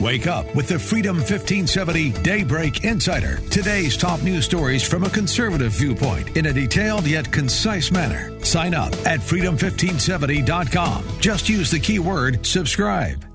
Wake 0.00 0.26
up 0.26 0.52
with 0.54 0.68
the 0.68 0.78
Freedom 0.78 1.16
1570 1.16 2.12
Daybreak 2.22 2.84
Insider. 2.84 3.38
Today's 3.50 3.96
top 3.96 4.22
news 4.22 4.44
stories 4.44 4.82
from 4.86 5.04
a 5.04 5.10
conservative 5.10 5.72
viewpoint 5.72 6.36
in 6.36 6.46
a 6.46 6.52
detailed 6.52 7.06
yet 7.06 7.30
concise 7.32 7.90
manner. 7.90 8.32
Sign 8.44 8.74
up 8.74 8.92
at 9.06 9.20
freedom1570.com. 9.20 11.04
Just 11.20 11.48
use 11.48 11.70
the 11.70 11.80
keyword 11.80 12.46
subscribe. 12.46 13.27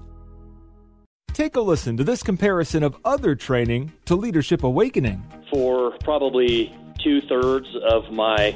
Take 1.34 1.56
a 1.56 1.62
listen 1.62 1.98
to 1.98 2.04
this 2.04 2.22
comparison 2.22 2.84
of 2.84 2.96
other 3.04 3.34
training 3.34 3.92
to 4.06 4.16
Leadership 4.16 4.62
Awakening. 4.62 5.24
For 5.52 5.98
probably 6.04 6.72
two 7.04 7.22
thirds 7.22 7.66
of 7.90 8.12
my 8.12 8.56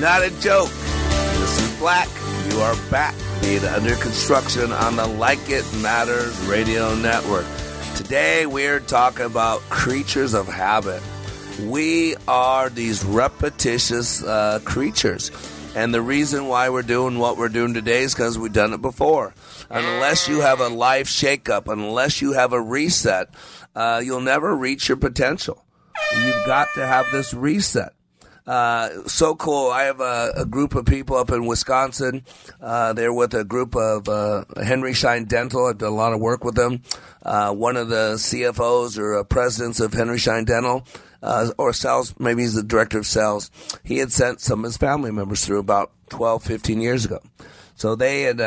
Not 0.00 0.22
a 0.22 0.30
joke. 0.40 0.68
This 0.68 1.58
is 1.58 1.78
Black. 1.78 2.08
You 2.50 2.60
are 2.60 2.76
back. 2.90 3.14
Being 3.40 3.64
under 3.64 3.96
construction 3.96 4.70
on 4.70 4.96
the 4.96 5.06
Like 5.06 5.48
It 5.48 5.64
Matters 5.76 6.38
radio 6.40 6.94
network. 6.94 7.46
Today 7.94 8.44
we're 8.44 8.80
talking 8.80 9.24
about 9.24 9.60
creatures 9.70 10.34
of 10.34 10.48
habit. 10.48 11.02
We 11.62 12.14
are 12.28 12.68
these 12.68 13.06
repetitious 13.06 14.22
uh, 14.22 14.60
creatures. 14.66 15.30
And 15.74 15.94
the 15.94 16.02
reason 16.02 16.46
why 16.46 16.68
we're 16.68 16.82
doing 16.82 17.18
what 17.18 17.38
we're 17.38 17.48
doing 17.48 17.72
today 17.72 18.02
is 18.02 18.12
because 18.12 18.38
we've 18.38 18.52
done 18.52 18.74
it 18.74 18.82
before. 18.82 19.34
Unless 19.70 20.28
you 20.28 20.40
have 20.40 20.60
a 20.60 20.68
life 20.68 21.08
shakeup, 21.08 21.72
unless 21.72 22.20
you 22.20 22.32
have 22.32 22.52
a 22.52 22.60
reset, 22.60 23.30
uh, 23.74 24.02
you'll 24.04 24.20
never 24.20 24.54
reach 24.54 24.90
your 24.90 24.98
potential. 24.98 25.64
You've 26.22 26.44
got 26.44 26.68
to 26.74 26.86
have 26.86 27.10
this 27.10 27.32
reset. 27.32 27.94
Uh, 28.46 29.02
so 29.06 29.34
cool. 29.34 29.70
I 29.70 29.84
have 29.84 30.00
a, 30.00 30.32
a, 30.36 30.44
group 30.46 30.76
of 30.76 30.86
people 30.86 31.16
up 31.16 31.30
in 31.30 31.46
Wisconsin. 31.46 32.24
Uh, 32.60 32.92
they're 32.92 33.12
with 33.12 33.34
a 33.34 33.42
group 33.42 33.74
of 33.74 34.08
uh, 34.08 34.44
Henry 34.62 34.92
Schein 34.92 35.24
Dental. 35.24 35.66
I've 35.66 35.78
done 35.78 35.92
a 35.92 35.96
lot 35.96 36.12
of 36.12 36.20
work 36.20 36.44
with 36.44 36.54
them. 36.54 36.82
Uh, 37.24 37.52
one 37.52 37.76
of 37.76 37.88
the 37.88 38.14
CFOs 38.14 38.98
or 38.98 39.18
uh, 39.18 39.24
presidents 39.24 39.80
of 39.80 39.92
Henry 39.92 40.18
Schein 40.18 40.44
Dental, 40.44 40.86
uh, 41.24 41.50
or 41.58 41.72
sales, 41.72 42.14
maybe 42.20 42.42
he's 42.42 42.54
the 42.54 42.62
director 42.62 42.98
of 42.98 43.06
sales. 43.06 43.50
He 43.82 43.98
had 43.98 44.12
sent 44.12 44.40
some 44.40 44.60
of 44.60 44.66
his 44.66 44.76
family 44.76 45.10
members 45.10 45.44
through 45.44 45.58
about 45.58 45.90
12, 46.10 46.44
15 46.44 46.80
years 46.80 47.04
ago. 47.04 47.20
So 47.74 47.96
they 47.96 48.22
had 48.22 48.38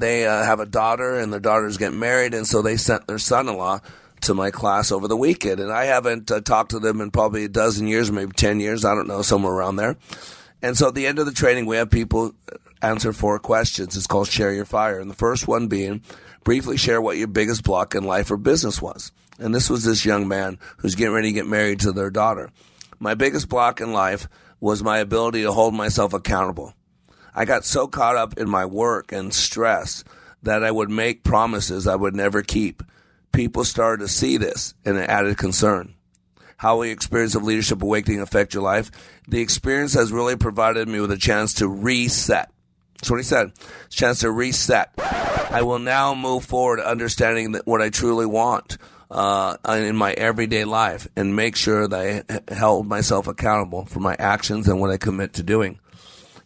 they 0.00 0.20
have 0.20 0.60
a 0.60 0.66
daughter, 0.66 1.18
and 1.18 1.30
their 1.30 1.40
daughter's 1.40 1.76
getting 1.76 1.98
married, 1.98 2.32
and 2.32 2.46
so 2.46 2.62
they 2.62 2.78
sent 2.78 3.06
their 3.06 3.18
son-in-law 3.18 3.80
to 4.22 4.34
my 4.34 4.50
class 4.50 4.92
over 4.92 5.08
the 5.08 5.16
weekend, 5.16 5.60
and 5.60 5.72
I 5.72 5.84
haven't 5.84 6.30
uh, 6.30 6.40
talked 6.40 6.70
to 6.72 6.78
them 6.78 7.00
in 7.00 7.10
probably 7.10 7.44
a 7.44 7.48
dozen 7.48 7.86
years, 7.86 8.10
maybe 8.10 8.32
ten 8.32 8.60
years. 8.60 8.84
I 8.84 8.94
don't 8.94 9.08
know, 9.08 9.22
somewhere 9.22 9.52
around 9.52 9.76
there. 9.76 9.96
And 10.62 10.76
so 10.76 10.88
at 10.88 10.94
the 10.94 11.06
end 11.06 11.18
of 11.18 11.26
the 11.26 11.32
training, 11.32 11.66
we 11.66 11.76
have 11.76 11.90
people 11.90 12.34
answer 12.82 13.12
four 13.12 13.38
questions. 13.38 13.96
It's 13.96 14.06
called 14.06 14.28
Share 14.28 14.52
Your 14.52 14.64
Fire, 14.64 14.98
and 14.98 15.10
the 15.10 15.14
first 15.14 15.46
one 15.46 15.68
being 15.68 16.02
briefly 16.44 16.76
share 16.76 17.00
what 17.00 17.16
your 17.16 17.28
biggest 17.28 17.62
block 17.62 17.94
in 17.94 18.04
life 18.04 18.30
or 18.30 18.36
business 18.36 18.82
was. 18.82 19.12
And 19.38 19.54
this 19.54 19.70
was 19.70 19.84
this 19.84 20.04
young 20.04 20.26
man 20.26 20.58
who's 20.78 20.94
getting 20.94 21.14
ready 21.14 21.28
to 21.28 21.34
get 21.34 21.46
married 21.46 21.80
to 21.80 21.92
their 21.92 22.10
daughter. 22.10 22.50
My 22.98 23.14
biggest 23.14 23.48
block 23.48 23.80
in 23.80 23.92
life 23.92 24.28
was 24.60 24.82
my 24.82 24.98
ability 24.98 25.42
to 25.42 25.52
hold 25.52 25.74
myself 25.74 26.12
accountable. 26.12 26.74
I 27.34 27.44
got 27.44 27.64
so 27.64 27.86
caught 27.86 28.16
up 28.16 28.36
in 28.36 28.50
my 28.50 28.64
work 28.64 29.12
and 29.12 29.32
stress 29.32 30.02
that 30.42 30.64
I 30.64 30.70
would 30.70 30.90
make 30.90 31.22
promises 31.22 31.86
I 31.86 31.94
would 31.94 32.16
never 32.16 32.42
keep 32.42 32.82
people 33.38 33.62
started 33.62 34.02
to 34.02 34.08
see 34.08 34.36
this 34.36 34.74
and 34.84 34.98
it 34.98 35.08
added 35.08 35.38
concern. 35.38 35.94
How 36.56 36.74
will 36.74 36.82
the 36.82 36.90
experience 36.90 37.36
of 37.36 37.44
leadership 37.44 37.80
awakening 37.80 38.20
affect 38.20 38.52
your 38.52 38.64
life? 38.64 38.90
The 39.28 39.40
experience 39.40 39.94
has 39.94 40.10
really 40.10 40.34
provided 40.34 40.88
me 40.88 40.98
with 40.98 41.12
a 41.12 41.16
chance 41.16 41.54
to 41.54 41.68
reset. 41.68 42.50
That's 42.94 43.08
what 43.08 43.18
he 43.18 43.22
said. 43.22 43.52
Chance 43.90 44.20
to 44.20 44.32
reset. 44.32 44.90
I 44.98 45.62
will 45.62 45.78
now 45.78 46.16
move 46.16 46.46
forward 46.46 46.80
understanding 46.80 47.54
what 47.64 47.80
I 47.80 47.90
truly 47.90 48.26
want 48.26 48.76
uh, 49.08 49.56
in 49.68 49.94
my 49.94 50.14
everyday 50.14 50.64
life 50.64 51.06
and 51.14 51.36
make 51.36 51.54
sure 51.54 51.86
that 51.86 52.24
I 52.28 52.52
held 52.52 52.88
myself 52.88 53.28
accountable 53.28 53.84
for 53.84 54.00
my 54.00 54.16
actions 54.18 54.66
and 54.66 54.80
what 54.80 54.90
I 54.90 54.96
commit 54.96 55.34
to 55.34 55.44
doing. 55.44 55.78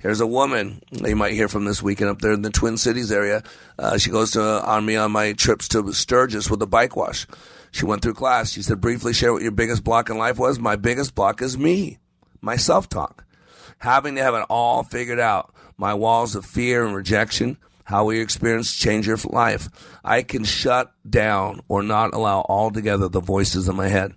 Here's 0.03 0.21
a 0.21 0.27
woman 0.27 0.83
you 0.91 1.15
might 1.15 1.35
hear 1.35 1.47
from 1.47 1.65
this 1.65 1.81
weekend 1.81 2.11
up 2.11 2.19
there 2.19 2.33
in 2.33 2.43
the 2.43 2.51
Twin 2.51 2.77
Cities 2.77 3.13
area. 3.13 3.45
Uh, 3.79 3.99
she 3.99 4.11
goes 4.11 4.33
to 4.33 4.43
on 4.43 4.85
me 4.85 4.97
on 4.97 5.13
my 5.13 5.33
trips 5.33 5.69
to 5.69 5.93
Sturgis 5.93 6.51
with 6.51 6.61
a 6.61 6.67
bike 6.67 6.97
wash. 6.97 7.25
She 7.71 7.85
went 7.85 8.03
through 8.03 8.15
class. 8.15 8.51
She 8.51 8.63
said, 8.63 8.81
briefly 8.81 9.13
share 9.13 9.33
what 9.33 9.43
your 9.43 9.53
biggest 9.53 9.85
block 9.85 10.11
in 10.11 10.19
life 10.19 10.41
was. 10.41 10.59
My 10.59 10.75
biggest 10.75 11.15
block 11.15 11.41
is 11.41 11.57
me, 11.57 11.99
my 12.41 12.57
self 12.57 12.89
talk. 12.89 13.25
Having 13.79 14.17
to 14.17 14.25
have 14.25 14.35
it 14.35 14.45
all 14.51 14.83
figured 14.83 15.21
out. 15.21 15.55
My 15.77 15.95
walls 15.95 16.35
of 16.35 16.45
fear 16.45 16.85
and 16.85 16.97
rejection, 16.97 17.57
how 17.85 18.05
we 18.07 18.19
experience 18.19 18.75
change 18.75 19.07
your 19.07 19.19
life. 19.27 19.69
I 20.03 20.23
can 20.23 20.43
shut 20.43 20.93
down 21.09 21.61
or 21.69 21.85
not 21.85 22.13
allow 22.13 22.45
altogether 22.49 23.09
the 23.09 23.21
voices 23.21 23.69
in 23.69 23.77
my 23.77 23.87
head. 23.87 24.15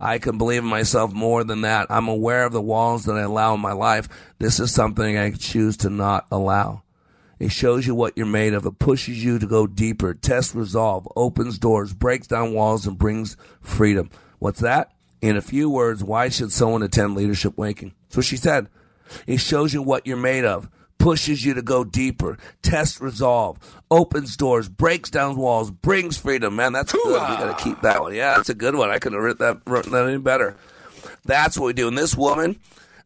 I 0.00 0.18
can 0.18 0.38
believe 0.38 0.62
in 0.62 0.68
myself 0.68 1.12
more 1.12 1.44
than 1.44 1.62
that. 1.62 1.86
I'm 1.90 2.08
aware 2.08 2.44
of 2.44 2.52
the 2.52 2.60
walls 2.60 3.04
that 3.04 3.16
I 3.16 3.22
allow 3.22 3.54
in 3.54 3.60
my 3.60 3.72
life. 3.72 4.08
This 4.38 4.60
is 4.60 4.72
something 4.72 5.16
I 5.16 5.30
choose 5.32 5.76
to 5.78 5.90
not 5.90 6.26
allow. 6.30 6.82
It 7.38 7.52
shows 7.52 7.86
you 7.86 7.94
what 7.94 8.16
you're 8.16 8.26
made 8.26 8.54
of. 8.54 8.64
It 8.64 8.78
pushes 8.78 9.22
you 9.22 9.38
to 9.38 9.46
go 9.46 9.66
deeper. 9.66 10.14
Test 10.14 10.54
resolve, 10.54 11.06
opens 11.16 11.58
doors, 11.58 11.92
breaks 11.92 12.26
down 12.26 12.54
walls, 12.54 12.86
and 12.86 12.98
brings 12.98 13.36
freedom. 13.60 14.10
What's 14.38 14.60
that? 14.60 14.92
In 15.20 15.36
a 15.36 15.42
few 15.42 15.68
words, 15.68 16.02
why 16.04 16.28
should 16.28 16.52
someone 16.52 16.82
attend 16.82 17.14
Leadership 17.14 17.56
Waking? 17.56 17.94
That's 18.08 18.16
what 18.18 18.26
she 18.26 18.36
said. 18.36 18.68
It 19.26 19.40
shows 19.40 19.74
you 19.74 19.82
what 19.82 20.06
you're 20.06 20.16
made 20.16 20.44
of 20.44 20.68
pushes 20.98 21.44
you 21.44 21.54
to 21.54 21.62
go 21.62 21.84
deeper, 21.84 22.38
test 22.62 23.00
resolve, 23.00 23.58
opens 23.90 24.36
doors, 24.36 24.68
breaks 24.68 25.10
down 25.10 25.36
walls, 25.36 25.70
brings 25.70 26.16
freedom. 26.16 26.56
Man, 26.56 26.72
that's 26.72 26.92
good. 26.92 27.06
We 27.06 27.12
got 27.18 27.56
to 27.56 27.64
keep 27.64 27.80
that 27.82 28.00
one. 28.00 28.14
Yeah, 28.14 28.36
that's 28.36 28.48
a 28.48 28.54
good 28.54 28.74
one. 28.74 28.90
I 28.90 28.98
couldn't 28.98 29.18
have 29.18 29.24
written 29.24 29.46
that, 29.46 29.70
written 29.70 29.92
that 29.92 30.08
any 30.08 30.18
better. 30.18 30.56
That's 31.24 31.58
what 31.58 31.66
we 31.66 31.72
do. 31.72 31.88
And 31.88 31.98
this 31.98 32.16
woman 32.16 32.58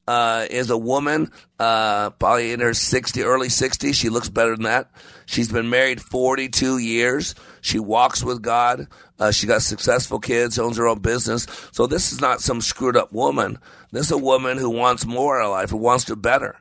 uh, 0.07 0.47
is 0.51 0.71
a 0.71 0.79
woman, 0.79 1.31
uh, 1.59 2.11
probably 2.11 2.53
in 2.53 2.61
her 2.61 2.75
60, 2.75 3.23
early 3.23 3.49
60s. 3.49 3.95
She 3.95 4.09
looks 4.09 4.29
better 4.29 4.57
than 4.57 4.65
that. 4.65 4.91
She's 5.27 5.53
been 5.53 5.71
married 5.71 6.01
42 6.01 6.79
years. 6.79 7.35
She 7.61 7.79
walks 7.79 8.25
with 8.25 8.43
God. 8.43 8.89
Uh, 9.19 9.31
she 9.31 9.47
got 9.47 9.63
successful 9.63 10.19
kids, 10.19 10.59
owns 10.59 10.79
her 10.79 10.89
own 10.89 10.99
business. 10.99 11.47
So 11.73 11.87
this 11.87 12.13
is 12.13 12.21
not 12.21 12.41
some 12.41 12.61
screwed 12.61 12.97
up 12.97 13.13
woman. 13.13 13.59
This 13.93 14.07
is 14.07 14.13
a 14.13 14.19
woman 14.19 14.59
who 14.59 14.71
wants 14.71 15.07
more 15.07 15.39
in 15.39 15.45
her 15.45 15.51
life, 15.51 15.71
who 15.71 15.77
wants 15.77 16.05
to 16.07 16.17
better. 16.17 16.61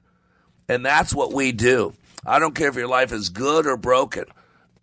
And 0.69 0.85
that's 0.85 1.13
what 1.13 1.33
we 1.33 1.51
do. 1.51 1.93
I 2.25 2.39
don't 2.39 2.55
care 2.55 2.69
if 2.69 2.75
your 2.75 2.87
life 2.87 3.11
is 3.11 3.29
good 3.29 3.65
or 3.65 3.75
broken. 3.75 4.25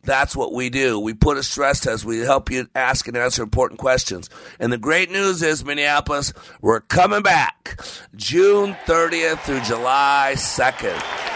That's 0.03 0.37
what 0.37 0.53
we 0.53 0.71
do. 0.71 1.01
We 1.01 1.15
put 1.15 1.37
a 1.37 1.43
stress 1.43 1.81
test. 1.81 2.05
We 2.05 2.19
help 2.19 2.51
you 2.51 2.69
ask 2.75 3.09
and 3.09 3.17
answer 3.17 3.43
important 3.43 3.81
questions. 3.81 4.31
And 4.61 4.73
the 4.73 4.79
great 4.79 5.11
news 5.11 5.43
is, 5.43 5.65
Minneapolis, 5.65 6.33
we're 6.61 6.81
coming 6.81 7.23
back 7.23 7.81
June 8.15 8.77
30th 8.87 9.41
through 9.41 9.63
July 9.63 10.35
2nd. 10.37 11.27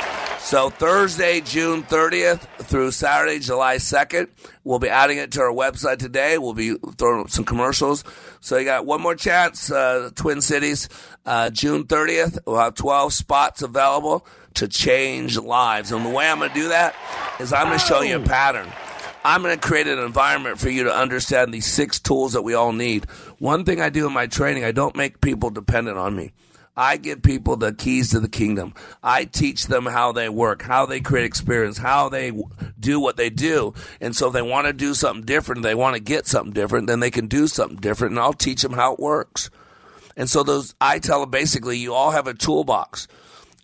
So 0.41 0.71
Thursday, 0.71 1.41
June 1.41 1.83
30th 1.83 2.41
through 2.65 2.93
Saturday, 2.93 3.41
July 3.41 3.77
2nd. 3.77 4.29
We'll 4.65 4.79
be 4.79 4.89
adding 4.89 5.19
it 5.19 5.33
to 5.33 5.41
our 5.43 5.53
website 5.53 5.99
today. 5.99 6.39
We'll 6.39 6.55
be 6.55 6.77
throwing 6.97 7.21
up 7.21 7.31
some 7.31 7.45
commercials. 7.45 8.05
So 8.41 8.57
you 8.57 8.65
got 8.65 8.87
one 8.87 9.01
more 9.01 9.15
chance, 9.15 9.71
uh, 9.71 10.11
Twin 10.15 10.41
Cities, 10.41 10.89
uh, 11.27 11.51
June 11.51 11.85
30th. 11.85 12.39
We'll 12.47 12.59
have 12.59 12.75
12 12.75 13.13
spots 13.13 13.63
available 13.63 14.27
to 14.55 14.69
change 14.69 15.39
lives. 15.39 15.93
And 15.93 16.05
the 16.05 16.11
way 16.11 16.29
I'm 16.29 16.39
going 16.39 16.51
to 16.51 16.55
do 16.55 16.69
that 16.69 16.95
is 17.39 17.53
I'm 17.53 17.67
going 17.67 17.79
to 17.79 17.85
show 17.85 18.03
you 18.03 18.17
a 18.17 18.21
oh. 18.21 18.25
pattern. 18.25 18.69
I'm 19.25 19.43
going 19.43 19.59
to 19.59 19.67
create 19.67 19.87
an 19.87 19.99
environment 19.99 20.59
for 20.59 20.71
you 20.71 20.85
to 20.85 20.95
understand 20.95 21.53
these 21.53 21.67
six 21.67 22.01
tools 22.01 22.33
that 22.33 22.43
we 22.43 22.55
all 22.55 22.73
need. 22.73 23.05
One 23.39 23.65
thing 23.65 23.81
I 23.81 23.91
do 23.91 24.07
in 24.07 24.13
my 24.13 24.27
training, 24.27 24.65
I 24.65 24.73
don't 24.73 24.97
make 24.97 25.21
people 25.21 25.51
dependent 25.51 25.99
on 25.99 26.17
me. 26.17 26.33
I 26.77 26.97
give 26.97 27.21
people 27.23 27.57
the 27.57 27.75
keys 27.75 28.11
to 28.11 28.21
the 28.21 28.29
kingdom. 28.29 28.73
I 29.03 29.25
teach 29.25 29.67
them 29.67 29.85
how 29.85 30.13
they 30.13 30.31
work, 30.31 30.63
how 30.63 30.87
they 30.87 31.01
create 31.01 31.27
experience, 31.27 31.77
how 31.77 32.09
they 32.09 32.33
do 32.79 32.99
what 32.99 33.19
they 33.19 33.29
do. 33.29 33.75
And 34.01 34.17
so 34.17 34.29
if 34.29 34.33
they 34.33 34.41
want 34.41 34.67
to 34.67 34.73
do 34.73 34.95
something 34.95 35.27
different, 35.27 35.63
they 35.63 35.75
want 35.75 35.97
to 35.97 36.01
get 36.01 36.27
something 36.27 36.55
different, 36.55 36.87
then 36.87 37.01
they 37.01 37.11
can 37.11 37.27
do 37.27 37.49
something 37.49 37.77
different 37.77 38.13
and 38.13 38.21
I'll 38.21 38.33
teach 38.33 38.63
them 38.63 38.73
how 38.73 38.95
it 38.95 39.01
works. 39.01 39.51
And 40.17 40.31
so 40.31 40.43
those, 40.43 40.75
I 40.81 41.01
tell 41.01 41.21
them 41.21 41.31
basically, 41.31 41.77
you 41.77 41.93
all 41.93 42.13
have 42.13 42.27
a 42.27 42.35
toolbox. 42.35 43.09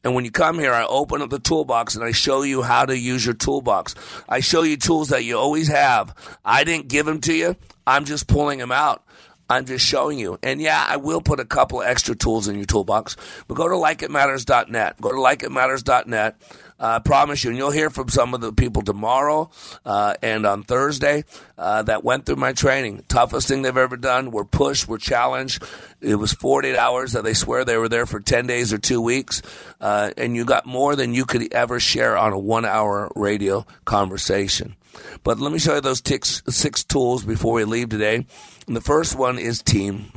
And 0.06 0.14
when 0.14 0.24
you 0.24 0.30
come 0.30 0.60
here, 0.60 0.72
I 0.72 0.86
open 0.86 1.20
up 1.20 1.30
the 1.30 1.40
toolbox 1.40 1.96
and 1.96 2.04
I 2.04 2.12
show 2.12 2.42
you 2.42 2.62
how 2.62 2.84
to 2.84 2.96
use 2.96 3.24
your 3.26 3.34
toolbox. 3.34 3.96
I 4.28 4.38
show 4.38 4.62
you 4.62 4.76
tools 4.76 5.08
that 5.08 5.24
you 5.24 5.36
always 5.36 5.66
have. 5.66 6.14
I 6.44 6.62
didn't 6.62 6.86
give 6.86 7.06
them 7.06 7.20
to 7.22 7.34
you. 7.34 7.56
I'm 7.88 8.04
just 8.04 8.28
pulling 8.28 8.60
them 8.60 8.70
out. 8.70 9.02
I'm 9.50 9.64
just 9.64 9.84
showing 9.84 10.20
you. 10.20 10.38
And 10.44 10.60
yeah, 10.60 10.86
I 10.88 10.96
will 10.96 11.20
put 11.20 11.40
a 11.40 11.44
couple 11.44 11.82
extra 11.82 12.14
tools 12.14 12.46
in 12.46 12.54
your 12.54 12.66
toolbox. 12.66 13.16
But 13.48 13.54
go 13.54 13.68
to 13.68 13.74
likeitmatters.net. 13.74 15.00
Go 15.00 15.10
to 15.10 15.16
likeitmatters.net. 15.16 16.40
I 16.78 16.98
promise 16.98 17.42
you, 17.42 17.50
and 17.50 17.58
you'll 17.58 17.70
hear 17.70 17.90
from 17.90 18.08
some 18.08 18.34
of 18.34 18.40
the 18.40 18.52
people 18.52 18.82
tomorrow 18.82 19.50
uh, 19.84 20.14
and 20.22 20.44
on 20.44 20.62
Thursday 20.62 21.24
uh, 21.56 21.82
that 21.84 22.04
went 22.04 22.26
through 22.26 22.36
my 22.36 22.52
training. 22.52 23.04
Toughest 23.08 23.48
thing 23.48 23.62
they've 23.62 23.76
ever 23.76 23.96
done. 23.96 24.30
We're 24.30 24.44
pushed, 24.44 24.86
we're 24.86 24.98
challenged. 24.98 25.62
It 26.00 26.16
was 26.16 26.32
48 26.32 26.76
hours 26.76 27.12
that 27.12 27.24
they 27.24 27.34
swear 27.34 27.64
they 27.64 27.78
were 27.78 27.88
there 27.88 28.06
for 28.06 28.20
10 28.20 28.46
days 28.46 28.72
or 28.72 28.78
two 28.78 29.00
weeks. 29.00 29.42
Uh, 29.80 30.10
and 30.16 30.36
you 30.36 30.44
got 30.44 30.66
more 30.66 30.96
than 30.96 31.14
you 31.14 31.24
could 31.24 31.52
ever 31.52 31.80
share 31.80 32.16
on 32.16 32.32
a 32.32 32.38
one 32.38 32.64
hour 32.64 33.10
radio 33.14 33.66
conversation. 33.84 34.76
But 35.22 35.38
let 35.38 35.52
me 35.52 35.58
show 35.58 35.74
you 35.74 35.80
those 35.80 36.02
six, 36.04 36.42
six 36.48 36.84
tools 36.84 37.24
before 37.24 37.54
we 37.54 37.64
leave 37.64 37.88
today. 37.88 38.26
And 38.66 38.76
the 38.76 38.80
first 38.80 39.16
one 39.16 39.38
is 39.38 39.62
team. 39.62 40.12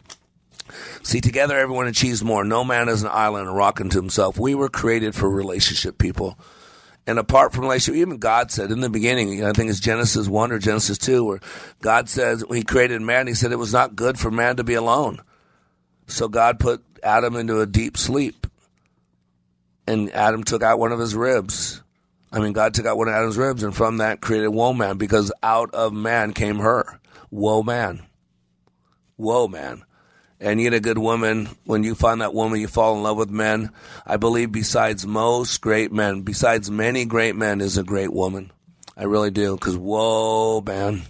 See, 1.03 1.21
together 1.21 1.57
everyone 1.57 1.87
achieves 1.87 2.23
more. 2.23 2.43
No 2.43 2.63
man 2.63 2.89
is 2.89 3.03
an 3.03 3.09
island, 3.11 3.47
a 3.47 3.51
rock 3.51 3.81
unto 3.81 3.99
himself. 3.99 4.37
We 4.37 4.55
were 4.55 4.69
created 4.69 5.15
for 5.15 5.29
relationship, 5.29 5.97
people. 5.97 6.37
And 7.07 7.17
apart 7.17 7.53
from 7.53 7.63
relationship, 7.63 7.99
even 8.01 8.17
God 8.17 8.51
said 8.51 8.71
in 8.71 8.81
the 8.81 8.89
beginning, 8.89 9.43
I 9.43 9.51
think 9.51 9.69
it's 9.69 9.79
Genesis 9.79 10.27
1 10.27 10.51
or 10.51 10.59
Genesis 10.59 10.97
2, 10.99 11.25
where 11.25 11.39
God 11.81 12.07
says 12.07 12.45
when 12.45 12.57
he 12.57 12.63
created 12.63 13.01
man, 13.01 13.27
he 13.27 13.33
said 13.33 13.51
it 13.51 13.57
was 13.57 13.73
not 13.73 13.95
good 13.95 14.19
for 14.19 14.29
man 14.29 14.57
to 14.57 14.63
be 14.63 14.75
alone. 14.75 15.21
So 16.07 16.27
God 16.27 16.59
put 16.59 16.83
Adam 17.03 17.35
into 17.35 17.61
a 17.61 17.65
deep 17.65 17.97
sleep. 17.97 18.45
And 19.87 20.11
Adam 20.13 20.43
took 20.43 20.61
out 20.61 20.77
one 20.77 20.91
of 20.91 20.99
his 20.99 21.15
ribs. 21.15 21.81
I 22.31 22.39
mean, 22.39 22.53
God 22.53 22.75
took 22.75 22.85
out 22.85 22.97
one 22.97 23.07
of 23.07 23.15
Adam's 23.15 23.37
ribs, 23.37 23.63
and 23.63 23.75
from 23.75 23.97
that 23.97 24.21
created 24.21 24.49
woe 24.49 24.73
man, 24.73 24.97
because 24.97 25.31
out 25.41 25.73
of 25.73 25.93
man 25.93 26.33
came 26.33 26.59
her. 26.59 26.99
Woe 27.31 27.63
man. 27.63 28.05
Woe 29.17 29.47
man. 29.47 29.83
And 30.41 30.61
you 30.61 30.69
get 30.69 30.77
a 30.77 30.79
good 30.79 30.97
woman. 30.97 31.49
When 31.65 31.83
you 31.83 31.95
find 31.95 32.21
that 32.21 32.33
woman, 32.33 32.61
you 32.61 32.67
fall 32.67 32.95
in 32.95 33.03
love 33.03 33.17
with 33.17 33.29
men. 33.29 33.71
I 34.05 34.17
believe 34.17 34.51
besides 34.51 35.05
most 35.05 35.59
great 35.59 35.91
men, 35.91 36.21
besides 36.21 36.71
many 36.71 37.05
great 37.05 37.35
men, 37.35 37.59
is 37.59 37.77
a 37.77 37.83
great 37.83 38.13
woman. 38.13 38.51
I 38.95 39.03
really 39.03 39.31
do. 39.31 39.55
Because 39.55 39.77
whoa, 39.77 40.61
man, 40.61 41.03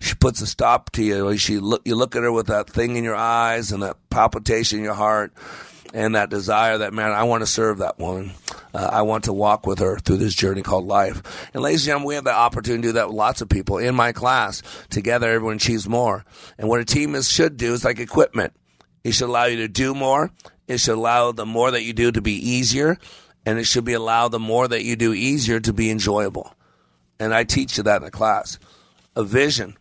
she 0.00 0.14
puts 0.14 0.40
a 0.42 0.46
stop 0.46 0.90
to 0.92 1.02
you. 1.02 1.36
She 1.38 1.58
look, 1.58 1.82
you 1.84 1.94
look 1.94 2.14
at 2.14 2.22
her 2.22 2.32
with 2.32 2.48
that 2.48 2.68
thing 2.68 2.96
in 2.96 3.04
your 3.04 3.16
eyes 3.16 3.72
and 3.72 3.82
that 3.82 3.96
palpitation 4.10 4.78
in 4.78 4.84
your 4.84 4.94
heart 4.94 5.32
and 5.94 6.16
that 6.16 6.28
desire 6.28 6.78
that 6.78 6.92
man, 6.92 7.12
I 7.12 7.22
want 7.22 7.42
to 7.42 7.46
serve 7.46 7.78
that 7.78 7.98
woman. 7.98 8.32
Uh, 8.74 8.90
I 8.92 9.02
want 9.02 9.24
to 9.24 9.32
walk 9.32 9.66
with 9.66 9.78
her 9.78 9.98
through 9.98 10.16
this 10.16 10.34
journey 10.34 10.62
called 10.62 10.86
life. 10.86 11.22
And 11.54 11.62
ladies 11.62 11.82
and 11.82 11.86
gentlemen, 11.86 12.08
we 12.08 12.14
have 12.16 12.24
the 12.24 12.34
opportunity 12.34 12.82
to 12.82 12.88
do 12.88 12.92
that 12.94 13.08
with 13.08 13.16
lots 13.16 13.40
of 13.40 13.48
people 13.48 13.78
in 13.78 13.94
my 13.94 14.12
class. 14.12 14.62
Together, 14.90 15.30
everyone 15.30 15.56
achieves 15.56 15.88
more. 15.88 16.24
And 16.58 16.68
what 16.68 16.80
a 16.80 16.84
team 16.84 17.14
is 17.14 17.30
should 17.30 17.56
do 17.56 17.72
is 17.72 17.84
like 17.84 18.00
equipment. 18.00 18.52
It 19.04 19.12
should 19.12 19.28
allow 19.28 19.44
you 19.44 19.58
to 19.58 19.68
do 19.68 19.94
more. 19.94 20.32
It 20.66 20.78
should 20.78 20.96
allow 20.96 21.30
the 21.30 21.46
more 21.46 21.70
that 21.70 21.82
you 21.82 21.92
do 21.92 22.10
to 22.10 22.22
be 22.22 22.32
easier, 22.32 22.98
and 23.44 23.58
it 23.58 23.64
should 23.64 23.84
be 23.84 23.92
allow 23.92 24.28
the 24.28 24.40
more 24.40 24.66
that 24.66 24.82
you 24.82 24.96
do 24.96 25.12
easier 25.12 25.60
to 25.60 25.72
be 25.72 25.90
enjoyable. 25.90 26.54
And 27.20 27.34
I 27.34 27.44
teach 27.44 27.76
you 27.76 27.84
that 27.84 27.98
in 27.98 28.02
the 28.04 28.10
class. 28.10 28.58
A 29.14 29.22
vision. 29.22 29.76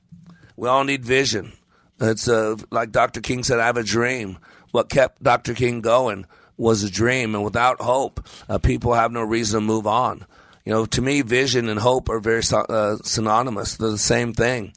We 0.58 0.68
all 0.68 0.84
need 0.84 1.06
vision. 1.06 1.54
It's 2.00 2.28
uh, 2.28 2.58
like 2.70 2.92
Dr. 2.92 3.22
King 3.22 3.44
said, 3.44 3.60
I 3.60 3.66
have 3.66 3.78
a 3.78 3.84
dream. 3.84 4.38
What 4.72 4.90
kept 4.90 5.24
Dr. 5.24 5.54
King 5.54 5.82
going 5.82 6.26
was 6.58 6.84
a 6.84 6.92
dream, 6.92 7.34
and 7.34 7.44
without 7.44 7.82
hope, 7.82 8.28
uh, 8.50 8.58
people 8.58 8.94
have 8.94 9.12
no 9.12 9.22
reason 9.22 9.62
to 9.62 9.66
move 9.66 9.88
on. 9.88 10.26
You 10.66 10.74
know, 10.74 10.86
to 10.86 11.02
me, 11.02 11.22
vision 11.22 11.70
and 11.70 11.80
hope 11.80 12.10
are 12.10 12.20
very 12.20 12.42
uh, 12.52 12.98
synonymous. 13.04 13.76
They're 13.76 13.90
the 13.90 13.98
same 13.98 14.34
thing. 14.34 14.74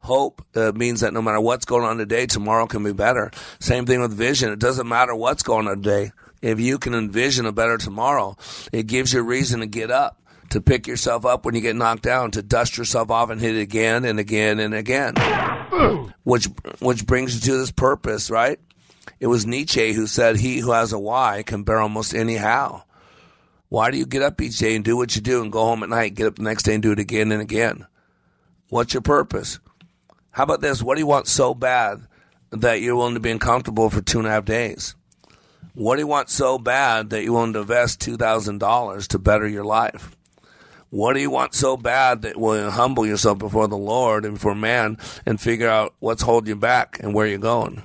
Hope 0.00 0.44
uh, 0.54 0.72
means 0.74 1.00
that 1.00 1.12
no 1.12 1.22
matter 1.22 1.40
what's 1.40 1.64
going 1.64 1.84
on 1.84 1.98
today, 1.98 2.26
tomorrow 2.26 2.66
can 2.66 2.82
be 2.82 2.92
better. 2.92 3.30
Same 3.58 3.86
thing 3.86 4.00
with 4.00 4.12
vision. 4.12 4.52
It 4.52 4.58
doesn't 4.58 4.88
matter 4.88 5.14
what's 5.14 5.42
going 5.42 5.68
on 5.68 5.82
today. 5.82 6.12
If 6.40 6.58
you 6.58 6.78
can 6.78 6.94
envision 6.94 7.44
a 7.44 7.52
better 7.52 7.76
tomorrow, 7.76 8.36
it 8.72 8.86
gives 8.86 9.12
you 9.12 9.20
a 9.20 9.22
reason 9.22 9.60
to 9.60 9.66
get 9.66 9.90
up, 9.90 10.18
to 10.50 10.62
pick 10.62 10.86
yourself 10.86 11.26
up 11.26 11.44
when 11.44 11.54
you 11.54 11.60
get 11.60 11.76
knocked 11.76 12.02
down, 12.02 12.30
to 12.30 12.42
dust 12.42 12.78
yourself 12.78 13.10
off 13.10 13.28
and 13.28 13.40
hit 13.40 13.56
it 13.56 13.60
again 13.60 14.06
and 14.06 14.18
again 14.18 14.58
and 14.58 14.74
again. 14.74 15.14
which 16.24 16.46
which 16.80 17.06
brings 17.06 17.34
you 17.34 17.40
to 17.40 17.58
this 17.58 17.70
purpose, 17.70 18.30
right? 18.30 18.58
It 19.18 19.26
was 19.26 19.46
Nietzsche 19.46 19.92
who 19.92 20.06
said, 20.06 20.36
He 20.36 20.58
who 20.58 20.72
has 20.72 20.92
a 20.94 20.98
why 20.98 21.42
can 21.44 21.62
bear 21.62 21.78
almost 21.78 22.14
any 22.14 22.36
how. 22.36 22.84
Why 23.68 23.90
do 23.90 23.98
you 23.98 24.06
get 24.06 24.22
up 24.22 24.40
each 24.40 24.58
day 24.58 24.74
and 24.74 24.84
do 24.84 24.96
what 24.96 25.14
you 25.14 25.22
do 25.22 25.42
and 25.42 25.52
go 25.52 25.60
home 25.60 25.82
at 25.82 25.90
night, 25.90 26.14
get 26.14 26.26
up 26.26 26.36
the 26.36 26.42
next 26.42 26.64
day 26.64 26.74
and 26.74 26.82
do 26.82 26.92
it 26.92 26.98
again 26.98 27.30
and 27.32 27.42
again? 27.42 27.86
What's 28.68 28.94
your 28.94 29.02
purpose? 29.02 29.60
How 30.32 30.44
about 30.44 30.60
this? 30.60 30.82
What 30.82 30.94
do 30.94 31.00
you 31.00 31.06
want 31.06 31.26
so 31.26 31.54
bad 31.54 32.06
that 32.50 32.80
you're 32.80 32.96
willing 32.96 33.14
to 33.14 33.20
be 33.20 33.30
uncomfortable 33.30 33.90
for 33.90 34.00
two 34.00 34.18
and 34.18 34.28
a 34.28 34.30
half 34.30 34.44
days? 34.44 34.94
What 35.74 35.96
do 35.96 36.02
you 36.02 36.06
want 36.06 36.30
so 36.30 36.58
bad 36.58 37.10
that 37.10 37.22
you're 37.22 37.32
willing 37.32 37.52
to 37.54 37.60
invest 37.60 38.00
$2,000 38.00 39.06
to 39.08 39.18
better 39.18 39.48
your 39.48 39.64
life? 39.64 40.16
What 40.90 41.14
do 41.14 41.20
you 41.20 41.30
want 41.30 41.54
so 41.54 41.76
bad 41.76 42.22
that 42.22 42.36
will 42.36 42.70
humble 42.70 43.06
yourself 43.06 43.38
before 43.38 43.68
the 43.68 43.76
Lord 43.76 44.24
and 44.24 44.34
before 44.34 44.56
man 44.56 44.98
and 45.24 45.40
figure 45.40 45.68
out 45.68 45.94
what's 46.00 46.22
holding 46.22 46.48
you 46.48 46.56
back 46.56 46.98
and 47.00 47.14
where 47.14 47.26
you're 47.26 47.38
going? 47.38 47.82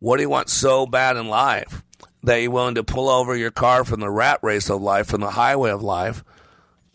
What 0.00 0.16
do 0.16 0.22
you 0.22 0.28
want 0.28 0.48
so 0.48 0.86
bad 0.86 1.16
in 1.16 1.28
life 1.28 1.82
that 2.24 2.36
you're 2.36 2.50
willing 2.50 2.74
to 2.74 2.84
pull 2.84 3.08
over 3.08 3.36
your 3.36 3.52
car 3.52 3.84
from 3.84 4.00
the 4.00 4.10
rat 4.10 4.40
race 4.42 4.68
of 4.68 4.82
life, 4.82 5.06
from 5.06 5.20
the 5.20 5.30
highway 5.30 5.70
of 5.70 5.82
life, 5.82 6.24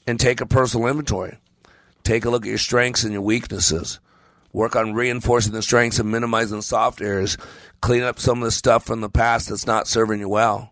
and 0.06 0.20
take 0.20 0.42
a 0.42 0.46
personal 0.46 0.88
inventory? 0.88 1.38
Take 2.04 2.26
a 2.26 2.30
look 2.30 2.44
at 2.44 2.50
your 2.50 2.58
strengths 2.58 3.06
and 3.06 3.14
your 3.14 3.22
weaknesses. 3.22 4.02
Work 4.54 4.76
on 4.76 4.94
reinforcing 4.94 5.52
the 5.52 5.64
strengths 5.64 5.98
and 5.98 6.12
minimizing 6.12 6.62
soft 6.62 7.02
areas. 7.02 7.38
Clean 7.82 8.04
up 8.04 8.20
some 8.20 8.38
of 8.38 8.46
the 8.46 8.52
stuff 8.52 8.86
from 8.86 9.02
the 9.02 9.10
past 9.10 9.50
that's 9.50 9.66
not 9.66 9.88
serving 9.88 10.20
you 10.20 10.30
well. 10.30 10.72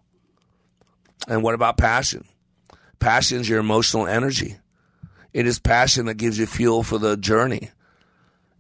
And 1.28 1.44
what 1.44 1.56
about 1.56 1.78
passion? 1.78 2.26
Passion 3.00 3.42
is 3.42 3.50
your 3.50 3.60
emotional 3.60 4.06
energy. 4.06 4.58
It 5.34 5.48
is 5.48 5.60
passion 5.60 6.06
that 6.06 6.16
gives 6.16 6.38
you 6.38 6.46
fuel 6.46 6.84
for 6.84 7.00
the 7.00 7.18
journey. 7.18 7.72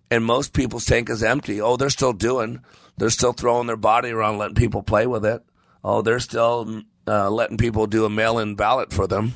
And 0.10 0.26
most 0.26 0.54
people's 0.54 0.86
tank 0.86 1.10
is 1.10 1.24
empty. 1.24 1.62
Oh, 1.62 1.78
they're 1.78 1.90
still 1.92 2.14
doing. 2.14 2.64
They're 2.98 3.12
still 3.12 3.34
throwing 3.34 3.68
their 3.68 3.78
body 3.78 4.10
around, 4.10 4.40
letting 4.40 4.56
people 4.56 4.82
play 4.82 5.06
with 5.06 5.26
it. 5.26 5.44
Oh, 5.84 6.02
they're 6.02 6.20
still 6.20 6.82
uh, 7.08 7.30
letting 7.30 7.58
people 7.58 7.88
do 7.88 8.06
a 8.06 8.10
mail 8.10 8.40
in 8.40 8.56
ballot 8.56 8.92
for 8.92 9.06
them. 9.06 9.34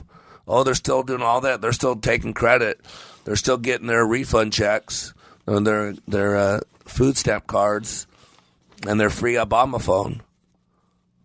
Oh, 0.47 0.63
they're 0.63 0.73
still 0.73 1.03
doing 1.03 1.21
all 1.21 1.41
that. 1.41 1.61
They're 1.61 1.71
still 1.71 1.95
taking 1.95 2.33
credit. 2.33 2.81
They're 3.23 3.35
still 3.35 3.57
getting 3.57 3.87
their 3.87 4.05
refund 4.05 4.53
checks 4.53 5.13
their 5.45 5.93
their 6.07 6.37
uh, 6.37 6.59
food 6.85 7.17
stamp 7.17 7.47
cards 7.47 8.07
and 8.87 8.99
their 8.99 9.09
free 9.09 9.33
Obama 9.33 9.81
phone. 9.81 10.21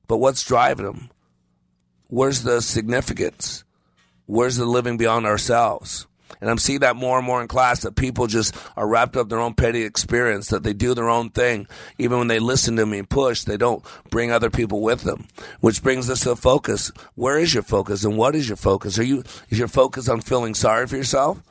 But 0.07 0.19
what's 0.19 0.45
driving 0.45 0.87
them? 0.87 1.11
Where's 2.09 2.43
the 2.43 2.61
significance? 2.61 3.65
Where's 4.27 4.57
the 4.57 4.65
living 4.65 4.97
beyond 4.97 5.27
ourselves? 5.27 6.07
And 6.41 6.49
I'm 6.49 6.59
seeing 6.59 6.81
that 6.81 6.97
more 6.97 7.19
and 7.19 7.27
more 7.27 7.43
in 7.43 7.49
class 7.49 7.83
that 7.83 7.97
people 7.97 8.27
just 8.27 8.57
are 8.77 8.89
wrapped 8.89 9.17
up 9.17 9.25
in 9.25 9.29
their 9.29 9.41
own 9.41 9.55
petty 9.55 9.83
experience, 9.83 10.49
that 10.49 10.63
they 10.63 10.73
do 10.73 10.95
their 10.95 11.09
own 11.09 11.31
thing. 11.31 11.67
Even 11.99 12.19
when 12.19 12.29
they 12.29 12.39
listen 12.39 12.77
to 12.77 12.87
me 12.87 12.99
and 12.99 13.09
push, 13.11 13.43
they 13.43 13.57
don't 13.57 13.85
bring 14.11 14.31
other 14.31 14.49
people 14.51 14.81
with 14.81 15.03
them. 15.03 15.27
Which 15.61 15.83
brings 15.83 16.09
us 16.09 16.21
to 16.21 16.37
focus. 16.37 16.93
Where 17.15 17.39
is 17.39 17.53
your 17.53 17.63
focus 17.63 18.05
and 18.05 18.17
what 18.17 18.35
is 18.35 18.49
your 18.49 18.57
focus? 18.57 18.99
Are 18.99 19.05
you 19.05 19.23
is 19.51 19.59
your 19.59 19.69
focus 19.69 20.09
on 20.09 20.21
feeling 20.21 20.55
sorry 20.55 20.87
for 20.87 20.97
yourself? 20.97 21.43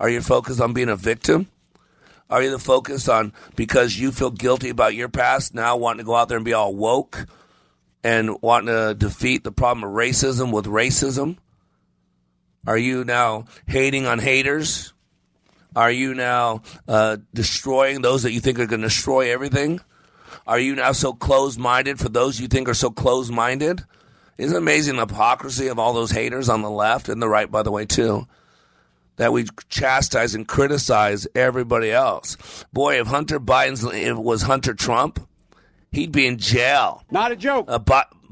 Are 0.00 0.08
you 0.08 0.22
focused 0.22 0.60
on 0.60 0.72
being 0.72 0.88
a 0.88 0.96
victim? 0.96 1.48
Are 2.30 2.42
you 2.42 2.50
the 2.50 2.58
focus 2.58 3.08
on 3.08 3.32
because 3.56 3.98
you 3.98 4.12
feel 4.12 4.30
guilty 4.30 4.68
about 4.68 4.94
your 4.94 5.08
past, 5.08 5.54
now 5.54 5.76
wanting 5.76 5.98
to 5.98 6.04
go 6.04 6.14
out 6.14 6.28
there 6.28 6.36
and 6.36 6.44
be 6.44 6.52
all 6.52 6.74
woke 6.74 7.26
and 8.04 8.40
wanting 8.42 8.74
to 8.74 8.94
defeat 8.94 9.44
the 9.44 9.52
problem 9.52 9.84
of 9.84 9.94
racism 9.94 10.52
with 10.52 10.66
racism? 10.66 11.38
Are 12.66 12.76
you 12.76 13.04
now 13.04 13.46
hating 13.66 14.06
on 14.06 14.18
haters? 14.18 14.92
Are 15.74 15.90
you 15.90 16.14
now 16.14 16.62
uh, 16.86 17.18
destroying 17.32 18.02
those 18.02 18.24
that 18.24 18.32
you 18.32 18.40
think 18.40 18.58
are 18.58 18.66
going 18.66 18.82
to 18.82 18.88
destroy 18.88 19.32
everything? 19.32 19.80
Are 20.46 20.58
you 20.58 20.74
now 20.74 20.92
so 20.92 21.12
closed 21.12 21.58
minded 21.58 21.98
for 21.98 22.08
those 22.08 22.40
you 22.40 22.48
think 22.48 22.68
are 22.68 22.74
so 22.74 22.90
closed 22.90 23.32
minded? 23.32 23.84
Isn't 24.36 24.56
amazing 24.56 24.96
the 24.96 25.06
hypocrisy 25.06 25.68
of 25.68 25.78
all 25.78 25.92
those 25.92 26.10
haters 26.10 26.48
on 26.48 26.62
the 26.62 26.70
left 26.70 27.08
and 27.08 27.20
the 27.22 27.28
right, 27.28 27.50
by 27.50 27.62
the 27.62 27.72
way, 27.72 27.86
too? 27.86 28.26
That 29.18 29.32
we 29.32 29.46
chastise 29.68 30.34
and 30.34 30.48
criticize 30.48 31.26
everybody 31.34 31.90
else. 31.90 32.64
Boy, 32.72 33.00
if 33.00 33.08
Hunter 33.08 33.38
Biden's 33.38 33.84
Biden 33.84 34.22
was 34.22 34.42
Hunter 34.42 34.74
Trump, 34.74 35.28
he'd 35.92 36.12
be 36.12 36.26
in 36.26 36.38
jail. 36.38 37.02
Not 37.10 37.32
a 37.32 37.36
joke. 37.36 37.66
Uh, 37.68 37.78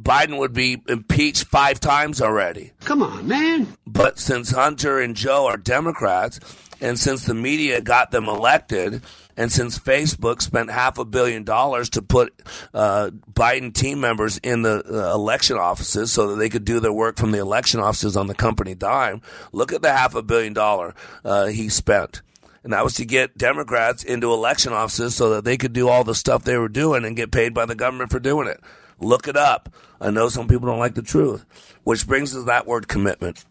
Biden 0.01 0.39
would 0.39 0.53
be 0.53 0.83
impeached 0.89 1.45
five 1.45 1.81
times 1.81 2.21
already. 2.23 2.73
Come 2.81 3.03
on, 3.03 3.27
man. 3.27 3.67
But 3.87 4.19
since 4.19 4.51
Hunter 4.51 5.01
and 5.01 5.17
Joe 5.17 5.47
are 5.47 5.57
Democrats, 5.57 6.39
and 6.81 6.99
since 6.99 7.25
the 7.25 7.35
media 7.35 7.81
got 7.81 8.11
them 8.11 8.29
elected, 8.29 9.03
and 9.37 9.53
since 9.53 9.79
Facebook 9.79 10.41
spent 10.41 10.71
half 10.71 10.99
a 10.99 11.05
billion 11.05 11.45
dollars 11.45 11.91
to 11.91 12.03
put 12.03 12.35
uh, 12.73 13.11
Biden 13.33 13.73
team 13.73 14.01
members 14.01 14.39
in 14.39 14.63
the 14.63 14.83
uh, 14.85 15.15
election 15.15 15.57
offices 15.57 16.13
so 16.13 16.29
that 16.29 16.37
they 16.37 16.49
could 16.49 16.65
do 16.65 16.81
their 16.81 16.93
work 16.93 17.17
from 17.17 17.33
the 17.33 17.39
election 17.39 17.81
offices 17.81 18.17
on 18.17 18.27
the 18.27 18.35
company 18.35 18.75
dime, 18.75 19.21
look 19.53 19.73
at 19.73 19.83
the 19.83 19.93
half 19.93 20.15
a 20.15 20.23
billion 20.23 20.53
dollar 20.53 20.95
uh, 21.25 21.47
he 21.47 21.69
spent. 21.69 22.23
And 22.65 22.73
that 22.73 22.83
was 22.83 22.95
to 22.95 23.05
get 23.05 23.39
Democrats 23.39 24.03
into 24.03 24.33
election 24.33 24.73
offices 24.73 25.15
so 25.15 25.31
that 25.31 25.45
they 25.45 25.57
could 25.57 25.73
do 25.73 25.89
all 25.89 26.03
the 26.03 26.17
stuff 26.17 26.43
they 26.43 26.59
were 26.59 26.69
doing 26.69 27.05
and 27.05 27.15
get 27.15 27.31
paid 27.31 27.55
by 27.55 27.65
the 27.65 27.77
government 27.77 28.11
for 28.11 28.19
doing 28.19 28.49
it. 28.49 28.61
Look 28.99 29.29
it 29.29 29.37
up. 29.37 29.73
I 30.01 30.11
know 30.11 30.29
some 30.29 30.49
people 30.49 30.67
don't 30.67 30.81
like 30.81 30.95
the 30.95 31.03
truth, 31.03 31.45
which 31.85 32.07
brings 32.09 32.35
us 32.35 32.45
that 32.47 32.67
word 32.67 32.89
commitment. 32.89 33.45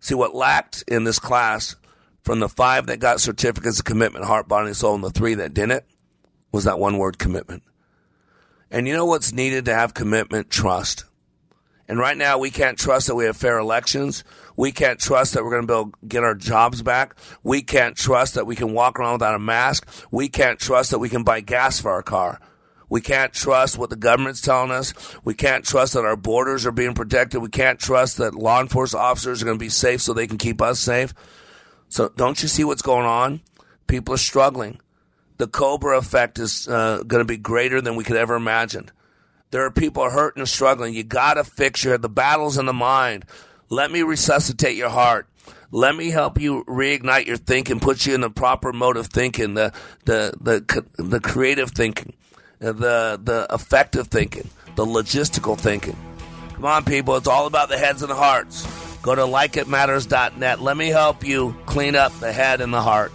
See, 0.00 0.14
what 0.14 0.34
lacked 0.34 0.84
in 0.86 1.04
this 1.04 1.18
class 1.18 1.76
from 2.26 2.40
the 2.40 2.48
five 2.48 2.86
that 2.88 2.98
got 2.98 3.20
certificates 3.20 3.78
of 3.78 3.84
commitment, 3.84 4.24
heart, 4.24 4.48
body, 4.48 4.66
and 4.66 4.76
soul, 4.76 4.96
and 4.96 5.04
the 5.04 5.10
three 5.10 5.34
that 5.34 5.54
didn't, 5.54 5.84
was 6.50 6.64
that 6.64 6.80
one 6.80 6.98
word 6.98 7.18
commitment. 7.18 7.62
And 8.68 8.88
you 8.88 8.94
know 8.94 9.06
what's 9.06 9.32
needed 9.32 9.66
to 9.66 9.74
have 9.74 9.94
commitment? 9.94 10.50
Trust. 10.50 11.04
And 11.86 12.00
right 12.00 12.16
now, 12.16 12.36
we 12.36 12.50
can't 12.50 12.76
trust 12.76 13.06
that 13.06 13.14
we 13.14 13.26
have 13.26 13.36
fair 13.36 13.58
elections. 13.58 14.24
We 14.56 14.72
can't 14.72 14.98
trust 14.98 15.34
that 15.34 15.44
we're 15.44 15.50
going 15.50 15.68
to 15.68 15.72
be 15.72 15.78
able 15.78 15.90
to 15.92 16.06
get 16.08 16.24
our 16.24 16.34
jobs 16.34 16.82
back. 16.82 17.14
We 17.44 17.62
can't 17.62 17.96
trust 17.96 18.34
that 18.34 18.44
we 18.44 18.56
can 18.56 18.72
walk 18.72 18.98
around 18.98 19.12
without 19.12 19.36
a 19.36 19.38
mask. 19.38 19.86
We 20.10 20.28
can't 20.28 20.58
trust 20.58 20.90
that 20.90 20.98
we 20.98 21.08
can 21.08 21.22
buy 21.22 21.42
gas 21.42 21.80
for 21.80 21.92
our 21.92 22.02
car. 22.02 22.40
We 22.88 23.00
can't 23.00 23.32
trust 23.32 23.78
what 23.78 23.90
the 23.90 23.94
government's 23.96 24.40
telling 24.40 24.72
us. 24.72 24.92
We 25.22 25.34
can't 25.34 25.64
trust 25.64 25.92
that 25.92 26.04
our 26.04 26.16
borders 26.16 26.66
are 26.66 26.72
being 26.72 26.94
protected. 26.94 27.40
We 27.40 27.50
can't 27.50 27.78
trust 27.78 28.16
that 28.16 28.34
law 28.34 28.60
enforcement 28.60 29.04
officers 29.04 29.42
are 29.42 29.44
going 29.44 29.58
to 29.58 29.64
be 29.64 29.68
safe 29.68 30.02
so 30.02 30.12
they 30.12 30.26
can 30.26 30.38
keep 30.38 30.60
us 30.60 30.80
safe. 30.80 31.14
So 31.96 32.10
don't 32.14 32.42
you 32.42 32.46
see 32.46 32.62
what's 32.62 32.82
going 32.82 33.06
on? 33.06 33.40
People 33.86 34.12
are 34.12 34.18
struggling. 34.18 34.80
The 35.38 35.46
Cobra 35.46 35.96
effect 35.96 36.38
is 36.38 36.68
uh, 36.68 37.02
going 37.06 37.20
to 37.20 37.24
be 37.24 37.38
greater 37.38 37.80
than 37.80 37.96
we 37.96 38.04
could 38.04 38.18
ever 38.18 38.34
imagine. 38.34 38.90
There 39.50 39.64
are 39.64 39.70
people 39.70 40.10
hurting 40.10 40.42
and 40.42 40.48
struggling. 40.48 40.92
You 40.92 41.04
got 41.04 41.34
to 41.34 41.44
fix 41.44 41.84
your 41.84 41.96
the 41.96 42.10
battles 42.10 42.58
in 42.58 42.66
the 42.66 42.74
mind. 42.74 43.24
Let 43.70 43.90
me 43.90 44.02
resuscitate 44.02 44.76
your 44.76 44.90
heart. 44.90 45.26
Let 45.70 45.96
me 45.96 46.10
help 46.10 46.38
you 46.38 46.64
reignite 46.64 47.24
your 47.24 47.38
thinking, 47.38 47.80
put 47.80 48.04
you 48.04 48.14
in 48.14 48.20
the 48.20 48.28
proper 48.28 48.74
mode 48.74 48.98
of 48.98 49.06
thinking, 49.06 49.54
the 49.54 49.72
the 50.04 50.34
the 50.38 50.84
the 51.02 51.20
creative 51.20 51.70
thinking 51.70 52.12
the 52.58 53.18
the 53.22 53.46
effective 53.50 54.08
thinking, 54.08 54.50
the 54.74 54.84
logistical 54.84 55.58
thinking. 55.58 55.96
Come 56.56 56.66
on, 56.66 56.84
people, 56.84 57.16
it's 57.16 57.26
all 57.26 57.46
about 57.46 57.70
the 57.70 57.78
heads 57.78 58.02
and 58.02 58.10
the 58.10 58.16
hearts. 58.16 58.66
Go 59.06 59.14
to 59.14 59.22
likeitmatters.net. 59.22 60.60
Let 60.60 60.76
me 60.76 60.88
help 60.88 61.24
you 61.24 61.54
clean 61.64 61.94
up 61.94 62.12
the 62.18 62.32
head 62.32 62.60
and 62.60 62.74
the 62.74 62.82
heart. 62.82 63.12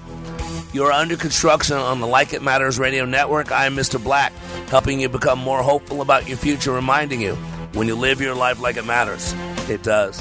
You're 0.72 0.90
under 0.90 1.18
construction 1.18 1.76
on 1.76 2.00
the 2.00 2.08
Like 2.08 2.32
It 2.32 2.42
Matters 2.42 2.80
radio 2.80 3.04
network. 3.04 3.52
I 3.52 3.66
am 3.66 3.76
Mr. 3.76 4.02
Black. 4.02 4.32
helping 4.70 5.02
you 5.02 5.10
become 5.10 5.38
more 5.38 5.62
hopeful 5.62 6.02
about 6.02 6.30
your 6.30 6.38
future, 6.38 6.72
reminding 6.72 7.20
you 7.20 7.36
when 7.74 7.90
you 7.90 7.96
live 7.96 8.22
your 8.22 8.34
life 8.34 8.62
like 8.62 8.78
it 8.78 8.86
matters, 8.86 9.34
it 9.70 9.84
does. 9.84 10.18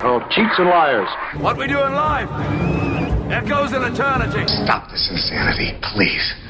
Oh, 0.00 0.20
cheats 0.30 0.54
and 0.58 0.68
liars. 0.68 1.08
What 1.42 1.56
we 1.56 1.66
do 1.66 1.82
in 1.82 1.92
life 1.92 2.30
echoes 3.32 3.72
in 3.72 3.82
eternity. 3.82 4.46
Stop 4.62 4.88
this 4.92 5.10
insanity, 5.10 5.76
please. 5.92 6.49